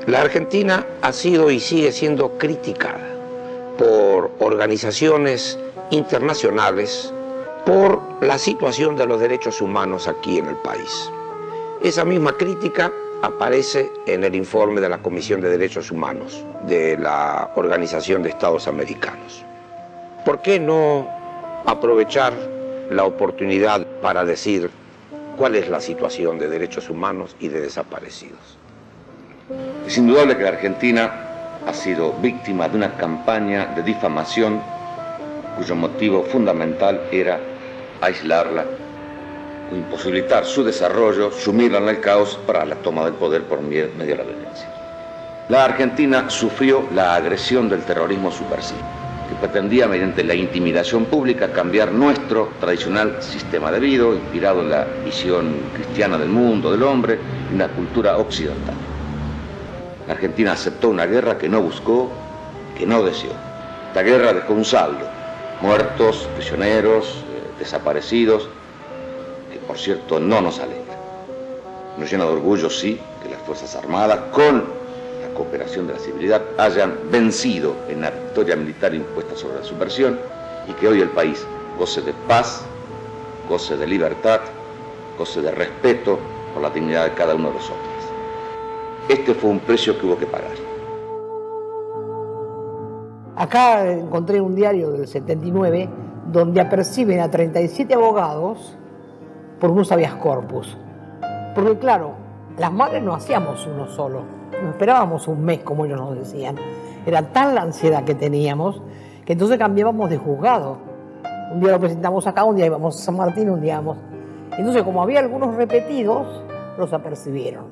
la 0.08 0.22
Argentina 0.22 0.86
ha 1.02 1.14
sido 1.14 1.50
y 1.50 1.60
sigue 1.60 1.92
siendo 1.92 2.38
criticada 2.38 3.08
por 3.78 4.32
organizaciones 4.40 5.58
internacionales 5.90 7.14
por 7.66 8.02
la 8.22 8.38
situación 8.38 8.96
de 8.96 9.06
los 9.06 9.20
derechos 9.20 9.62
humanos 9.62 10.08
aquí 10.08 10.38
en 10.38 10.48
el 10.48 10.56
país. 10.56 11.12
Esa 11.82 12.04
misma 12.04 12.34
crítica 12.34 12.92
aparece 13.22 13.92
en 14.06 14.24
el 14.24 14.36
informe 14.36 14.82
de 14.82 14.90
la 14.90 15.00
Comisión 15.00 15.42
de 15.42 15.50
Derechos 15.50 15.92
Humanos 15.92 16.44
de 16.64 16.98
la 16.98 17.52
Organización 17.56 18.24
de 18.24 18.30
Estados 18.30 18.68
Americanos. 18.68 19.44
¿Por 20.26 20.42
qué 20.42 20.60
no 20.60 21.08
aprovechar 21.66 22.34
la 22.90 23.06
oportunidad 23.06 23.86
para 24.02 24.26
decir 24.26 24.70
cuál 25.38 25.56
es 25.56 25.70
la 25.70 25.80
situación 25.80 26.40
de 26.40 26.50
derechos 26.50 26.90
humanos 26.90 27.36
y 27.40 27.50
de 27.50 27.62
desaparecidos? 27.62 28.58
Es 29.86 29.98
indudable 29.98 30.38
que 30.38 30.44
la 30.44 30.50
Argentina 30.50 31.60
ha 31.66 31.74
sido 31.74 32.14
víctima 32.14 32.70
de 32.70 32.78
una 32.78 32.96
campaña 32.96 33.68
de 33.76 33.84
difamación 33.84 34.62
cuyo 35.58 35.76
motivo 35.76 36.24
fundamental 36.24 37.02
era 37.12 37.40
aislarla 38.02 38.66
imposibilitar 39.72 40.46
su 40.46 40.64
desarrollo, 40.64 41.32
sumirla 41.32 41.80
en 41.80 41.90
el 41.90 42.02
caos 42.02 42.40
para 42.48 42.66
la 42.66 42.76
toma 42.76 43.06
del 43.06 43.14
poder 43.14 43.44
por 43.44 43.62
medio 43.62 43.88
de 43.88 44.16
la 44.16 44.24
violencia. 44.24 44.68
La 45.50 45.66
Argentina 45.66 46.30
sufrió 46.30 46.88
la 46.94 47.16
agresión 47.16 47.70
del 47.70 47.82
terrorismo 47.84 48.32
subversivo, 48.32 48.80
que 49.30 49.36
pretendía 49.36 49.88
mediante 49.88 50.24
la 50.24 50.36
intimidación 50.36 51.06
pública 51.06 51.52
cambiar 51.52 51.92
nuestro 51.92 52.50
tradicional 52.60 53.18
sistema 53.22 53.72
de 53.72 53.80
vida, 53.80 54.06
inspirado 54.06 54.62
en 54.62 54.70
la 54.70 54.86
visión 55.06 55.56
cristiana 55.74 56.18
del 56.18 56.30
mundo, 56.30 56.72
del 56.72 56.84
hombre, 56.84 57.20
y 57.52 57.56
una 57.56 57.68
cultura 57.68 58.18
occidental. 58.18 58.76
La 60.08 60.14
Argentina 60.14 60.54
aceptó 60.54 60.90
una 60.90 61.06
guerra 61.06 61.38
que 61.38 61.50
no 61.50 61.62
buscó, 61.62 62.12
que 62.78 62.86
no 62.86 63.04
deseó. 63.04 63.32
Esta 63.88 64.02
guerra 64.04 64.34
dejó 64.34 64.54
un 64.54 64.66
saldo, 64.66 65.08
muertos, 65.62 66.28
prisioneros, 66.36 67.24
desaparecidos, 67.60 68.50
que 69.52 69.60
por 69.60 69.78
cierto 69.78 70.20
no 70.20 70.42
nos 70.42 70.60
alegra. 70.60 70.98
Nos 71.98 72.10
llena 72.10 72.26
de 72.26 72.32
orgullo, 72.32 72.70
sí, 72.70 73.00
que 73.22 73.30
las 73.30 73.42
Fuerzas 73.42 73.76
Armadas, 73.76 74.20
con 74.32 74.64
la 75.22 75.34
cooperación 75.36 75.88
de 75.88 75.94
la 75.94 76.00
civilidad, 76.00 76.42
hayan 76.58 76.98
vencido 77.12 77.76
en 77.90 78.02
la 78.02 78.12
victoria 78.12 78.56
militar 78.56 78.94
impuesta 78.94 79.36
sobre 79.36 79.60
la 79.60 79.64
subversión 79.64 80.20
y 80.68 80.74
que 80.74 80.88
hoy 80.88 81.02
el 81.02 81.10
país 81.10 81.46
goce 81.78 82.02
de 82.02 82.14
paz, 82.28 82.64
goce 83.48 83.76
de 83.76 83.88
libertad, 83.88 84.40
goce 85.18 85.42
de 85.42 85.52
respeto 85.52 86.18
por 86.54 86.64
la 86.64 86.70
dignidad 86.70 87.06
de 87.06 87.14
cada 87.14 87.36
uno 87.36 87.50
de 87.50 87.56
nosotros. 87.56 87.80
Este 89.10 89.34
fue 89.34 89.50
un 89.50 89.60
precio 89.60 90.00
que 90.00 90.06
hubo 90.06 90.18
que 90.18 90.26
pagar. 90.26 90.52
Acá 93.36 93.90
encontré 93.90 94.42
un 94.42 94.54
diario 94.54 94.92
del 94.92 95.08
79 95.08 95.90
donde 96.32 96.62
aperciben 96.62 97.20
a 97.22 97.32
37 97.32 97.94
abogados 97.94 98.78
por 99.60 99.72
unos 99.72 99.92
habeas 99.92 100.16
corpus. 100.16 100.78
Porque 101.56 101.78
claro, 101.78 102.14
las 102.58 102.72
madres 102.72 103.02
no 103.02 103.14
hacíamos 103.14 103.66
uno 103.66 103.88
solo, 103.88 104.22
no 104.64 104.70
esperábamos 104.70 105.28
un 105.28 105.44
mes 105.44 105.60
como 105.60 105.86
ellos 105.86 106.00
nos 106.00 106.16
decían. 106.16 106.56
Era 107.06 107.22
tal 107.34 107.56
la 107.56 107.62
ansiedad 107.62 108.04
que 108.04 108.16
teníamos 108.16 108.82
que 109.26 109.34
entonces 109.34 109.58
cambiábamos 109.58 110.10
de 110.10 110.18
juzgado. 110.18 110.78
Un 111.52 111.60
día 111.60 111.72
lo 111.72 111.80
presentamos 111.80 112.28
acá, 112.28 112.44
un 112.44 112.56
día 112.56 112.68
íbamos 112.68 112.96
a 112.96 113.06
San 113.06 113.16
Martín, 113.16 113.50
un 113.50 113.62
día 113.62 113.74
íbamos... 113.74 113.98
Entonces 114.58 114.84
como 114.84 115.02
había 115.02 115.20
algunos 115.20 115.56
repetidos, 115.56 116.44
los 116.78 116.94
apercibieron. 116.94 117.66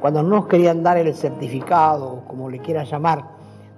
Cuando 0.00 0.22
no 0.22 0.30
nos 0.30 0.46
querían 0.46 0.82
dar 0.82 0.98
el 0.98 1.12
certificado, 1.14 2.22
como 2.26 2.50
le 2.50 2.58
quieran 2.58 2.86
llamar, 2.86 3.24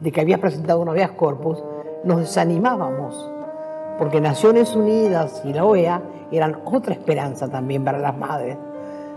de 0.00 0.12
que 0.12 0.20
habías 0.20 0.40
presentado 0.40 0.80
un 0.80 0.88
habeas 0.88 1.12
corpus, 1.12 1.62
nos 2.04 2.18
desanimábamos, 2.20 3.30
porque 3.98 4.20
Naciones 4.20 4.74
Unidas 4.74 5.42
y 5.44 5.52
la 5.52 5.64
OEA 5.64 6.02
eran 6.30 6.60
otra 6.64 6.94
esperanza 6.94 7.48
también 7.48 7.84
para 7.84 7.98
las 7.98 8.16
madres. 8.16 8.56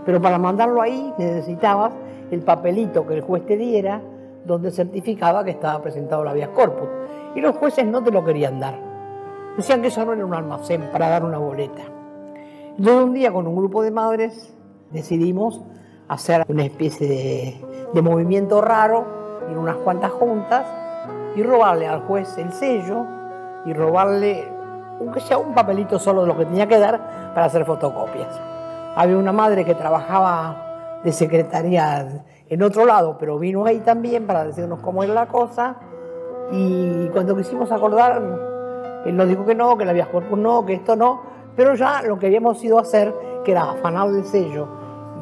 Pero 0.04 0.20
para 0.20 0.38
mandarlo 0.38 0.80
ahí 0.80 1.12
necesitabas 1.18 1.92
el 2.30 2.42
papelito 2.42 3.06
que 3.06 3.14
el 3.14 3.20
juez 3.22 3.44
te 3.46 3.56
diera 3.56 4.00
donde 4.44 4.70
certificaba 4.70 5.44
que 5.44 5.50
estaba 5.50 5.82
presentado 5.82 6.22
el 6.22 6.28
habeas 6.28 6.50
corpus. 6.50 6.88
Y 7.34 7.40
los 7.40 7.56
jueces 7.56 7.86
no 7.86 8.02
te 8.02 8.10
lo 8.10 8.24
querían 8.24 8.58
dar. 8.58 8.74
Decían 9.56 9.82
que 9.82 9.88
eso 9.88 10.04
no 10.04 10.12
era 10.12 10.24
un 10.24 10.34
almacén 10.34 10.88
para 10.92 11.08
dar 11.08 11.24
una 11.24 11.38
boleta. 11.38 11.82
Entonces 12.78 13.04
un 13.04 13.12
día 13.12 13.32
con 13.32 13.46
un 13.46 13.56
grupo 13.56 13.82
de 13.82 13.90
madres 13.90 14.54
decidimos 14.90 15.60
hacer 16.08 16.44
una 16.48 16.64
especie 16.64 17.06
de, 17.06 17.60
de 17.92 18.02
movimiento 18.02 18.60
raro 18.60 19.04
en 19.50 19.58
unas 19.58 19.76
cuantas 19.76 20.10
juntas 20.12 20.66
y 21.36 21.42
robarle 21.42 21.86
al 21.86 22.00
juez 22.02 22.36
el 22.38 22.52
sello 22.52 23.06
y 23.66 23.72
robarle, 23.72 24.48
aunque 25.00 25.20
sea 25.20 25.38
un 25.38 25.54
papelito 25.54 25.98
solo 25.98 26.22
de 26.22 26.28
lo 26.28 26.36
que 26.36 26.44
tenía 26.44 26.66
que 26.66 26.78
dar 26.78 27.32
para 27.34 27.46
hacer 27.46 27.64
fotocopias. 27.64 28.28
Había 28.94 29.16
una 29.16 29.32
madre 29.32 29.64
que 29.64 29.74
trabajaba 29.74 31.00
de 31.02 31.12
secretaría 31.12 32.24
en 32.48 32.62
otro 32.62 32.84
lado, 32.84 33.16
pero 33.18 33.38
vino 33.38 33.64
ahí 33.64 33.78
también 33.78 34.26
para 34.26 34.44
decirnos 34.44 34.80
cómo 34.80 35.02
era 35.02 35.14
la 35.14 35.26
cosa 35.26 35.76
y 36.52 37.08
cuando 37.08 37.36
quisimos 37.36 37.70
acordar, 37.70 38.20
él 39.04 39.16
nos 39.16 39.28
dijo 39.28 39.46
que 39.46 39.54
no, 39.54 39.78
que 39.78 39.84
la 39.84 39.92
había 39.92 40.10
corpus 40.10 40.38
no, 40.38 40.66
que 40.66 40.74
esto 40.74 40.96
no, 40.96 41.22
pero 41.56 41.74
ya 41.74 42.02
lo 42.02 42.18
que 42.18 42.26
habíamos 42.26 42.62
ido 42.62 42.78
a 42.78 42.82
hacer, 42.82 43.14
que 43.44 43.52
era 43.52 43.70
afanar 43.70 44.08
el 44.08 44.24
sello 44.24 44.66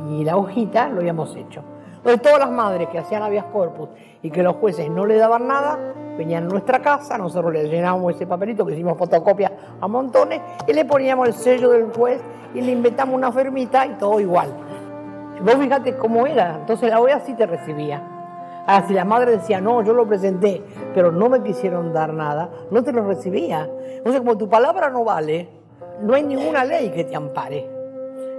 y 0.08 0.24
la 0.24 0.36
hojita, 0.36 0.88
lo 0.88 1.00
habíamos 1.00 1.36
hecho. 1.36 1.62
Entonces 1.96 2.22
todas 2.22 2.38
las 2.38 2.50
madres 2.50 2.88
que 2.88 2.98
hacían 2.98 3.22
habeas 3.22 3.44
corpus 3.46 3.90
y 4.22 4.30
que 4.30 4.42
los 4.42 4.56
jueces 4.56 4.90
no 4.90 5.06
le 5.06 5.16
daban 5.16 5.46
nada, 5.46 5.78
venían 6.16 6.44
a 6.44 6.48
nuestra 6.48 6.80
casa, 6.80 7.16
nosotros 7.16 7.52
le 7.52 7.68
llenábamos 7.68 8.14
ese 8.14 8.26
papelito 8.26 8.66
que 8.66 8.74
hicimos 8.74 8.98
fotocopia 8.98 9.52
a 9.80 9.86
montones 9.88 10.40
y 10.66 10.72
le 10.72 10.84
poníamos 10.84 11.28
el 11.28 11.34
sello 11.34 11.70
del 11.70 11.92
juez 11.92 12.20
y 12.54 12.60
le 12.60 12.72
inventamos 12.72 13.14
una 13.14 13.30
fermita 13.30 13.86
y 13.86 13.90
todo 13.94 14.18
igual. 14.20 14.48
Vos 15.40 15.54
fíjate 15.54 15.96
cómo 15.96 16.26
era, 16.26 16.56
entonces 16.56 16.90
la 16.90 17.00
OEA 17.00 17.20
sí 17.20 17.34
te 17.34 17.46
recibía. 17.46 18.02
Ahora, 18.66 18.86
si 18.86 18.92
la 18.92 19.04
madre 19.04 19.32
decía, 19.32 19.62
no, 19.62 19.82
yo 19.82 19.94
lo 19.94 20.06
presenté, 20.06 20.62
pero 20.92 21.10
no 21.10 21.30
me 21.30 21.42
quisieron 21.42 21.92
dar 21.92 22.12
nada, 22.12 22.50
no 22.70 22.82
te 22.82 22.92
lo 22.92 23.02
recibía. 23.02 23.66
Entonces, 23.96 24.20
como 24.20 24.36
tu 24.36 24.46
palabra 24.48 24.90
no 24.90 25.04
vale, 25.04 25.48
no 26.02 26.12
hay 26.12 26.22
ninguna 26.22 26.66
ley 26.66 26.90
que 26.90 27.04
te 27.04 27.16
ampare. 27.16 27.66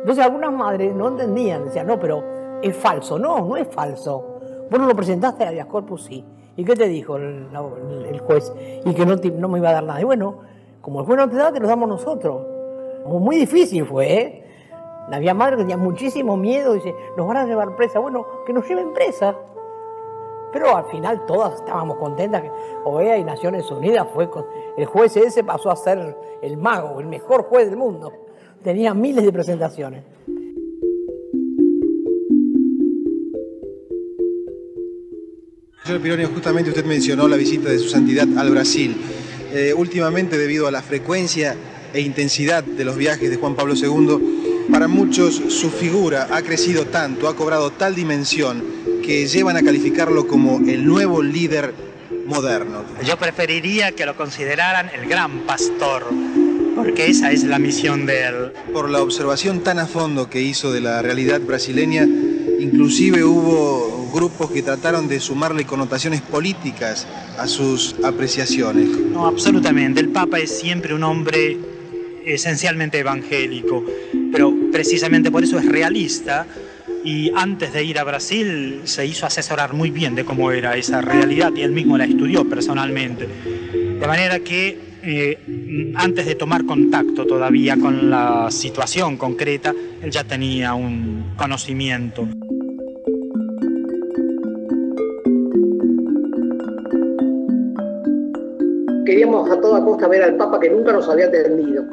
Entonces, 0.01 0.23
algunas 0.23 0.51
madres 0.51 0.93
no 0.93 1.07
entendían, 1.07 1.65
decían, 1.65 1.87
no, 1.87 1.99
pero 1.99 2.23
es 2.61 2.75
falso. 2.75 3.17
No, 3.17 3.43
no 3.43 3.57
es 3.57 3.67
falso. 3.69 4.38
Vos 4.69 4.79
no 4.79 4.87
lo 4.87 4.95
presentaste 4.95 5.43
a 5.43 5.49
habeas 5.49 5.67
corpus, 5.67 6.03
sí. 6.03 6.23
¿Y 6.55 6.63
qué 6.63 6.75
te 6.75 6.87
dijo 6.87 7.15
el, 7.15 8.19
juez? 8.25 8.53
Y 8.85 8.93
que 8.93 9.05
no, 9.05 9.17
te, 9.17 9.31
me 9.31 9.57
iba 9.57 9.69
a 9.69 9.73
dar 9.73 9.83
nada. 9.83 10.01
Y 10.01 10.03
bueno, 10.03 10.39
como 10.81 10.99
el 10.99 11.05
juez 11.05 11.17
no 11.17 11.29
te 11.29 11.37
da, 11.37 11.51
te 11.51 11.59
lo 11.59 11.67
damos 11.67 11.87
nosotros. 11.87 12.45
Muy 13.05 13.37
difícil 13.37 13.85
fue, 13.85 14.13
¿eh? 14.13 14.45
Había 15.11 15.33
madres 15.33 15.57
que 15.57 15.63
tenían 15.63 15.79
muchísimo 15.79 16.37
miedo, 16.37 16.73
dice, 16.73 16.93
nos 17.17 17.27
van 17.27 17.37
a 17.37 17.45
llevar 17.45 17.75
presa. 17.75 17.99
Bueno, 17.99 18.25
que 18.45 18.53
nos 18.53 18.67
lleven 18.67 18.93
presa. 18.93 19.35
Pero 20.51 20.75
al 20.75 20.85
final 20.85 21.25
todas 21.25 21.55
estábamos 21.55 21.97
contentas 21.97 22.41
que 22.41 22.51
OEA 22.83 23.17
y 23.17 23.23
Naciones 23.23 23.69
Unidas 23.71 24.07
fue. 24.13 24.29
El 24.77 24.85
juez 24.85 25.15
ese 25.17 25.43
pasó 25.43 25.71
a 25.71 25.75
ser 25.75 26.17
el 26.41 26.57
mago, 26.57 26.99
el 26.99 27.07
mejor 27.07 27.43
juez 27.43 27.69
del 27.69 27.77
mundo. 27.77 28.11
Tenía 28.63 28.93
miles 28.93 29.23
de 29.23 29.31
presentaciones. 29.31 30.03
Señor 35.83 36.01
Pironio, 36.01 36.29
justamente 36.29 36.69
usted 36.69 36.85
mencionó 36.85 37.27
la 37.27 37.37
visita 37.37 37.69
de 37.69 37.79
su 37.79 37.89
santidad 37.89 38.27
al 38.37 38.51
Brasil. 38.51 38.95
Eh, 39.51 39.73
últimamente, 39.75 40.37
debido 40.37 40.67
a 40.67 40.71
la 40.71 40.81
frecuencia 40.81 41.55
e 41.93 42.01
intensidad 42.01 42.63
de 42.63 42.85
los 42.85 42.95
viajes 42.95 43.29
de 43.29 43.37
Juan 43.37 43.55
Pablo 43.55 43.73
II, 43.75 44.67
para 44.71 44.87
muchos 44.87 45.35
su 45.35 45.71
figura 45.71 46.27
ha 46.31 46.41
crecido 46.43 46.85
tanto, 46.85 47.27
ha 47.27 47.35
cobrado 47.35 47.71
tal 47.71 47.95
dimensión, 47.95 48.63
que 49.03 49.25
llevan 49.27 49.57
a 49.57 49.63
calificarlo 49.63 50.27
como 50.27 50.59
el 50.69 50.85
nuevo 50.85 51.23
líder 51.23 51.73
moderno. 52.27 52.83
Yo 53.03 53.17
preferiría 53.17 53.91
que 53.93 54.05
lo 54.05 54.15
consideraran 54.15 54.91
el 54.93 55.09
gran 55.09 55.39
pastor, 55.47 56.05
porque 56.75 57.07
esa 57.07 57.31
es 57.31 57.43
la 57.43 57.57
misión 57.57 58.05
de 58.05 58.25
él. 58.25 58.53
Por 58.71 58.89
la 58.89 59.01
observación 59.01 59.61
tan 59.61 59.79
a 59.79 59.87
fondo 59.87 60.29
que 60.29 60.41
hizo 60.41 60.71
de 60.71 60.81
la 60.81 61.01
realidad 61.01 61.41
brasileña, 61.41 62.07
inclusive 62.59 63.23
hubo 63.23 64.09
grupos 64.13 64.51
que 64.51 64.61
trataron 64.61 65.07
de 65.07 65.19
sumarle 65.19 65.65
connotaciones 65.65 66.21
políticas 66.21 67.07
a 67.37 67.47
sus 67.47 67.95
apreciaciones. 68.03 68.89
No, 68.89 69.27
absolutamente. 69.27 69.99
El 69.99 70.09
Papa 70.09 70.39
es 70.39 70.59
siempre 70.59 70.93
un 70.93 71.03
hombre 71.03 71.57
esencialmente 72.25 72.99
evangélico, 72.99 73.83
pero 74.31 74.53
precisamente 74.71 75.31
por 75.31 75.43
eso 75.43 75.57
es 75.57 75.65
realista 75.65 76.45
y 77.03 77.31
antes 77.35 77.73
de 77.73 77.83
ir 77.83 77.97
a 77.97 78.03
Brasil 78.03 78.81
se 78.83 79.05
hizo 79.05 79.25
asesorar 79.25 79.73
muy 79.73 79.89
bien 79.89 80.15
de 80.15 80.25
cómo 80.25 80.51
era 80.51 80.75
esa 80.75 81.01
realidad 81.01 81.51
y 81.55 81.61
él 81.61 81.71
mismo 81.71 81.97
la 81.97 82.05
estudió 82.05 82.47
personalmente. 82.47 83.27
De 83.99 84.07
manera 84.07 84.39
que 84.39 84.88
eh, 85.03 85.93
antes 85.95 86.25
de 86.25 86.35
tomar 86.35 86.65
contacto 86.65 87.25
todavía 87.25 87.77
con 87.77 88.09
la 88.09 88.49
situación 88.51 89.17
concreta, 89.17 89.73
él 90.01 90.11
ya 90.11 90.23
tenía 90.23 90.73
un 90.73 91.33
conocimiento. 91.37 92.27
Queríamos 99.05 99.49
a 99.49 99.59
toda 99.59 99.83
costa 99.83 100.07
ver 100.07 100.23
al 100.23 100.37
Papa 100.37 100.59
que 100.59 100.69
nunca 100.69 100.91
nos 100.91 101.07
había 101.09 101.27
atendido. 101.27 101.83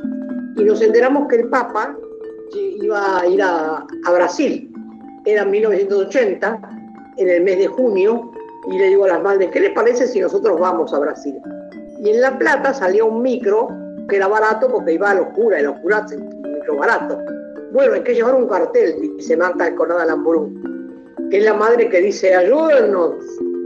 Y 0.56 0.64
nos 0.64 0.80
enteramos 0.82 1.28
que 1.28 1.36
el 1.36 1.48
Papa 1.48 1.96
iba 2.82 3.20
a 3.20 3.26
ir 3.26 3.42
a, 3.42 3.86
a 4.04 4.12
Brasil. 4.12 4.72
Era 5.24 5.44
1980, 5.44 6.60
en 7.16 7.30
el 7.30 7.42
mes 7.42 7.58
de 7.58 7.66
junio, 7.66 8.32
y 8.70 8.78
le 8.78 8.88
digo 8.88 9.04
a 9.04 9.08
las 9.08 9.22
madres, 9.22 9.50
¿qué 9.52 9.60
les 9.60 9.70
parece 9.72 10.06
si 10.06 10.20
nosotros 10.20 10.58
vamos 10.58 10.92
a 10.92 10.98
Brasil? 10.98 11.34
Y 11.98 12.10
en 12.10 12.20
La 12.20 12.38
Plata 12.38 12.74
salía 12.74 13.04
un 13.04 13.22
micro 13.22 13.68
que 14.08 14.16
era 14.16 14.28
barato 14.28 14.70
porque 14.70 14.92
iba 14.92 15.10
a 15.10 15.14
los 15.14 15.28
curas, 15.28 15.60
y 15.60 15.64
los 15.64 15.78
curas 15.78 16.12
un 16.12 16.42
micro 16.42 16.76
barato. 16.76 17.18
Bueno, 17.72 17.94
hay 17.94 18.02
que 18.02 18.14
llevar 18.14 18.34
un 18.34 18.48
cartel, 18.48 18.94
dice 19.16 19.36
Marta 19.36 19.74
Conada 19.74 20.06
Lamburú, 20.06 20.52
que 21.30 21.38
es 21.38 21.44
la 21.44 21.54
madre 21.54 21.88
que 21.88 22.00
dice, 22.00 22.34
ayúdennos. 22.34 23.14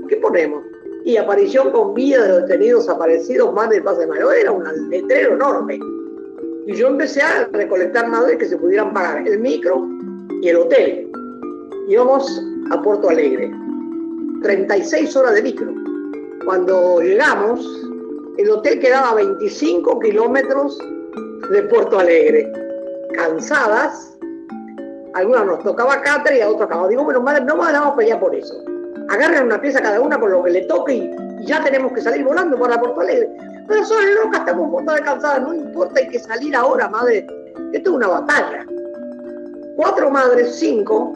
¿Qué 0.09 0.17
ponemos? 0.17 0.65
Y 1.05 1.17
aparición 1.17 1.71
con 1.71 1.95
vida 1.95 2.23
de 2.23 2.29
los 2.29 2.49
detenidos 2.49 2.89
aparecidos, 2.89 3.53
madre 3.53 3.77
de 3.77 3.83
Paz 3.83 3.99
de 3.99 4.07
Mayo, 4.07 4.33
era 4.33 4.53
un 4.53 4.65
letrero 4.91 5.35
enorme. 5.35 5.79
Y 6.67 6.75
yo 6.75 6.89
empecé 6.89 7.23
a 7.23 7.49
recolectar 7.53 8.09
madres 8.09 8.39
que 8.39 8.47
se 8.47 8.57
pudieran 8.57 8.93
pagar 8.93 9.27
el 9.27 9.39
micro 9.39 9.87
y 10.43 10.49
el 10.49 10.57
hotel. 10.57 11.11
Íbamos 11.89 12.43
a 12.71 12.83
Puerto 12.83 13.09
Alegre. 13.09 13.51
36 14.43 15.15
horas 15.17 15.35
de 15.35 15.43
micro. 15.43 15.75
Cuando 16.45 17.01
llegamos, 17.01 17.90
el 18.39 18.51
hotel 18.51 18.81
quedaba 18.81 19.11
a 19.11 19.15
25 19.15 19.99
kilómetros 20.01 20.79
de 21.51 21.63
Puerto 21.65 21.99
Alegre. 21.99 22.51
Cansadas, 23.15 24.17
algunas 25.15 25.47
nos 25.47 25.63
tocaba 25.63 26.01
catre 26.03 26.39
y 26.39 26.41
a 26.41 26.49
otros 26.49 26.63
acabamos. 26.63 26.91
Digo, 26.91 27.05
bueno, 27.05 27.21
madre, 27.21 27.45
no 27.45 27.57
me 27.57 27.73
damos 27.73 27.95
pelear 27.97 28.21
por 28.21 28.35
eso. 28.35 28.55
Agarren 29.09 29.45
una 29.45 29.61
pieza 29.61 29.83
cada 29.83 30.01
una 30.01 30.19
con 30.19 30.31
lo 30.31 30.43
que 30.43 30.51
le 30.51 30.63
toque 30.63 30.95
y, 30.95 31.11
ya 31.45 31.63
tenemos 31.65 31.93
que 31.93 32.03
salir 32.03 32.25
volando 32.25 32.59
para 32.59 32.79
Puerto 32.79 33.01
Alegre. 33.01 33.29
Pero 33.67 33.85
son 33.85 34.15
locas, 34.15 34.41
estamos 34.41 34.71
poco 34.71 34.93
cansadas, 35.05 35.43
no 35.43 35.55
importa, 35.55 36.01
hay 36.01 36.09
que 36.09 36.19
salir 36.19 36.55
ahora, 36.55 36.89
madre. 36.89 37.27
Esto 37.73 37.91
es 37.91 37.97
una 37.97 38.09
batalla. 38.09 38.67
Cuatro 39.77 40.11
madres, 40.11 40.57
cinco, 40.57 41.15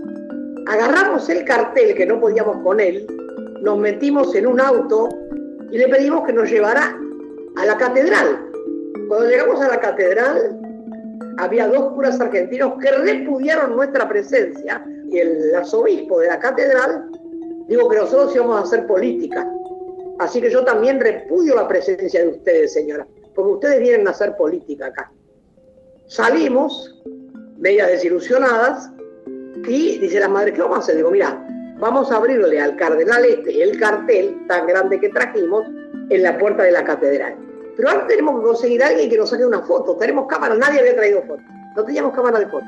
agarramos 0.67 1.29
el 1.29 1.45
cartel 1.45 1.95
que 1.95 2.07
no 2.07 2.21
podíamos 2.21 2.63
con 2.63 2.81
él, 2.81 3.07
nos 3.61 3.79
metimos 3.79 4.35
en 4.35 4.47
un 4.47 4.61
auto 4.61 5.09
y 5.71 5.79
le 5.79 5.89
pedimos 5.89 6.25
que 6.25 6.33
nos 6.33 6.51
llevara 6.51 6.97
a 7.57 7.67
la 7.67 7.77
catedral. 7.77 8.51
Cuando 9.09 9.29
llegamos 9.29 9.61
a 9.61 9.69
la 9.69 9.81
catedral, 9.81 10.59
había 11.39 11.69
dos 11.69 11.93
curas 11.93 12.21
argentinos 12.21 12.75
que 12.81 12.91
repudiaron 12.91 13.77
nuestra 13.77 14.09
presencia 14.09 14.85
y 15.11 15.19
el 15.19 15.55
arzobispo 15.55 16.21
de 16.21 16.29
la 16.29 16.39
catedral 16.39 17.11
dijo 17.69 17.89
que 17.89 17.97
nosotros 17.97 18.35
íbamos 18.35 18.61
a 18.61 18.65
hacer 18.65 18.87
política. 18.87 19.51
Así 20.19 20.41
que 20.41 20.51
yo 20.51 20.65
también 20.65 21.01
repudio 21.01 21.55
la 21.55 21.67
presencia 21.67 22.23
de 22.23 22.29
ustedes, 22.29 22.73
señora, 22.73 23.07
porque 23.35 23.53
ustedes 23.53 23.81
vienen 23.81 24.07
a 24.07 24.13
hacer 24.13 24.37
política 24.37 24.87
acá. 24.87 25.13
Salimos, 26.07 27.03
medias 27.59 27.89
desilusionadas, 27.89 28.91
y 29.67 29.99
dice 29.99 30.21
la 30.21 30.29
madre, 30.29 30.53
¿qué 30.53 30.61
vamos 30.61 30.79
a 30.79 30.81
hacer? 30.81 30.97
Digo, 30.97 31.11
mira, 31.11 31.45
vamos 31.79 32.13
a 32.13 32.17
abrirle 32.17 32.61
al 32.61 32.77
cardenal 32.77 33.25
este 33.25 33.63
el 33.63 33.79
cartel 33.79 34.47
tan 34.47 34.67
grande 34.67 35.01
que 35.01 35.09
trajimos 35.09 35.65
en 36.11 36.23
la 36.23 36.39
puerta 36.39 36.63
de 36.63 36.73
la 36.73 36.85
catedral. 36.85 37.37
Pero 37.77 37.91
ahora 37.91 38.07
tenemos 38.07 38.41
que 38.41 38.47
conseguir 38.47 38.83
a 38.83 38.89
alguien 38.89 39.11
que 39.11 39.17
nos 39.17 39.31
saque 39.31 39.45
una 39.45 39.63
foto. 39.63 39.97
Tenemos 39.97 40.27
cámara, 40.27 40.55
nadie 40.55 40.81
había 40.81 40.95
traído 40.95 41.23
foto. 41.23 41.43
No 41.77 41.85
teníamos 41.85 42.15
cámara 42.15 42.39
de 42.39 42.47
foto. 42.47 42.67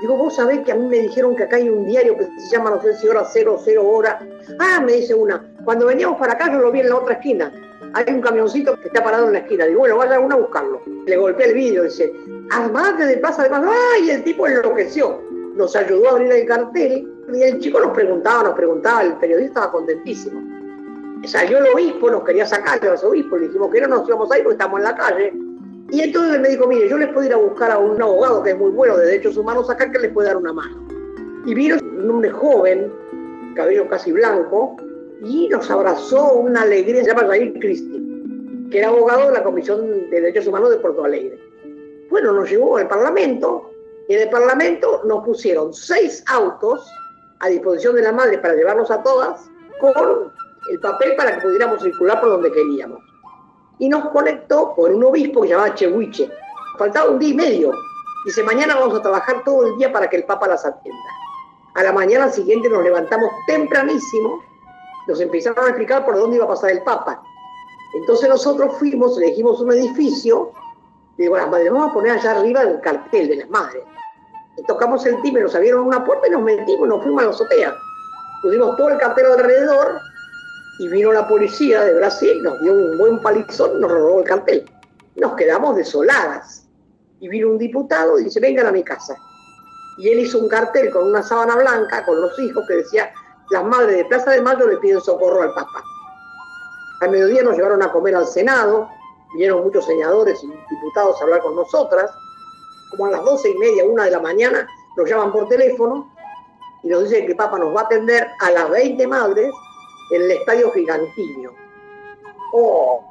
Digo, 0.00 0.16
vos 0.16 0.36
sabés 0.36 0.60
que 0.60 0.72
a 0.72 0.74
mí 0.74 0.86
me 0.86 0.98
dijeron 0.98 1.34
que 1.34 1.44
acá 1.44 1.56
hay 1.56 1.68
un 1.68 1.86
diario 1.86 2.16
que 2.16 2.24
se 2.38 2.56
llama, 2.56 2.70
no 2.70 2.82
sé 2.82 2.94
si 2.94 3.08
hora 3.08 3.24
cero, 3.32 3.58
cero 3.64 3.88
hora. 3.88 4.20
Ah, 4.58 4.80
me 4.84 4.92
dice 4.92 5.14
una. 5.14 5.44
Cuando 5.64 5.86
veníamos 5.86 6.18
para 6.18 6.34
acá 6.34 6.52
yo 6.52 6.58
lo 6.58 6.70
vi 6.70 6.80
en 6.80 6.90
la 6.90 6.96
otra 6.96 7.14
esquina. 7.14 7.52
Hay 7.94 8.12
un 8.12 8.20
camioncito 8.20 8.78
que 8.80 8.88
está 8.88 9.02
parado 9.02 9.26
en 9.26 9.32
la 9.32 9.38
esquina. 9.40 9.66
Digo, 9.66 9.80
bueno, 9.80 9.96
vaya 9.96 10.20
uno 10.20 10.34
a 10.34 10.38
buscarlo. 10.38 10.82
Le 11.06 11.16
golpeé 11.16 11.48
el 11.48 11.54
vídeo, 11.54 11.84
dice, 11.84 12.12
armate 12.50 13.06
de 13.06 13.16
Plaza 13.16 13.44
de 13.44 13.50
Mayo. 13.50 13.70
¡Ay! 13.70 14.10
el 14.10 14.24
tipo 14.24 14.46
enloqueció. 14.46 15.20
Nos 15.54 15.74
ayudó 15.76 16.08
a 16.08 16.12
abrir 16.12 16.32
el 16.32 16.46
cartel 16.46 17.08
y 17.32 17.42
el 17.42 17.60
chico 17.60 17.80
nos 17.80 17.92
preguntaba, 17.92 18.42
nos 18.42 18.54
preguntaba, 18.54 19.02
el 19.02 19.14
periodista 19.14 19.60
estaba 19.60 19.72
contentísimo 19.72 20.53
salió 21.26 21.58
el 21.58 21.66
obispo, 21.72 22.10
nos 22.10 22.24
quería 22.24 22.46
sacar 22.46 22.82
los 22.82 23.02
obispos, 23.04 23.40
le 23.40 23.46
dijimos 23.48 23.70
que 23.72 23.80
no 23.80 23.88
nos 23.88 24.08
íbamos 24.08 24.30
a 24.30 24.38
ir 24.38 24.44
porque 24.44 24.54
estamos 24.54 24.78
en 24.78 24.84
la 24.84 24.94
calle. 24.94 25.32
Y 25.90 26.00
entonces 26.00 26.40
me 26.40 26.48
dijo, 26.48 26.66
mire, 26.66 26.88
yo 26.88 26.98
les 26.98 27.08
puedo 27.08 27.26
ir 27.26 27.32
a 27.32 27.36
buscar 27.36 27.70
a 27.70 27.78
un 27.78 28.00
abogado 28.00 28.42
que 28.42 28.50
es 28.50 28.58
muy 28.58 28.70
bueno 28.70 28.96
de 28.96 29.06
derechos 29.06 29.36
humanos 29.36 29.68
acá 29.70 29.90
que 29.90 29.98
les 29.98 30.12
puede 30.12 30.28
dar 30.28 30.36
una 30.36 30.52
mano. 30.52 30.88
Y 31.46 31.54
vino 31.54 31.76
un 31.76 32.30
joven, 32.30 32.92
cabello 33.54 33.88
casi 33.88 34.12
blanco, 34.12 34.76
y 35.22 35.48
nos 35.48 35.70
abrazó 35.70 36.34
una 36.34 36.62
alegría, 36.62 37.02
se 37.02 37.10
llama 37.10 37.26
Jair 37.26 37.58
Cristi, 37.60 38.68
que 38.70 38.78
era 38.78 38.88
abogado 38.88 39.28
de 39.28 39.34
la 39.34 39.44
Comisión 39.44 40.10
de 40.10 40.20
Derechos 40.20 40.46
Humanos 40.46 40.70
de 40.70 40.76
Porto 40.76 41.04
Alegre. 41.04 41.38
Bueno, 42.10 42.32
nos 42.32 42.50
llevó 42.50 42.76
al 42.76 42.88
Parlamento, 42.88 43.70
y 44.08 44.14
en 44.14 44.22
el 44.22 44.30
Parlamento 44.30 45.02
nos 45.04 45.24
pusieron 45.24 45.72
seis 45.72 46.24
autos 46.26 46.86
a 47.40 47.48
disposición 47.48 47.94
de 47.94 48.02
la 48.02 48.12
madre 48.12 48.38
para 48.38 48.54
llevarnos 48.54 48.90
a 48.90 49.02
todas, 49.02 49.50
con 49.80 50.32
el 50.70 50.80
papel 50.80 51.14
para 51.16 51.34
que 51.34 51.42
pudiéramos 51.42 51.82
circular 51.82 52.20
por 52.20 52.30
donde 52.30 52.52
queríamos. 52.52 53.00
Y 53.78 53.88
nos 53.88 54.08
conectó 54.10 54.72
con 54.74 54.94
un 54.94 55.04
obispo 55.04 55.42
que 55.42 55.48
se 55.48 55.54
llamaba 55.54 55.74
Chehuiche. 55.74 56.30
Faltaba 56.78 57.10
un 57.10 57.18
día 57.18 57.30
y 57.30 57.34
medio. 57.34 57.72
Dice, 58.24 58.42
mañana 58.42 58.76
vamos 58.76 58.98
a 58.98 59.02
trabajar 59.02 59.42
todo 59.44 59.66
el 59.66 59.76
día 59.76 59.92
para 59.92 60.08
que 60.08 60.16
el 60.16 60.24
Papa 60.24 60.48
las 60.48 60.64
atienda. 60.64 61.10
A 61.74 61.82
la 61.82 61.92
mañana 61.92 62.30
siguiente 62.30 62.68
nos 62.68 62.84
levantamos 62.84 63.30
tempranísimo, 63.46 64.42
nos 65.08 65.20
empezaron 65.20 65.64
a 65.64 65.68
explicar 65.68 66.04
por 66.04 66.16
dónde 66.16 66.36
iba 66.36 66.44
a 66.44 66.48
pasar 66.48 66.70
el 66.70 66.82
Papa. 66.82 67.22
Entonces 67.94 68.28
nosotros 68.28 68.76
fuimos, 68.78 69.18
elegimos 69.18 69.60
un 69.60 69.72
edificio, 69.72 70.52
digo, 71.16 71.36
las 71.36 71.50
madres, 71.50 71.72
vamos 71.72 71.90
a 71.90 71.92
poner 71.92 72.12
allá 72.12 72.32
arriba 72.32 72.62
el 72.62 72.80
cartel 72.80 73.28
de 73.28 73.36
las 73.36 73.50
madres. 73.50 73.82
Y 74.56 74.62
tocamos 74.64 75.04
el 75.04 75.20
timbre, 75.22 75.42
nos 75.42 75.54
abrieron 75.54 75.86
una 75.86 76.04
puerta 76.04 76.28
y 76.28 76.30
nos 76.30 76.42
metimos, 76.42 76.88
nos 76.88 77.02
fuimos 77.02 77.22
a 77.22 77.26
la 77.26 77.30
azotea. 77.32 77.74
Pusimos 78.40 78.76
todo 78.76 78.88
el 78.90 78.98
cartel 78.98 79.26
alrededor 79.26 80.00
y 80.78 80.88
vino 80.88 81.12
la 81.12 81.26
policía 81.28 81.82
de 81.82 81.94
Brasil, 81.94 82.42
nos 82.42 82.60
dio 82.60 82.72
un 82.72 82.98
buen 82.98 83.20
palizón, 83.20 83.80
nos 83.80 83.90
robó 83.90 84.20
el 84.20 84.26
cartel. 84.26 84.70
Nos 85.16 85.34
quedamos 85.36 85.76
desoladas. 85.76 86.66
Y 87.20 87.28
vino 87.28 87.48
un 87.48 87.58
diputado 87.58 88.18
y 88.18 88.24
dice, 88.24 88.40
vengan 88.40 88.66
a 88.66 88.72
mi 88.72 88.82
casa. 88.82 89.16
Y 89.98 90.08
él 90.08 90.20
hizo 90.20 90.38
un 90.38 90.48
cartel 90.48 90.90
con 90.90 91.06
una 91.06 91.22
sábana 91.22 91.56
blanca, 91.56 92.04
con 92.04 92.20
los 92.20 92.36
hijos, 92.40 92.64
que 92.66 92.74
decía, 92.74 93.12
las 93.50 93.64
madres 93.64 93.98
de 93.98 94.04
Plaza 94.06 94.32
de 94.32 94.40
Mayo 94.40 94.66
le 94.66 94.78
piden 94.78 95.00
socorro 95.00 95.42
al 95.42 95.54
Papa. 95.54 95.84
Al 97.00 97.10
mediodía 97.10 97.42
nos 97.42 97.56
llevaron 97.56 97.82
a 97.82 97.92
comer 97.92 98.16
al 98.16 98.26
Senado, 98.26 98.88
vinieron 99.34 99.62
muchos 99.62 99.86
senadores 99.86 100.42
y 100.42 100.48
diputados 100.48 101.20
a 101.20 101.24
hablar 101.24 101.40
con 101.40 101.54
nosotras. 101.54 102.10
Como 102.90 103.06
a 103.06 103.10
las 103.12 103.24
doce 103.24 103.50
y 103.50 103.58
media, 103.58 103.84
una 103.84 104.04
de 104.04 104.10
la 104.10 104.20
mañana, 104.20 104.66
nos 104.96 105.08
llaman 105.08 105.32
por 105.32 105.48
teléfono 105.48 106.12
y 106.82 106.88
nos 106.88 107.04
dicen 107.04 107.26
que 107.26 107.32
el 107.32 107.36
Papa 107.36 107.58
nos 107.58 107.74
va 107.74 107.82
a 107.82 107.84
atender 107.84 108.26
a 108.40 108.50
las 108.50 108.70
20 108.70 109.06
madres 109.06 109.52
en 110.10 110.22
el 110.22 110.30
Estadio 110.30 110.70
Gigantino. 110.72 111.52
¡Oh, 112.52 113.02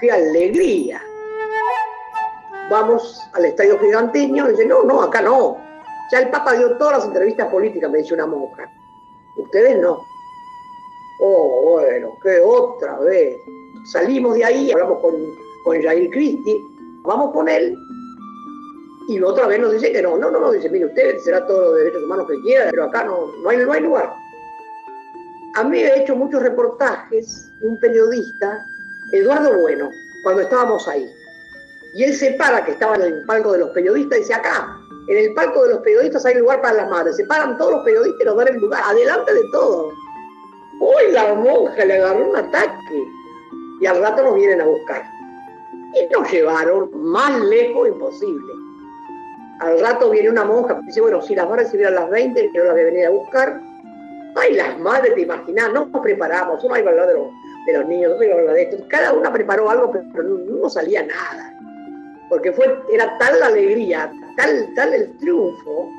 qué 0.00 0.10
alegría! 0.10 1.00
Vamos 2.70 3.20
al 3.34 3.44
Estadio 3.44 3.78
Gigantino 3.78 4.48
y 4.48 4.52
dice, 4.52 4.66
no, 4.66 4.82
no, 4.84 5.02
acá 5.02 5.22
no. 5.22 5.58
Ya 6.10 6.20
el 6.20 6.30
Papa 6.30 6.54
dio 6.54 6.76
todas 6.76 6.98
las 6.98 7.06
entrevistas 7.06 7.48
políticas, 7.48 7.90
me 7.90 7.98
dice 7.98 8.14
una 8.14 8.26
monja. 8.26 8.70
Ustedes 9.36 9.78
no. 9.80 9.98
Oh, 11.20 11.72
bueno, 11.72 12.16
qué 12.22 12.40
otra 12.40 12.98
vez. 13.00 13.36
Salimos 13.84 14.34
de 14.34 14.44
ahí, 14.44 14.72
hablamos 14.72 15.00
con, 15.00 15.14
con 15.64 15.82
Jair 15.82 16.10
vamos 17.04 17.32
con 17.32 17.48
él, 17.48 17.76
y 19.08 19.20
otra 19.20 19.46
vez 19.46 19.58
nos 19.58 19.72
dice 19.72 19.92
que 19.92 20.02
no, 20.02 20.16
no, 20.16 20.30
no, 20.30 20.40
no, 20.40 20.52
dice, 20.52 20.70
mire, 20.70 20.86
usted 20.86 21.18
será 21.18 21.44
todos 21.46 21.68
los 21.68 21.76
derechos 21.76 22.04
humanos 22.04 22.26
que 22.28 22.40
quiera, 22.42 22.70
pero 22.70 22.84
acá 22.84 23.04
no, 23.04 23.32
no, 23.42 23.48
hay, 23.48 23.58
no 23.58 23.72
hay 23.72 23.80
lugar. 23.80 24.12
A 25.54 25.64
mí 25.64 25.78
he 25.78 26.02
hecho 26.02 26.16
muchos 26.16 26.42
reportajes, 26.42 27.50
un 27.60 27.78
periodista, 27.78 28.64
Eduardo 29.12 29.60
Bueno, 29.60 29.90
cuando 30.22 30.42
estábamos 30.42 30.88
ahí. 30.88 31.06
Y 31.94 32.04
él 32.04 32.14
se 32.14 32.32
para, 32.32 32.64
que 32.64 32.70
estaba 32.72 32.96
en 32.96 33.02
el 33.02 33.24
palco 33.26 33.52
de 33.52 33.58
los 33.58 33.70
periodistas, 33.70 34.18
y 34.18 34.20
dice, 34.22 34.34
acá, 34.34 34.78
en 35.08 35.18
el 35.18 35.34
palco 35.34 35.64
de 35.64 35.74
los 35.74 35.82
periodistas 35.82 36.24
hay 36.24 36.36
lugar 36.36 36.62
para 36.62 36.74
las 36.74 36.90
madres. 36.90 37.16
Se 37.16 37.26
paran 37.26 37.58
todos 37.58 37.72
los 37.72 37.84
periodistas 37.84 38.22
y 38.22 38.24
nos 38.24 38.36
dan 38.36 38.48
el 38.48 38.56
lugar, 38.56 38.82
adelante 38.82 39.34
de 39.34 39.42
todo. 39.52 39.92
Hoy 40.80 41.12
la 41.12 41.34
monja 41.34 41.84
le 41.84 41.94
agarró 41.94 42.30
un 42.30 42.36
ataque 42.36 43.04
y 43.80 43.86
al 43.86 44.00
rato 44.00 44.22
nos 44.22 44.34
vienen 44.36 44.62
a 44.62 44.64
buscar. 44.64 45.04
Y 45.94 46.12
nos 46.14 46.32
llevaron 46.32 46.90
más 46.94 47.38
lejos 47.40 47.88
imposible. 47.88 48.52
Al 49.60 49.80
rato 49.80 50.08
viene 50.08 50.30
una 50.30 50.44
monja, 50.44 50.80
dice, 50.86 51.02
bueno, 51.02 51.20
si 51.20 51.34
las 51.34 51.46
va 51.46 51.54
a 51.54 51.58
recibir 51.58 51.86
a 51.88 51.90
las 51.90 52.08
20, 52.08 52.52
yo 52.54 52.64
las 52.64 52.72
voy 52.72 52.80
a 52.80 52.84
venir 52.84 53.06
a 53.06 53.10
buscar. 53.10 53.71
Ay, 54.34 54.54
las 54.54 54.78
madres, 54.78 55.14
te 55.14 55.22
imaginas, 55.22 55.72
no 55.72 55.86
nos 55.86 56.02
preparamos, 56.02 56.62
uno 56.64 56.78
iba 56.78 56.88
a 56.88 56.92
hablar 56.92 57.08
de 57.08 57.72
los, 57.74 57.86
niños, 57.86 58.12
otro 58.12 58.24
iba 58.24 58.34
a 58.34 58.38
hablar 58.38 58.54
de 58.54 58.62
esto. 58.62 58.84
Cada 58.88 59.12
una 59.12 59.32
preparó 59.32 59.68
algo, 59.68 59.92
pero 59.92 60.24
no, 60.24 60.68
salía 60.70 61.04
nada. 61.04 61.54
Porque 62.28 62.52
fue, 62.52 62.78
era 62.90 63.18
tal 63.18 63.38
la 63.40 63.46
alegría, 63.48 64.10
tal, 64.36 64.72
tal 64.74 64.94
el 64.94 65.16
triunfo, 65.18 65.90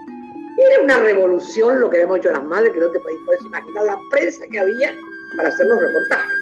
era 0.57 0.83
una 0.83 0.97
revolución 0.99 1.79
lo 1.79 1.89
que 1.89 1.97
habíamos 1.97 2.19
hecho 2.19 2.31
las 2.31 2.43
madres, 2.43 2.73
que 2.73 2.79
no 2.79 2.89
te 2.89 2.99
puedes 2.99 3.41
imaginar 3.45 3.85
la 3.85 3.97
prensa 4.11 4.45
que 4.51 4.59
había 4.59 4.91
para 5.37 5.49
hacer 5.49 5.65
los 5.67 5.79
reportajes. 5.79 6.37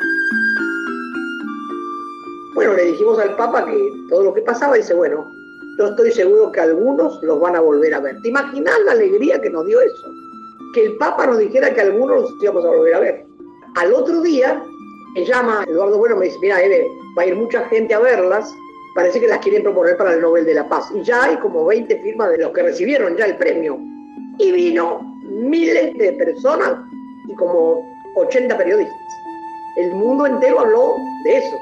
Bueno, 2.56 2.74
le 2.74 2.86
dijimos 2.86 3.20
al 3.20 3.36
Papa 3.36 3.66
que 3.66 3.92
todo 4.10 4.24
lo 4.24 4.34
que 4.34 4.42
pasaba, 4.42 4.76
dice, 4.76 4.94
bueno, 4.94 5.32
yo 5.78 5.88
estoy 5.88 6.12
seguro 6.12 6.52
que 6.52 6.60
algunos 6.60 7.22
los 7.24 7.40
van 7.40 7.56
a 7.56 7.62
volver 7.62 7.94
a 7.94 8.00
ver. 8.00 8.22
¿Te 8.22 8.30
imaginas 8.30 8.80
la 8.86 8.92
alegría 8.92 9.42
que 9.42 9.50
nos 9.50 9.66
dio 9.66 9.80
eso? 9.82 10.21
Que 10.74 10.86
el 10.86 10.98
Papa 10.98 11.26
nos 11.26 11.40
dijera 11.40 11.74
que 11.74 11.82
algunos 11.82 12.22
los 12.22 12.34
íbamos 12.42 12.66
a 12.66 12.70
volver 12.70 12.94
a 12.94 13.00
ver. 13.00 13.26
Al 13.76 13.94
otro 13.94 14.22
día, 14.22 14.62
me 15.14 15.26
llama 15.26 15.66
Eduardo 15.68 15.98
Bueno, 15.98 16.18
me 16.18 16.26
dice, 16.26 16.38
mira, 16.42 16.62
Eve, 16.62 16.88
va 17.18 17.24
a 17.24 17.26
ir 17.26 17.36
mucha 17.36 17.66
gente 17.66 17.94
a 17.94 18.00
verlas, 18.00 18.54
parece 18.96 19.20
que 19.20 19.28
las 19.28 19.40
quieren 19.40 19.64
proponer 19.64 19.98
para 19.98 20.14
el 20.14 20.22
Nobel 20.22 20.46
de 20.46 20.56
la 20.56 20.68
Paz. 20.68 20.92
Y 20.96 21.04
ya 21.04 21.24
hay 21.24 21.38
como 21.38 21.66
20 21.66 22.02
firmas 22.02 22.32
de 22.32 22.40
los 22.40 22.52
que 22.52 22.64
recibieron 22.64 23.16
ya 23.18 23.26
el 23.26 23.38
premio. 23.38 23.78
Y 24.38 24.52
vino 24.52 25.02
miles 25.24 25.98
de 25.98 26.14
personas 26.14 26.76
y 27.28 27.36
como 27.36 27.86
80 28.16 28.58
periodistas. 28.58 28.96
El 29.78 29.94
mundo 29.94 30.26
entero 30.26 30.60
habló 30.60 30.96
de 31.24 31.38
eso. 31.38 31.58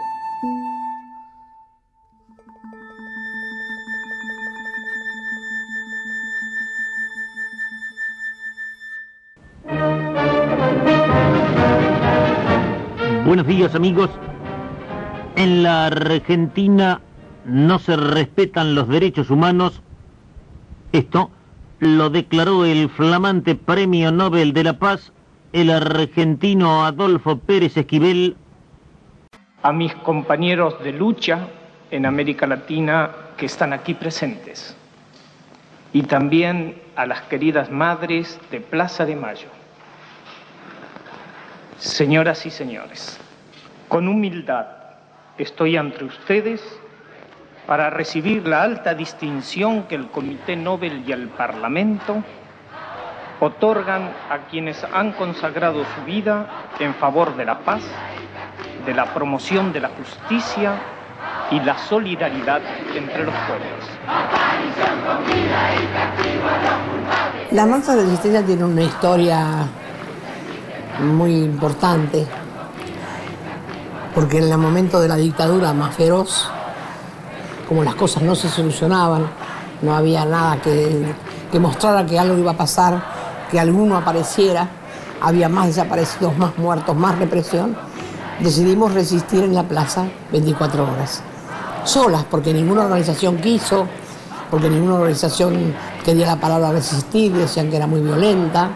Buenos 13.30 13.46
días 13.46 13.76
amigos. 13.76 14.10
En 15.36 15.62
la 15.62 15.86
Argentina 15.86 17.00
no 17.46 17.78
se 17.78 17.96
respetan 17.96 18.74
los 18.74 18.88
derechos 18.88 19.30
humanos. 19.30 19.84
Esto 20.94 21.30
lo 21.78 22.10
declaró 22.10 22.66
el 22.66 22.90
flamante 22.90 23.54
Premio 23.54 24.12
Nobel 24.12 24.52
de 24.52 24.64
la 24.64 24.80
Paz, 24.80 25.14
el 25.54 25.70
argentino 25.70 26.84
Adolfo 26.84 27.38
Pérez 27.38 27.78
Esquivel. 27.78 28.36
A 29.62 29.72
mis 29.74 29.94
compañeros 29.94 30.84
de 30.84 30.94
lucha 30.94 31.50
en 31.92 32.08
América 32.08 32.48
Latina 32.48 33.12
que 33.38 33.46
están 33.46 33.74
aquí 33.74 33.94
presentes 33.94 34.76
y 35.94 36.02
también 36.02 36.82
a 36.96 37.06
las 37.06 37.22
queridas 37.22 37.70
madres 37.70 38.40
de 38.50 38.60
Plaza 38.60 39.06
de 39.06 39.16
Mayo. 39.16 39.50
Señoras 41.80 42.46
y 42.46 42.50
señores, 42.50 43.19
con 43.90 44.08
humildad 44.08 44.68
estoy 45.38 45.76
ante 45.76 46.06
ustedes 46.06 46.62
para 47.66 47.90
recibir 47.90 48.48
la 48.48 48.62
alta 48.62 48.94
distinción 48.94 49.84
que 49.84 49.96
el 49.96 50.08
Comité 50.08 50.56
Nobel 50.56 51.04
y 51.06 51.12
el 51.12 51.28
Parlamento 51.28 52.24
otorgan 53.40 54.12
a 54.30 54.48
quienes 54.50 54.84
han 54.84 55.12
consagrado 55.14 55.84
su 55.96 56.06
vida 56.06 56.48
en 56.80 56.94
favor 56.96 57.36
de 57.36 57.46
la 57.46 57.60
paz, 57.60 57.82
de 58.86 58.94
la 58.94 59.14
promoción 59.14 59.74
de 59.74 59.80
la 59.82 59.90
justicia 59.90 60.74
y 61.52 61.60
la 61.62 61.78
solidaridad 61.78 62.62
entre 62.96 63.24
los 63.24 63.34
pueblos. 63.48 63.86
La 67.52 67.66
Mansa 67.66 67.96
de 67.96 68.04
Resistencia 68.04 68.46
tiene 68.46 68.66
una 68.66 68.84
historia 68.84 69.66
muy 71.00 71.34
importante, 71.34 72.28
porque 74.14 74.40
en 74.40 74.52
el 74.52 74.58
momento 74.58 75.00
de 75.00 75.08
la 75.08 75.16
dictadura 75.16 75.74
más 75.74 75.96
feroz, 75.96 76.48
como 77.68 77.84
las 77.84 77.96
cosas 77.96 78.24
no 78.24 78.36
se 78.36 78.50
solucionaban, 78.50 79.30
no 79.82 79.96
había 79.96 80.26
nada 80.26 80.62
que, 80.62 81.14
que 81.52 81.60
mostrara 81.60 82.06
que 82.06 82.18
algo 82.18 82.38
iba 82.38 82.52
a 82.52 82.58
pasar, 82.58 83.02
que 83.52 83.60
alguno 83.60 83.98
apareciera, 83.98 84.68
había 85.22 85.50
más 85.50 85.68
desaparecidos, 85.68 86.38
más 86.38 86.58
muertos, 86.58 86.96
más 86.96 87.18
represión, 87.18 87.76
decidimos 88.40 88.94
resistir 88.94 89.44
en 89.44 89.54
la 89.54 89.64
plaza 89.64 90.06
24 90.32 90.84
horas, 90.84 91.22
solas, 91.84 92.26
porque 92.30 92.54
ninguna 92.54 92.84
organización 92.84 93.38
quiso, 93.38 93.88
porque 94.50 94.70
ninguna 94.70 94.96
organización 94.96 95.74
quería 96.04 96.26
la 96.28 96.38
palabra 96.38 96.72
resistir, 96.72 97.34
decían 97.34 97.70
que 97.70 97.76
era 97.76 97.88
muy 97.88 98.02
violenta, 98.02 98.72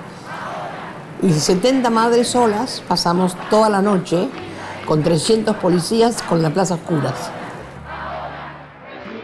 y 1.22 1.32
70 1.32 1.90
madres 1.90 2.30
solas 2.30 2.84
pasamos 2.88 3.36
toda 3.50 3.70
la 3.70 3.82
noche 3.82 4.30
con 4.86 5.02
300 5.02 5.56
policías 5.58 6.22
con 6.24 6.42
la 6.42 6.50
plaza 6.50 6.76
oscuras. 6.76 7.32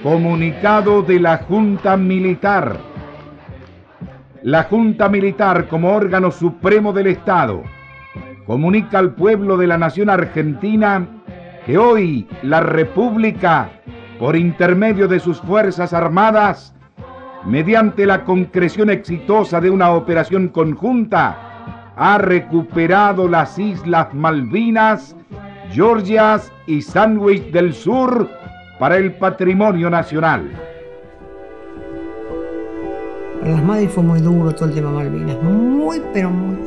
Comunicado 0.04 1.02
de 1.02 1.20
la 1.20 1.38
Junta 1.38 1.98
Militar. 1.98 2.78
La 4.44 4.64
Junta 4.64 5.10
Militar 5.10 5.68
como 5.68 5.92
órgano 5.92 6.32
supremo 6.32 6.94
del 6.94 7.08
Estado 7.08 7.64
comunica 8.46 8.98
al 8.98 9.14
pueblo 9.14 9.58
de 9.58 9.68
la 9.68 9.78
nación 9.78 10.10
argentina 10.10 11.06
que 11.66 11.78
hoy 11.78 12.28
la 12.42 12.62
República, 12.62 13.70
por 14.18 14.36
intermedio 14.36 15.08
de 15.08 15.20
sus 15.20 15.40
Fuerzas 15.42 15.94
Armadas, 15.94 16.74
mediante 17.46 18.06
la 18.06 18.24
concreción 18.24 18.90
exitosa 18.90 19.62
de 19.62 19.70
una 19.70 19.92
operación 19.92 20.48
conjunta, 20.48 21.94
ha 21.96 22.18
recuperado 22.18 23.28
las 23.28 23.60
Islas 23.60 24.14
Malvinas, 24.14 25.16
Georgias 25.72 26.52
y 26.68 26.82
Sandwich 26.82 27.52
del 27.52 27.74
Sur 27.74 28.30
para 28.80 28.98
el 28.98 29.14
patrimonio 29.14 29.90
nacional. 29.90 30.50
Para 33.40 33.52
las 33.54 33.64
madres 33.64 33.92
fue 33.92 34.04
muy 34.04 34.20
duro 34.20 34.54
todo 34.54 34.66
el 34.70 34.76
tema 34.76 34.92
Malvinas, 34.92 35.42
muy, 35.42 36.02
pero 36.14 36.30
muy 36.30 36.58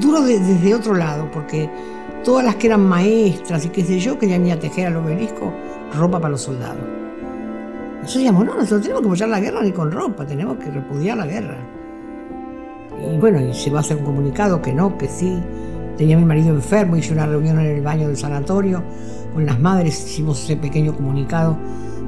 duro 0.00 0.22
de- 0.22 0.38
desde 0.38 0.74
otro 0.74 0.94
lado, 0.94 1.28
porque 1.32 1.70
todas 2.24 2.44
las 2.44 2.56
que 2.56 2.66
eran 2.66 2.86
maestras 2.86 3.64
y 3.64 3.68
qué 3.70 3.82
sé 3.82 3.98
yo, 3.98 4.18
querían 4.18 4.44
ir 4.46 4.52
a 4.52 4.58
tejer 4.58 4.88
al 4.88 4.96
obelisco 4.96 5.52
ropa 5.96 6.18
para 6.18 6.32
los 6.32 6.42
soldados. 6.42 6.82
Nosotros 8.02 8.14
decíamos, 8.14 8.44
no, 8.44 8.54
nosotros 8.54 8.82
tenemos 8.82 9.00
que 9.02 9.06
apoyar 9.08 9.28
la 9.30 9.40
guerra 9.40 9.62
ni 9.62 9.72
con 9.72 9.90
ropa, 9.90 10.26
tenemos 10.26 10.58
que 10.58 10.70
repudiar 10.70 11.16
la 11.16 11.26
guerra. 11.26 11.56
Y 13.12 13.16
bueno, 13.18 13.40
y 13.40 13.54
se 13.54 13.70
va 13.70 13.78
a 13.78 13.80
hacer 13.80 13.96
un 13.96 14.04
comunicado 14.04 14.60
que 14.60 14.72
no, 14.72 14.98
que 14.98 15.08
sí. 15.08 15.40
Tenía 15.96 16.16
mi 16.16 16.24
marido 16.24 16.48
enfermo, 16.48 16.96
hice 16.96 17.12
una 17.12 17.26
reunión 17.26 17.58
en 17.60 17.66
el 17.66 17.82
baño 17.82 18.08
del 18.08 18.16
sanatorio 18.16 18.82
con 19.32 19.46
las 19.46 19.58
madres, 19.60 20.04
hicimos 20.06 20.42
ese 20.42 20.56
pequeño 20.56 20.94
comunicado 20.94 21.56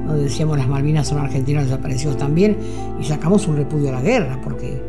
donde 0.07 0.23
decíamos 0.23 0.57
las 0.57 0.67
Malvinas 0.67 1.07
son 1.07 1.19
argentinos 1.19 1.65
desaparecidos 1.65 2.17
también 2.17 2.57
y 2.99 3.03
sacamos 3.03 3.47
un 3.47 3.57
repudio 3.57 3.89
a 3.89 3.93
la 3.93 4.01
guerra 4.01 4.39
porque 4.41 4.81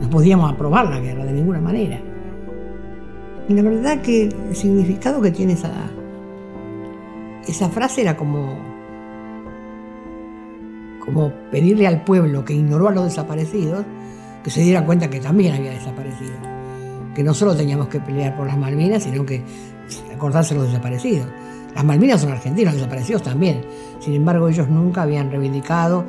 no 0.00 0.10
podíamos 0.10 0.52
aprobar 0.52 0.88
la 0.88 1.00
guerra 1.00 1.24
de 1.24 1.32
ninguna 1.32 1.60
manera. 1.60 2.00
Y 3.48 3.54
la 3.54 3.62
verdad 3.62 4.00
que 4.02 4.24
el 4.24 4.54
significado 4.54 5.20
que 5.20 5.30
tiene 5.30 5.54
esa, 5.54 5.72
esa 7.46 7.68
frase 7.70 8.02
era 8.02 8.16
como, 8.16 8.58
como 11.04 11.32
pedirle 11.50 11.86
al 11.86 12.04
pueblo 12.04 12.44
que 12.44 12.54
ignoró 12.54 12.88
a 12.88 12.92
los 12.92 13.04
desaparecidos 13.04 13.84
que 14.44 14.50
se 14.50 14.60
diera 14.60 14.84
cuenta 14.84 15.08
que 15.08 15.20
también 15.20 15.54
había 15.54 15.72
desaparecido. 15.72 16.61
Que 17.14 17.22
no 17.22 17.34
solo 17.34 17.54
teníamos 17.54 17.88
que 17.88 18.00
pelear 18.00 18.36
por 18.36 18.46
las 18.46 18.56
Malvinas, 18.56 19.02
sino 19.02 19.24
que 19.26 19.42
acordarse 20.14 20.54
los 20.54 20.66
desaparecidos. 20.66 21.26
Las 21.74 21.84
Malvinas 21.84 22.20
son 22.20 22.32
argentinos, 22.32 22.74
desaparecidos 22.74 23.22
también. 23.22 23.62
Sin 23.98 24.14
embargo, 24.14 24.48
ellos 24.48 24.68
nunca 24.68 25.02
habían 25.02 25.30
reivindicado, 25.30 26.04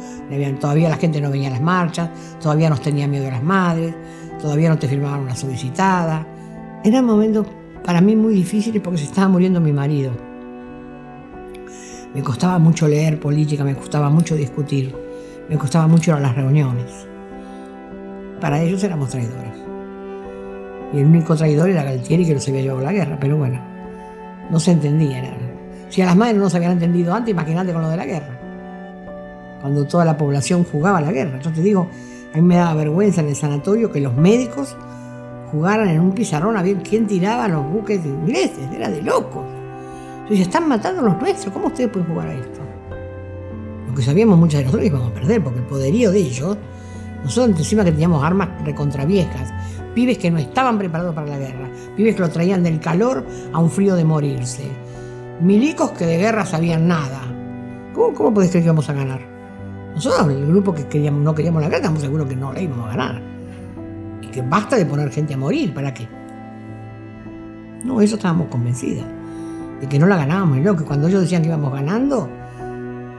todavía 0.59 0.89
la 0.89 0.97
gente 0.97 1.21
no 1.21 1.29
venía 1.29 1.47
a 1.47 1.51
las 1.51 1.61
marchas, 1.61 2.09
todavía 2.41 2.69
nos 2.69 2.81
tenía 2.81 3.07
miedo 3.07 3.27
a 3.27 3.31
las 3.31 3.43
madres, 3.43 3.93
todavía 4.41 4.69
no 4.69 4.77
te 4.77 4.87
firmaban 4.87 5.21
una 5.21 5.35
solicitada. 5.35 6.27
Eran 6.83 7.05
momentos 7.05 7.47
para 7.85 8.01
mí 8.01 8.15
muy 8.15 8.33
difíciles 8.33 8.81
porque 8.81 8.97
se 8.97 9.05
estaba 9.05 9.29
muriendo 9.29 9.61
mi 9.61 9.71
marido. 9.71 10.11
Me 12.13 12.21
costaba 12.21 12.59
mucho 12.59 12.87
leer 12.87 13.19
política, 13.19 13.63
me 13.63 13.75
costaba 13.75 14.09
mucho 14.09 14.35
discutir, 14.35 14.93
me 15.49 15.57
costaba 15.57 15.87
mucho 15.87 16.11
ir 16.11 16.17
a 16.17 16.19
las 16.19 16.35
reuniones. 16.35 17.07
Para 18.41 18.61
ellos 18.61 18.83
éramos 18.83 19.09
traidores. 19.09 19.62
Y 20.93 20.99
el 20.99 21.07
único 21.07 21.35
traidor 21.35 21.69
era 21.69 21.83
Galtieri 21.83 22.25
que 22.25 22.35
nos 22.35 22.47
había 22.47 22.61
llevado 22.61 22.81
la 22.81 22.93
guerra, 22.93 23.17
pero 23.19 23.37
bueno, 23.37 23.59
no 24.49 24.59
se 24.59 24.71
entendía. 24.71 25.35
Si 25.89 26.01
a 26.01 26.05
las 26.05 26.15
madres 26.15 26.37
no 26.37 26.49
se 26.49 26.57
habían 26.57 26.73
entendido 26.73 27.13
antes, 27.13 27.31
imagínate 27.31 27.73
con 27.73 27.81
lo 27.81 27.89
de 27.89 27.97
la 27.97 28.05
guerra. 28.05 28.39
Cuando 29.61 29.85
toda 29.85 30.05
la 30.05 30.17
población 30.17 30.63
jugaba 30.63 31.01
la 31.01 31.11
guerra. 31.11 31.39
Yo 31.39 31.51
te 31.51 31.61
digo, 31.61 31.87
a 32.33 32.37
mí 32.37 32.43
me 32.43 32.55
daba 32.55 32.75
vergüenza 32.75 33.21
en 33.21 33.27
el 33.27 33.35
sanatorio 33.35 33.91
que 33.91 33.99
los 33.99 34.15
médicos 34.15 34.75
jugaran 35.51 35.87
en 35.89 35.99
un 35.99 36.11
pizarrón 36.11 36.57
a 36.57 36.63
ver 36.63 36.77
quién 36.77 37.05
tiraba 37.05 37.47
los 37.47 37.63
buques 37.71 38.03
ingleses, 38.03 38.67
era 38.75 38.89
de 38.89 39.01
locos. 39.01 39.43
Decía, 40.27 40.45
están 40.45 40.67
matando 40.67 41.01
a 41.01 41.03
los 41.05 41.21
nuestros, 41.21 41.53
¿cómo 41.53 41.67
ustedes 41.67 41.91
pueden 41.91 42.07
jugar 42.09 42.29
a 42.29 42.33
esto? 42.33 42.59
Lo 43.87 43.93
que 43.93 44.01
sabíamos 44.01 44.37
muchas 44.39 44.59
de 44.59 44.65
nosotros 44.65 44.87
íbamos 44.87 45.11
a 45.11 45.13
perder, 45.13 45.43
porque 45.43 45.59
el 45.59 45.65
poderío 45.65 46.11
de 46.11 46.19
ellos, 46.19 46.57
nosotros 47.23 47.59
encima 47.59 47.83
que 47.83 47.91
teníamos 47.91 48.23
armas 48.23 48.49
recontraviejas, 48.63 49.53
pibes 49.93 50.17
que 50.17 50.31
no 50.31 50.37
estaban 50.37 50.77
preparados 50.77 51.13
para 51.13 51.27
la 51.27 51.37
guerra, 51.37 51.69
pibes 51.95 52.15
que 52.15 52.21
lo 52.21 52.29
traían 52.29 52.63
del 52.63 52.79
calor 52.79 53.25
a 53.51 53.59
un 53.59 53.69
frío 53.69 53.95
de 53.95 54.03
morirse, 54.03 54.63
milicos 55.41 55.91
que 55.91 56.05
de 56.05 56.17
guerra 56.17 56.45
sabían 56.45 56.87
nada. 56.87 57.21
¿Cómo, 57.93 58.13
cómo 58.13 58.33
podés 58.33 58.49
creer 58.49 58.63
que 58.63 58.67
íbamos 58.67 58.89
a 58.89 58.93
ganar? 58.93 59.33
Nosotros, 59.93 60.27
el 60.29 60.47
grupo 60.47 60.73
que 60.73 61.11
no 61.11 61.35
queríamos 61.35 61.61
la 61.61 61.67
guerra, 61.67 61.81
estamos 61.81 62.01
seguros 62.01 62.27
que 62.27 62.35
no 62.35 62.51
la 62.51 62.61
íbamos 62.61 62.87
a 62.87 62.89
ganar. 62.89 63.21
Y 64.21 64.27
que 64.27 64.41
basta 64.41 64.75
de 64.75 64.85
poner 64.85 65.11
gente 65.11 65.35
a 65.35 65.37
morir, 65.37 65.73
¿para 65.73 65.93
qué? 65.93 66.07
No, 67.83 68.01
eso 68.01 68.15
estábamos 68.15 68.47
convencidas. 68.47 69.05
De 69.79 69.87
que 69.87 69.99
no 69.99 70.07
la 70.07 70.17
ganábamos. 70.17 70.57
Y 70.57 70.61
que 70.61 70.83
cuando 70.83 71.07
ellos 71.07 71.21
decían 71.21 71.43
que 71.43 71.49
íbamos 71.49 71.71
ganando, 71.71 72.27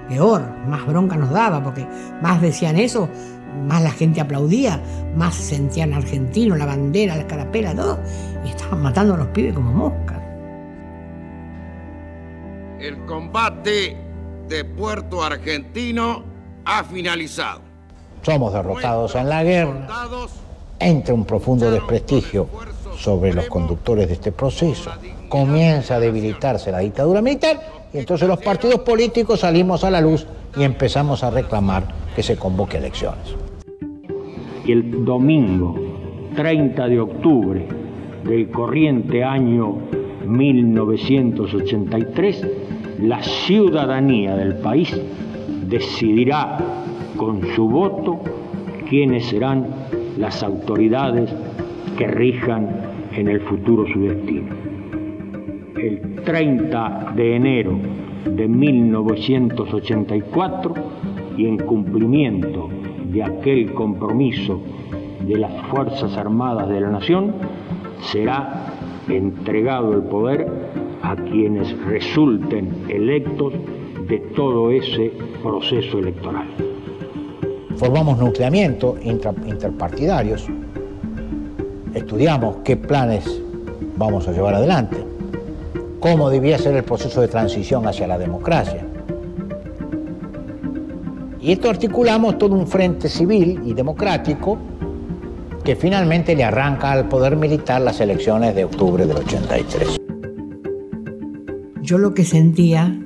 peor, 0.09 0.43
más 0.69 0.85
bronca 0.85 1.17
nos 1.17 1.31
daba, 1.31 1.63
porque 1.63 1.87
más 2.21 2.41
decían 2.41 2.77
eso, 2.77 3.09
más 3.55 3.83
la 3.83 3.91
gente 3.91 4.21
aplaudía, 4.21 4.81
más 5.17 5.35
sentían 5.35 5.95
argentino, 5.95 6.57
la 6.57 6.67
bandera, 6.67 7.17
la 7.17 7.27
carapela, 7.27 7.75
todo, 7.75 7.99
y 8.45 8.51
estaban 8.51 8.83
matando 8.83 9.15
a 9.15 9.17
los 9.19 9.29
pibes 9.29 9.55
como 9.55 9.73
moscas. 9.73 10.21
El 12.81 12.99
combate 13.07 13.97
de 14.49 14.65
Puerto 14.65 15.23
Argentino 15.23 16.23
ha 16.65 16.85
finalizado. 16.85 17.61
Somos 18.23 18.53
derrotados 18.53 19.15
en 19.15 19.29
la 19.29 19.43
guerra. 19.43 19.87
Entra 20.79 21.15
un 21.15 21.25
profundo 21.25 21.71
desprestigio 21.71 22.49
sobre 22.99 23.33
los 23.33 23.47
conductores 23.47 24.09
de 24.09 24.15
este 24.15 24.33
proceso. 24.33 24.91
Comienza 25.29 25.97
a 25.97 26.01
debilitarse 26.01 26.71
la 26.71 26.79
dictadura 26.79 27.23
militar 27.23 27.89
y 27.93 27.99
entonces 27.99 28.29
los 28.29 28.41
partidos 28.41 28.81
políticos 28.81 29.41
salimos 29.41 29.85
a 29.85 29.91
la 29.91 30.01
luz 30.01 30.27
y 30.57 30.63
empezamos 30.63 31.23
a 31.23 31.31
reclamar 31.31 31.87
que 32.15 32.23
se 32.23 32.37
convoque 32.37 32.79
elecciones. 32.79 33.44
El 34.67 35.05
domingo 35.05 35.75
30 36.35 36.89
de 36.89 36.99
octubre 36.99 37.67
del 38.25 38.49
corriente 38.49 39.23
año 39.23 39.77
1983, 40.27 42.49
la 43.03 43.23
ciudadanía 43.23 44.35
del 44.37 44.57
país 44.57 44.99
decidirá 45.67 46.57
con 47.15 47.43
su 47.55 47.69
voto 47.69 48.21
quiénes 48.89 49.27
serán 49.27 49.67
las 50.17 50.43
autoridades 50.43 51.31
que 51.99 52.07
rijan 52.07 52.71
en 53.15 53.29
el 53.29 53.41
futuro 53.41 53.85
su 53.93 54.01
destino. 54.01 54.55
El 55.77 56.23
30 56.25 57.13
de 57.15 57.37
enero 57.37 57.79
de 58.25 58.49
1984 58.49 60.75
y 61.37 61.49
en 61.49 61.59
cumplimiento 61.59 62.71
de 63.15 63.23
aquel 63.23 63.73
compromiso 63.73 64.61
de 65.27 65.39
las 65.39 65.53
Fuerzas 65.69 66.17
Armadas 66.17 66.69
de 66.69 66.81
la 66.81 66.91
Nación, 66.91 67.35
será 68.13 68.67
entregado 69.09 69.95
el 69.95 70.03
poder 70.03 70.47
a 71.03 71.15
quienes 71.15 71.79
resulten 71.85 72.75
electos 72.89 73.53
de 74.09 74.19
todo 74.35 74.71
ese 74.71 75.13
proceso 75.43 75.99
electoral. 75.99 76.49
Formamos 77.77 78.19
nucleamiento 78.19 78.97
interpartidarios, 79.03 80.49
estudiamos 81.95 82.57
qué 82.65 82.77
planes 82.77 83.43
vamos 83.97 84.27
a 84.27 84.33
llevar 84.33 84.55
adelante, 84.55 84.97
cómo 86.01 86.31
debía 86.31 86.59
ser 86.59 86.75
el 86.77 86.85
proceso 86.85 87.21
de 87.21 87.29
transición 87.29 87.87
hacia 87.87 88.07
la 88.07 88.19
democracia. 88.19 88.85
Y 91.45 91.53
esto 91.53 91.69
articulamos 91.69 92.39
todo 92.39 92.55
un 92.55 92.67
frente 92.67 93.07
civil 93.07 93.61
y 93.67 93.75
democrático 93.75 94.57
que 95.63 95.77
finalmente 95.77 96.35
le 96.35 96.43
arranca 96.43 96.91
al 96.91 97.07
poder 97.07 97.37
militar 97.37 97.83
las 97.83 98.01
elecciones 98.01 98.55
de 98.55 98.65
octubre 98.65 99.05
del 99.05 99.19
83. 99.19 99.99
Yo 101.83 101.99
lo 101.99 102.15
que 102.15 102.25
sentía 102.25 102.99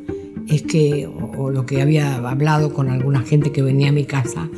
es 0.47 0.63
que, 0.63 1.11
o 1.37 1.51
lo 1.51 1.67
que 1.67 1.83
había 1.83 2.15
hablado 2.15 2.73
con 2.73 2.91
alguna 2.91 3.23
gente 3.23 3.51
que 3.51 3.61
venía 3.61 3.89
a 3.89 3.93
mi 3.93 4.05
casa, 4.05 4.49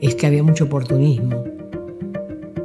es 0.00 0.14
que 0.14 0.26
había 0.26 0.42
mucho 0.42 0.64
oportunismo. 0.64 1.44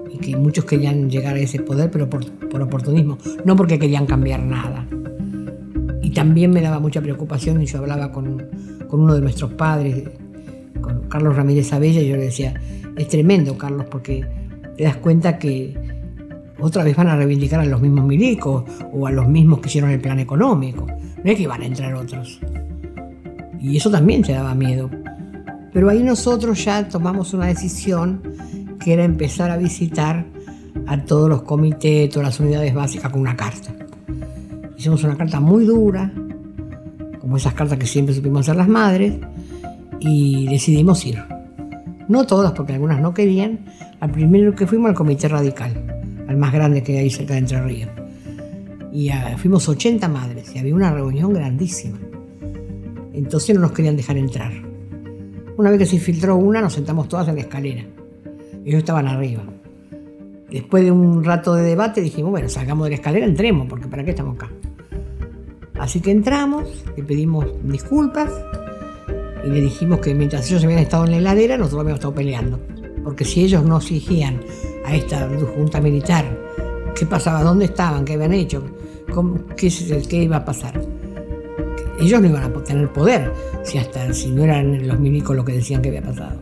Y 0.09 0.19
que 0.19 0.37
muchos 0.37 0.63
querían 0.63 1.09
llegar 1.09 1.35
a 1.35 1.39
ese 1.39 1.59
poder, 1.59 1.91
pero 1.91 2.09
por, 2.09 2.25
por 2.47 2.61
oportunismo, 2.61 3.17
no 3.43 3.57
porque 3.57 3.77
querían 3.77 4.05
cambiar 4.05 4.41
nada. 4.41 4.87
Y 6.01 6.11
también 6.11 6.51
me 6.51 6.61
daba 6.61 6.79
mucha 6.79 7.01
preocupación, 7.01 7.61
y 7.61 7.65
yo 7.65 7.79
hablaba 7.79 8.13
con, 8.13 8.47
con 8.87 9.01
uno 9.01 9.15
de 9.15 9.19
nuestros 9.19 9.51
padres, 9.51 10.05
con 10.81 11.07
Carlos 11.07 11.35
Ramírez 11.35 11.71
Abella, 11.73 12.01
y 12.01 12.07
yo 12.07 12.17
le 12.17 12.23
decía, 12.23 12.53
es 12.97 13.07
tremendo, 13.07 13.57
Carlos, 13.57 13.85
porque 13.89 14.25
te 14.77 14.83
das 14.83 14.97
cuenta 14.97 15.37
que 15.37 15.75
otra 16.59 16.83
vez 16.83 16.95
van 16.95 17.07
a 17.07 17.15
reivindicar 17.15 17.59
a 17.59 17.65
los 17.65 17.81
mismos 17.81 18.05
milicos 18.05 18.63
o 18.93 19.07
a 19.07 19.11
los 19.11 19.27
mismos 19.27 19.59
que 19.59 19.69
hicieron 19.69 19.89
el 19.89 19.99
plan 19.99 20.19
económico. 20.19 20.85
No 21.23 21.31
es 21.31 21.37
que 21.37 21.47
van 21.47 21.61
a 21.61 21.65
entrar 21.65 21.93
otros. 21.95 22.39
Y 23.59 23.77
eso 23.77 23.89
también 23.89 24.21
te 24.23 24.33
daba 24.33 24.55
miedo. 24.55 24.89
Pero 25.73 25.89
ahí 25.89 26.03
nosotros 26.03 26.63
ya 26.63 26.87
tomamos 26.87 27.33
una 27.33 27.47
decisión 27.47 28.21
que 28.79 28.93
era 28.93 29.03
empezar 29.03 29.51
a 29.51 29.57
visitar 29.57 30.25
a 30.87 31.03
todos 31.05 31.29
los 31.29 31.43
comités, 31.43 32.09
todas 32.09 32.29
las 32.29 32.39
unidades 32.39 32.73
básicas 32.73 33.11
con 33.11 33.21
una 33.21 33.35
carta. 33.35 33.73
Hicimos 34.77 35.03
una 35.03 35.15
carta 35.15 35.39
muy 35.39 35.65
dura, 35.65 36.11
como 37.19 37.37
esas 37.37 37.53
cartas 37.53 37.77
que 37.77 37.85
siempre 37.85 38.15
supimos 38.15 38.41
hacer 38.41 38.55
las 38.55 38.67
madres, 38.67 39.13
y 40.01 40.47
decidimos 40.47 41.05
ir. 41.05 41.23
No 42.07 42.25
todas, 42.25 42.51
porque 42.51 42.73
algunas 42.73 42.99
no 42.99 43.13
querían. 43.13 43.65
Al 43.99 44.11
primero 44.11 44.53
que 44.55 44.67
fuimos 44.67 44.89
al 44.89 44.95
Comité 44.95 45.27
Radical, 45.27 46.25
al 46.27 46.37
más 46.37 46.51
grande 46.51 46.83
que 46.83 46.97
hay 46.97 47.09
cerca 47.09 47.33
de 47.33 47.39
Entre 47.39 47.61
Ríos. 47.61 47.89
Y 48.91 49.09
ah, 49.09 49.35
fuimos 49.37 49.69
80 49.69 50.07
madres 50.09 50.53
y 50.53 50.59
había 50.59 50.75
una 50.75 50.91
reunión 50.91 51.33
grandísima. 51.33 51.99
Entonces 53.13 53.55
no 53.55 53.61
nos 53.61 53.71
querían 53.71 53.95
dejar 53.95 54.17
entrar. 54.17 54.51
Una 55.57 55.69
vez 55.69 55.79
que 55.79 55.85
se 55.85 55.95
infiltró 55.95 56.35
una, 56.35 56.59
nos 56.59 56.73
sentamos 56.73 57.07
todas 57.07 57.27
en 57.27 57.35
la 57.35 57.41
escalera. 57.41 57.83
Ellos 58.65 58.79
estaban 58.79 59.07
arriba. 59.07 59.43
Después 60.49 60.83
de 60.83 60.91
un 60.91 61.23
rato 61.23 61.53
de 61.53 61.63
debate 61.63 62.01
dijimos, 62.01 62.31
bueno, 62.31 62.49
salgamos 62.49 62.85
de 62.85 62.89
la 62.89 62.95
escalera, 62.95 63.25
entremos, 63.25 63.67
porque 63.69 63.87
¿para 63.87 64.03
qué 64.03 64.09
estamos 64.09 64.35
acá? 64.35 64.49
Así 65.79 66.01
que 66.01 66.11
entramos, 66.11 66.83
le 66.97 67.03
pedimos 67.03 67.45
disculpas 67.63 68.29
y 69.43 69.49
le 69.49 69.61
dijimos 69.61 69.99
que 69.99 70.13
mientras 70.13 70.49
ellos 70.49 70.63
habían 70.63 70.79
estado 70.79 71.05
en 71.05 71.11
la 71.11 71.17
heladera, 71.17 71.57
nosotros 71.57 71.81
habíamos 71.81 71.99
estado 71.99 72.13
peleando. 72.13 72.59
Porque 73.03 73.25
si 73.25 73.43
ellos 73.43 73.63
no 73.63 73.77
exigían 73.77 74.39
a 74.85 74.95
esta 74.95 75.29
junta 75.55 75.81
militar 75.81 76.25
qué 76.95 77.05
pasaba, 77.05 77.43
dónde 77.43 77.65
estaban, 77.65 78.05
qué 78.05 78.13
habían 78.13 78.33
hecho, 78.33 78.63
qué, 79.57 79.69
qué 80.07 80.17
iba 80.17 80.37
a 80.37 80.45
pasar, 80.45 80.79
ellos 81.99 82.21
no 82.21 82.27
iban 82.27 82.43
a 82.43 82.63
tener 82.63 82.91
poder 82.91 83.31
si 83.63 83.77
hasta 83.77 84.13
si 84.13 84.29
no 84.31 84.43
eran 84.43 84.87
los 84.87 84.99
milicos 84.99 85.35
lo 85.35 85.45
que 85.45 85.53
decían 85.53 85.81
que 85.81 85.89
había 85.89 86.01
pasado. 86.01 86.41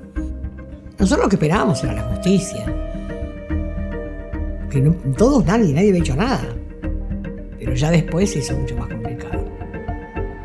Nosotros 0.98 1.26
lo 1.26 1.30
que 1.30 1.36
esperábamos 1.36 1.84
era 1.84 1.94
la 1.94 2.04
justicia. 2.04 2.66
Que 4.70 4.82
no, 4.82 4.94
todos, 5.18 5.46
nadie, 5.46 5.74
nadie 5.74 5.90
había 5.90 6.02
hecho 6.02 6.16
nada. 6.16 6.56
Pero 7.58 7.74
ya 7.74 7.92
después 7.92 8.32
se 8.32 8.40
hizo 8.40 8.56
mucho 8.58 8.76
más 8.76 8.88
complicado. 8.90 9.39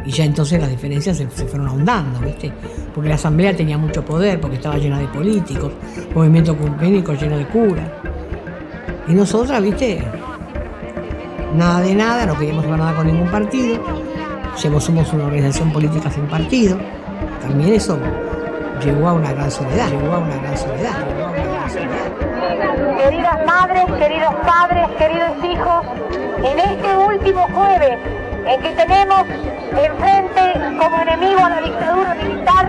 Y 0.07 0.11
ya 0.11 0.25
entonces 0.25 0.61
las 0.61 0.69
diferencias 0.69 1.17
se, 1.17 1.27
fueron 1.27 1.69
ahondando, 1.69 2.21
¿viste? 2.21 2.53
Porque 2.95 3.09
la 3.09 3.15
asamblea 3.15 3.57
tenía 3.57 3.79
mucho 3.79 4.05
poder, 4.05 4.41
porque 4.41 4.57
estaba 4.57 4.77
llena 4.77 4.99
de 4.99 5.09
políticos, 5.09 5.73
movimiento 6.15 6.57
cumpénico 6.57 7.15
lleno 7.15 7.39
de 7.39 7.47
curas. 7.47 7.89
Y 9.09 9.13
nosotras, 9.13 9.63
¿viste? 9.63 10.03
Nada 11.55 11.81
de 11.81 11.95
nada, 11.95 12.27
no 12.27 12.37
queríamos 12.39 12.65
hacer 12.65 12.79
nada 12.79 12.95
con 12.95 13.07
ningún 13.07 13.29
partido. 13.29 13.81
Somos 14.57 14.89
una 14.89 15.03
organización 15.27 15.73
política 15.73 16.11
sin 16.11 16.27
partido. 16.27 16.79
También 17.41 17.73
eso 17.73 17.99
llegó 18.85 19.09
a 19.09 19.13
una 19.15 19.33
gran 19.33 19.51
soledad, 19.51 19.89
llegó 19.89 20.13
a 20.13 20.19
una 20.19 20.37
gran 20.37 20.57
soledad, 20.57 21.09
llegó 21.09 21.25
a 21.25 21.31
una 21.31 21.45
gran 21.45 21.71
soledad. 21.71 22.99
Queridas 22.99 23.47
madres, 23.47 23.85
queridos 23.99 24.35
padres, 24.47 24.87
queridos 24.99 25.45
hijos, 25.45 25.87
en 26.45 26.59
este 26.59 26.97
último 26.97 27.47
jueves 27.53 28.24
en 28.47 28.61
que 28.61 28.70
tenemos 28.70 29.22
enfrente 29.72 30.53
como 30.78 30.97
enemigo 31.03 31.45
a 31.45 31.51
la 31.51 31.61
dictadura 31.61 32.14
militar, 32.14 32.66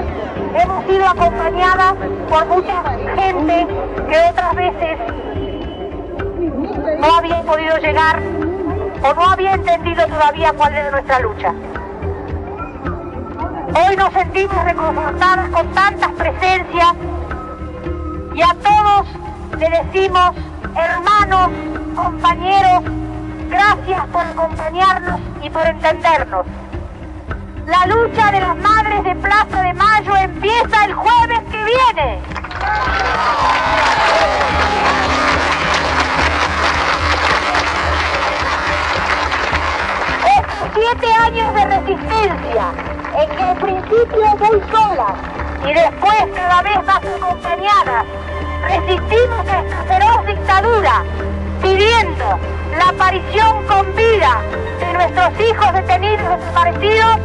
hemos 0.56 0.86
sido 0.86 1.08
acompañadas 1.08 1.94
por 2.30 2.46
mucha 2.46 2.84
gente 3.18 3.68
que 4.10 4.18
otras 4.30 4.56
veces 4.56 4.98
no 7.00 7.16
había 7.16 7.42
podido 7.42 7.78
llegar 7.78 8.20
o 9.04 9.14
no 9.14 9.30
había 9.30 9.54
entendido 9.54 10.06
todavía 10.08 10.54
cuál 10.54 10.74
era 10.74 10.92
nuestra 10.92 11.20
lucha. 11.20 11.54
Hoy 13.76 13.96
nos 13.98 14.14
sentimos 14.14 14.64
reconfortadas 14.64 15.50
con 15.50 15.68
tantas 15.74 16.12
presencias 16.14 16.94
y 18.34 18.42
a 18.42 18.56
todos 18.64 19.08
le 19.60 19.70
decimos, 19.70 20.32
hermanos, 20.76 21.50
compañeros, 21.96 22.84
gracias 23.50 24.06
por 24.08 24.22
acompañarnos 24.22 25.20
y 25.42 25.50
por 25.50 25.66
entendernos. 25.66 26.46
La 27.66 27.86
lucha 27.88 28.32
de 28.32 28.42
las 28.42 28.56
madres 28.58 29.04
de 29.04 29.16
Plaza 29.16 29.62
de 29.64 29.74
Mayo 29.74 30.16
empieza 30.18 30.86
el 30.86 30.94
jueves 30.94 31.40
que 31.52 31.66
viene. 31.66 32.20
Estos 40.38 40.70
siete 40.76 41.14
años 41.14 41.54
de 41.56 41.66
resistencia, 41.66 42.66
en 43.18 43.36
que 43.36 43.44
al 43.44 43.58
principio 43.58 44.38
muy 44.38 44.62
solas 44.72 45.16
y 45.64 45.74
después 45.74 46.16
cada 46.36 46.62
vez 46.62 46.86
más 46.86 46.98
acompañadas, 46.98 48.06
resistimos 48.68 49.48
a 49.48 49.60
esta 49.62 49.84
feroz 49.88 50.26
dictadura, 50.28 51.04
pidiendo 51.62 52.40
la 52.78 52.90
aparición 52.90 53.66
con 53.68 53.96
vida 53.96 54.42
de 54.80 54.94
nuestros 54.94 55.40
hijos 55.40 55.74
detenidos 55.74 56.40
desaparecidos, 56.40 57.18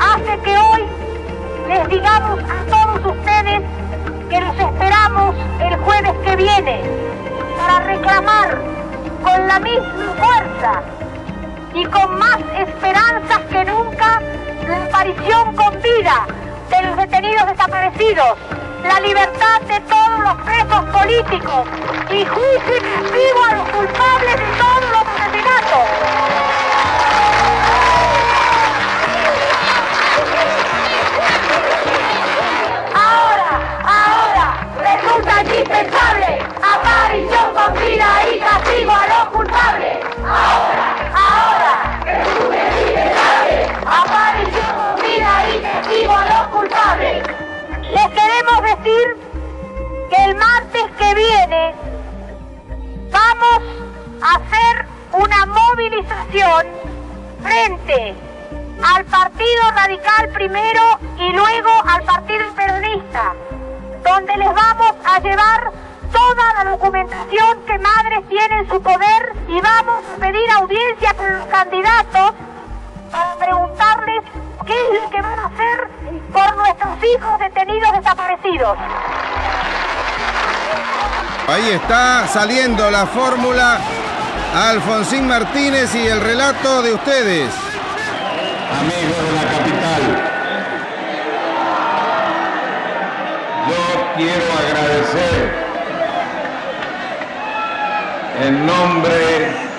hace 0.00 0.38
que 0.42 0.58
hoy 0.58 0.84
les 1.68 1.88
digamos 1.88 2.40
a 2.40 2.70
todos 2.70 3.16
ustedes 3.16 3.62
que 4.28 4.40
los 4.40 4.54
esperamos 4.58 5.34
el 5.60 5.76
jueves 5.76 6.12
que 6.24 6.36
viene 6.36 6.82
para 7.56 7.80
reclamar 7.80 8.58
con 9.22 9.48
la 9.48 9.58
misma 9.60 10.14
fuerza 10.18 10.82
y 11.74 11.84
con 11.86 12.18
más 12.18 12.38
esperanzas 12.58 13.40
que 13.50 13.64
nunca 13.64 14.20
la 14.68 14.84
aparición 14.84 15.54
con 15.56 15.82
vida 15.82 16.26
de 16.70 16.86
los 16.86 16.96
detenidos 16.96 17.46
desaparecidos, 17.46 18.38
la 18.82 19.00
libertad 19.00 19.60
de 19.62 19.80
todos 19.80 20.20
los 20.20 20.34
presos 20.42 20.84
políticos 20.90 21.66
y 22.10 22.24
juicio 22.24 22.74
efectivo 22.76 23.44
a 23.48 23.54
los 23.54 23.68
culpables 23.68 24.36
de 24.36 24.46
todos 24.58 24.84
los 24.90 25.04
asesinatos. 25.06 25.86
Ahora, 32.94 33.50
ahora, 33.84 34.46
resulta 34.78 35.42
indispensable 35.42 36.38
aparición 36.62 37.54
con 37.54 37.74
vida 37.74 38.08
y 38.32 38.38
castigo 38.38 38.92
a 38.92 39.06
los 39.06 39.28
culpables. 39.28 39.98
Ahora, 40.24 40.86
ahora, 41.14 42.00
resulta 42.04 42.56
indispensable 42.68 43.56
aparición 43.86 44.72
con 44.76 45.02
vida 45.02 45.32
y 45.48 45.60
castigo 45.60 46.12
a 46.12 46.24
los 46.26 46.46
culpables. 46.48 47.29
Les 47.92 48.08
queremos 48.08 48.62
decir 48.62 49.16
que 50.10 50.24
el 50.24 50.34
martes 50.36 50.84
que 50.96 51.14
viene 51.14 51.74
vamos 53.10 53.62
a 54.22 54.36
hacer 54.36 54.86
una 55.12 55.46
movilización 55.46 56.66
frente 57.42 58.14
al 58.94 59.04
Partido 59.06 59.70
Radical 59.74 60.28
primero 60.32 60.80
y 61.18 61.32
luego 61.32 61.70
al 61.84 62.02
Partido 62.04 62.44
Peronista, 62.54 63.34
donde 64.04 64.36
les 64.36 64.54
vamos 64.54 64.94
a 65.04 65.18
llevar 65.20 65.72
toda 66.12 66.64
la 66.64 66.70
documentación 66.70 67.64
que 67.66 67.78
Madres 67.78 68.28
tiene 68.28 68.58
en 68.60 68.68
su 68.68 68.80
poder 68.80 69.32
y 69.48 69.60
vamos 69.60 70.04
a 70.14 70.20
pedir 70.20 70.50
audiencia 70.52 71.14
con 71.14 71.32
los 71.32 71.46
candidatos 71.46 72.34
para 73.10 73.34
preguntarles 73.36 74.22
qué 74.66 74.72
es 74.72 75.02
lo 75.02 75.10
que 75.10 75.20
van 75.20 75.38
a 75.38 75.46
hacer 75.46 75.88
por 76.32 76.56
nuestros 76.56 77.04
hijos 77.04 77.38
detenidos 77.38 77.92
desaparecidos. 77.92 78.78
Ahí 81.48 81.70
está 81.70 82.28
saliendo 82.28 82.90
la 82.90 83.06
fórmula 83.06 83.78
Alfonsín 84.54 85.26
Martínez 85.26 85.94
y 85.94 86.06
el 86.06 86.20
relato 86.20 86.82
de 86.82 86.92
ustedes. 86.94 87.52
Amigos 88.80 89.16
de 89.24 89.32
la 89.34 89.42
capital, 89.50 90.02
yo 93.68 94.14
quiero 94.16 94.44
agradecer 94.68 95.70
en 98.42 98.66
nombre 98.66 99.69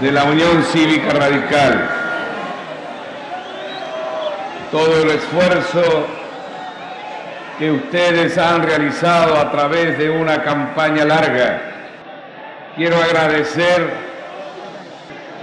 de 0.00 0.12
la 0.12 0.24
Unión 0.24 0.62
Cívica 0.64 1.10
Radical 1.10 1.96
todo 4.70 5.02
el 5.02 5.10
esfuerzo 5.10 6.06
que 7.58 7.70
ustedes 7.70 8.36
han 8.36 8.62
realizado 8.62 9.36
a 9.36 9.50
través 9.50 9.96
de 9.96 10.10
una 10.10 10.42
campaña 10.42 11.04
larga. 11.04 11.62
Quiero 12.76 12.96
agradecer 13.02 13.88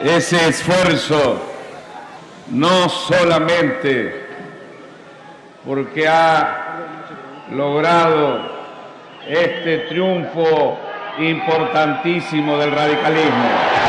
ese 0.03 0.49
esfuerzo 0.49 1.41
no 2.49 2.89
solamente 2.89 4.27
porque 5.65 6.07
ha 6.07 6.75
logrado 7.51 8.41
este 9.27 9.79
triunfo 9.89 10.77
importantísimo 11.17 12.57
del 12.57 12.71
radicalismo. 12.71 13.82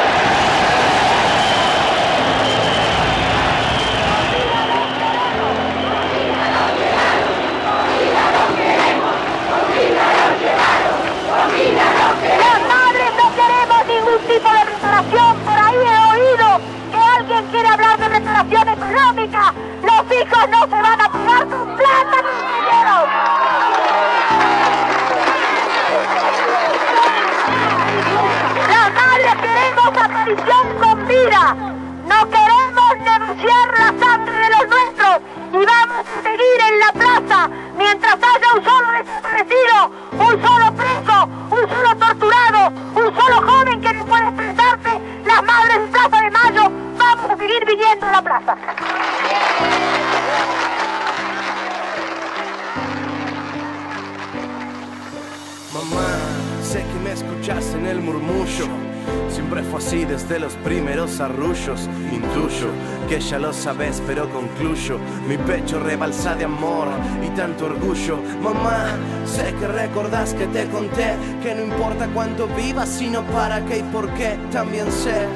Que 70.35 70.47
te 70.47 70.67
conté 70.69 71.15
que 71.43 71.55
no 71.55 71.65
importa 71.65 72.09
cuánto 72.13 72.47
vivas, 72.49 72.89
sino 72.89 73.23
para 73.27 73.65
qué 73.67 73.79
y 73.79 73.83
por 73.85 74.13
qué. 74.15 74.39
También 74.51 74.91
sé 74.91 75.27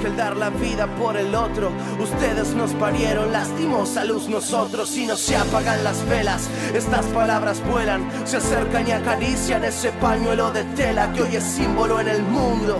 que 0.00 0.08
el 0.08 0.16
dar 0.16 0.36
la 0.36 0.50
vida 0.50 0.86
por 0.96 1.16
el 1.16 1.34
otro, 1.34 1.70
ustedes 1.98 2.54
nos 2.54 2.72
parieron, 2.74 3.32
lastimos 3.32 3.96
a 3.96 4.04
luz 4.04 4.28
nosotros 4.28 4.96
y 4.96 5.06
no 5.06 5.16
se 5.16 5.36
apagan 5.36 5.82
las 5.84 6.06
velas. 6.08 6.48
Estas 6.74 7.06
palabras 7.06 7.62
vuelan, 7.66 8.08
se 8.24 8.36
acercan 8.36 8.86
y 8.86 8.92
acarician 8.92 9.64
ese 9.64 9.90
pañuelo 9.92 10.50
de 10.50 10.64
tela 10.76 11.12
que 11.12 11.22
hoy 11.22 11.36
es 11.36 11.44
símbolo 11.44 12.00
en 12.00 12.08
el 12.08 12.22
mundo. 12.22 12.78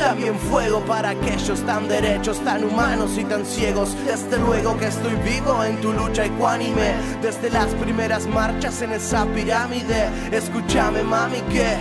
También 0.00 0.34
fuego 0.38 0.80
para 0.80 1.10
aquellos 1.10 1.60
tan 1.66 1.86
derechos, 1.86 2.40
tan 2.42 2.64
humanos 2.64 3.18
y 3.18 3.24
tan 3.24 3.44
ciegos. 3.44 3.94
Desde 4.06 4.38
luego 4.38 4.76
que 4.78 4.86
estoy 4.86 5.14
vivo 5.16 5.62
en 5.62 5.78
tu 5.82 5.92
lucha 5.92 6.24
ecuánime. 6.24 6.94
Desde 7.20 7.50
las 7.50 7.66
primeras 7.74 8.26
marchas 8.26 8.80
en 8.80 8.92
esa 8.92 9.26
pirámide. 9.26 10.08
Escúchame, 10.32 11.02
mami, 11.02 11.42
que 11.52 11.76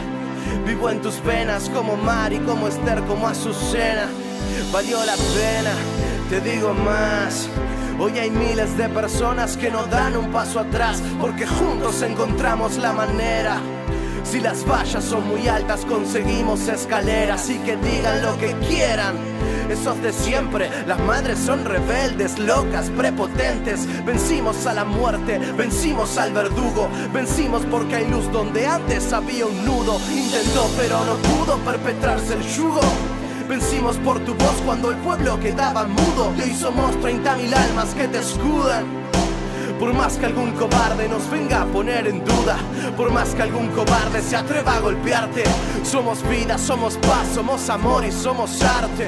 vivo 0.68 0.90
en 0.90 1.02
tus 1.02 1.16
penas 1.16 1.70
como 1.70 1.96
Mari, 1.96 2.40
como 2.40 2.68
Esther, 2.68 3.02
como 3.06 3.26
Azucena. 3.26 4.10
Valió 4.74 4.98
la 5.06 5.16
pena, 5.16 5.72
te 6.30 6.42
digo 6.42 6.74
más. 6.74 7.48
Hoy 7.98 8.20
hay 8.20 8.30
miles 8.30 8.78
de 8.78 8.90
personas 8.90 9.56
que 9.56 9.72
no 9.72 9.86
dan 9.86 10.18
un 10.18 10.30
paso 10.30 10.60
atrás 10.60 11.02
porque 11.22 11.48
juntos 11.48 12.02
encontramos 12.02 12.78
la 12.78 12.92
manera. 12.92 13.62
Si 14.24 14.40
las 14.40 14.66
vallas 14.66 15.04
son 15.04 15.28
muy 15.28 15.48
altas 15.48 15.86
conseguimos 15.86 16.68
escaleras 16.68 17.50
y 17.50 17.58
que 17.60 17.78
digan 17.78 18.22
lo 18.22 18.38
que 18.38 18.54
quieran. 18.68 19.16
Esos 19.70 20.02
de 20.02 20.12
siempre, 20.12 20.70
las 20.88 21.00
madres 21.00 21.38
son 21.38 21.64
rebeldes, 21.64 22.40
locas, 22.40 22.90
prepotentes. 22.90 23.88
Vencimos 24.04 24.66
a 24.66 24.74
la 24.74 24.84
muerte, 24.84 25.38
vencimos 25.56 26.18
al 26.18 26.34
verdugo, 26.34 26.90
vencimos 27.14 27.64
porque 27.70 27.98
hay 27.98 28.10
luz 28.10 28.32
donde 28.32 28.66
antes 28.66 29.14
había 29.14 29.46
un 29.46 29.66
nudo. 29.66 30.00
Intentó 30.12 30.70
pero 30.76 31.06
no 31.06 31.16
pudo 31.18 31.58
perpetrarse 31.60 32.34
el 32.34 32.44
yugo. 32.56 32.82
Vencimos 33.48 33.98
por 33.98 34.20
tu 34.26 34.34
voz 34.36 34.56
cuando 34.66 34.92
el 34.92 34.98
pueblo 34.98 35.40
quedaba 35.40 35.86
mudo. 35.86 36.34
Y 36.38 36.42
hoy 36.42 36.54
somos 36.56 36.96
30.000 36.98 37.54
almas 37.54 37.94
que 37.94 38.08
te 38.08 38.20
escudan. 38.20 38.86
Por 39.80 39.94
más 39.94 40.18
que 40.18 40.26
algún 40.26 40.52
cobarde 40.52 41.08
nos 41.08 41.30
venga 41.32 41.62
a 41.62 41.66
poner 41.66 42.06
en 42.08 42.24
duda, 42.26 42.58
por 42.98 43.12
más 43.12 43.34
que 43.34 43.44
algún 43.44 43.70
cobarde 43.70 44.22
se 44.22 44.36
atreva 44.36 44.76
a 44.76 44.80
golpearte, 44.80 45.44
somos 45.84 46.22
vida, 46.28 46.58
somos 46.58 46.98
paz, 46.98 47.30
somos 47.34 47.70
amor 47.70 48.04
y 48.06 48.12
somos 48.12 48.62
arte. 48.62 49.08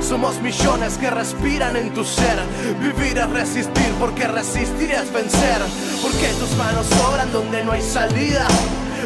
Somos 0.00 0.40
millones 0.40 0.96
que 0.98 1.10
respiran 1.10 1.76
en 1.76 1.92
tu 1.92 2.04
ser. 2.04 2.38
Vivir 2.80 3.18
es 3.18 3.30
resistir, 3.30 3.92
porque 3.98 4.26
resistir 4.26 4.90
es 4.90 5.12
vencer. 5.12 5.60
Porque 6.02 6.28
tus 6.38 6.56
manos 6.56 6.86
sobran 6.86 7.30
donde 7.32 7.64
no 7.64 7.72
hay 7.72 7.82
salida. 7.82 8.46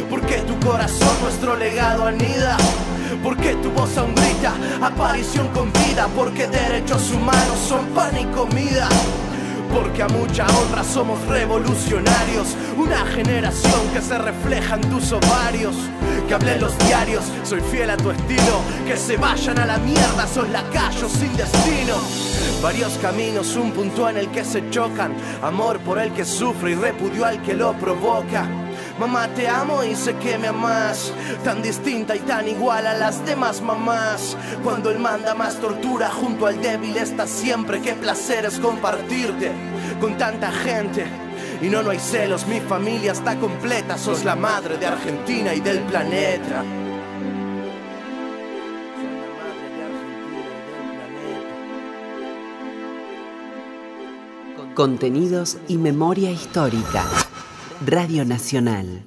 Porque 0.09 0.39
tu 0.43 0.59
corazón 0.67 1.17
nuestro 1.23 1.57
legado 1.57 2.07
anida. 2.07 2.57
Porque 3.23 3.55
tu 3.57 3.71
voz 3.71 3.97
aún 3.99 4.15
aparición 4.83 5.49
con 5.49 5.73
vida. 5.73 6.09
Porque 6.15 6.47
derechos 6.47 7.11
humanos 7.11 7.59
son 7.69 7.87
pan 7.87 8.17
y 8.19 8.25
comida. 8.27 8.89
Porque 9.75 10.05
a 10.05 10.09
mucha 10.09 10.47
honra 10.47 10.85
somos 10.85 11.20
revolucionarios, 11.27 12.57
una 12.77 13.05
generación 13.07 13.81
que 13.93 14.01
se 14.01 14.16
refleja 14.16 14.77
en 14.77 14.83
tus 14.83 15.11
ovarios. 15.11 15.75
Que 16.29 16.35
hablé 16.35 16.55
en 16.55 16.61
los 16.61 16.79
diarios, 16.87 17.25
soy 17.43 17.61
fiel 17.61 17.91
a 17.91 17.97
tu 17.97 18.12
estilo. 18.12 18.62
Que 18.87 18.97
se 18.97 19.16
vayan 19.16 19.59
a 19.59 19.66
la 19.66 19.79
mierda, 19.79 20.29
sos 20.29 20.49
lacayos 20.51 21.11
sin 21.11 21.37
destino. 21.37 21.97
Varios 22.62 22.93
caminos, 22.99 23.57
un 23.57 23.72
punto 23.72 24.09
en 24.09 24.16
el 24.16 24.29
que 24.31 24.45
se 24.45 24.70
chocan. 24.70 25.12
Amor 25.43 25.81
por 25.81 25.99
el 25.99 26.12
que 26.12 26.25
sufre 26.25 26.70
y 26.70 26.75
repudio 26.77 27.25
al 27.25 27.43
que 27.43 27.55
lo 27.55 27.72
provoca. 27.72 28.64
Mamá 28.99 29.26
te 29.34 29.49
amo 29.49 29.82
y 29.82 29.97
sé 29.97 30.14
que 30.16 30.38
me 30.38 30.49
amas. 30.49 31.12
Tan 31.42 31.62
distinta 31.62 32.14
y 32.14 32.20
tan 32.20 32.47
igual 32.49 32.86
a 32.86 32.95
las 32.95 33.24
demás 33.26 33.61
mamás. 33.61 34.36
Cuando 34.62 34.90
él 34.90 35.01
manda 35.01 35.34
más 35.34 35.61
tortura 35.61 36.11
junto 36.11 36.47
al 36.47 36.61
débil 36.62 36.97
está 36.97 37.26
siempre. 37.26 37.80
Qué 37.80 37.95
placer 37.95 38.45
es 38.45 38.61
compartirte 38.61 39.51
con 40.01 40.16
tanta 40.16 40.53
gente. 40.53 41.07
Y 41.61 41.68
no, 41.68 41.82
no 41.82 41.90
hay 41.90 41.99
celos, 41.99 42.47
mi 42.47 42.61
familia 42.61 43.12
está 43.12 43.36
completa, 43.36 43.97
sos 43.97 44.24
la 44.24 44.36
madre 44.36 44.76
de 44.76 44.86
Argentina 44.86 45.55
y 45.55 45.61
del 45.61 45.80
planeta. 45.80 46.62
Contenidos 54.74 55.59
y 55.68 55.78
memoria 55.78 56.30
histórica. 56.30 57.05
Radio 57.81 58.25
Nacional. 58.25 59.03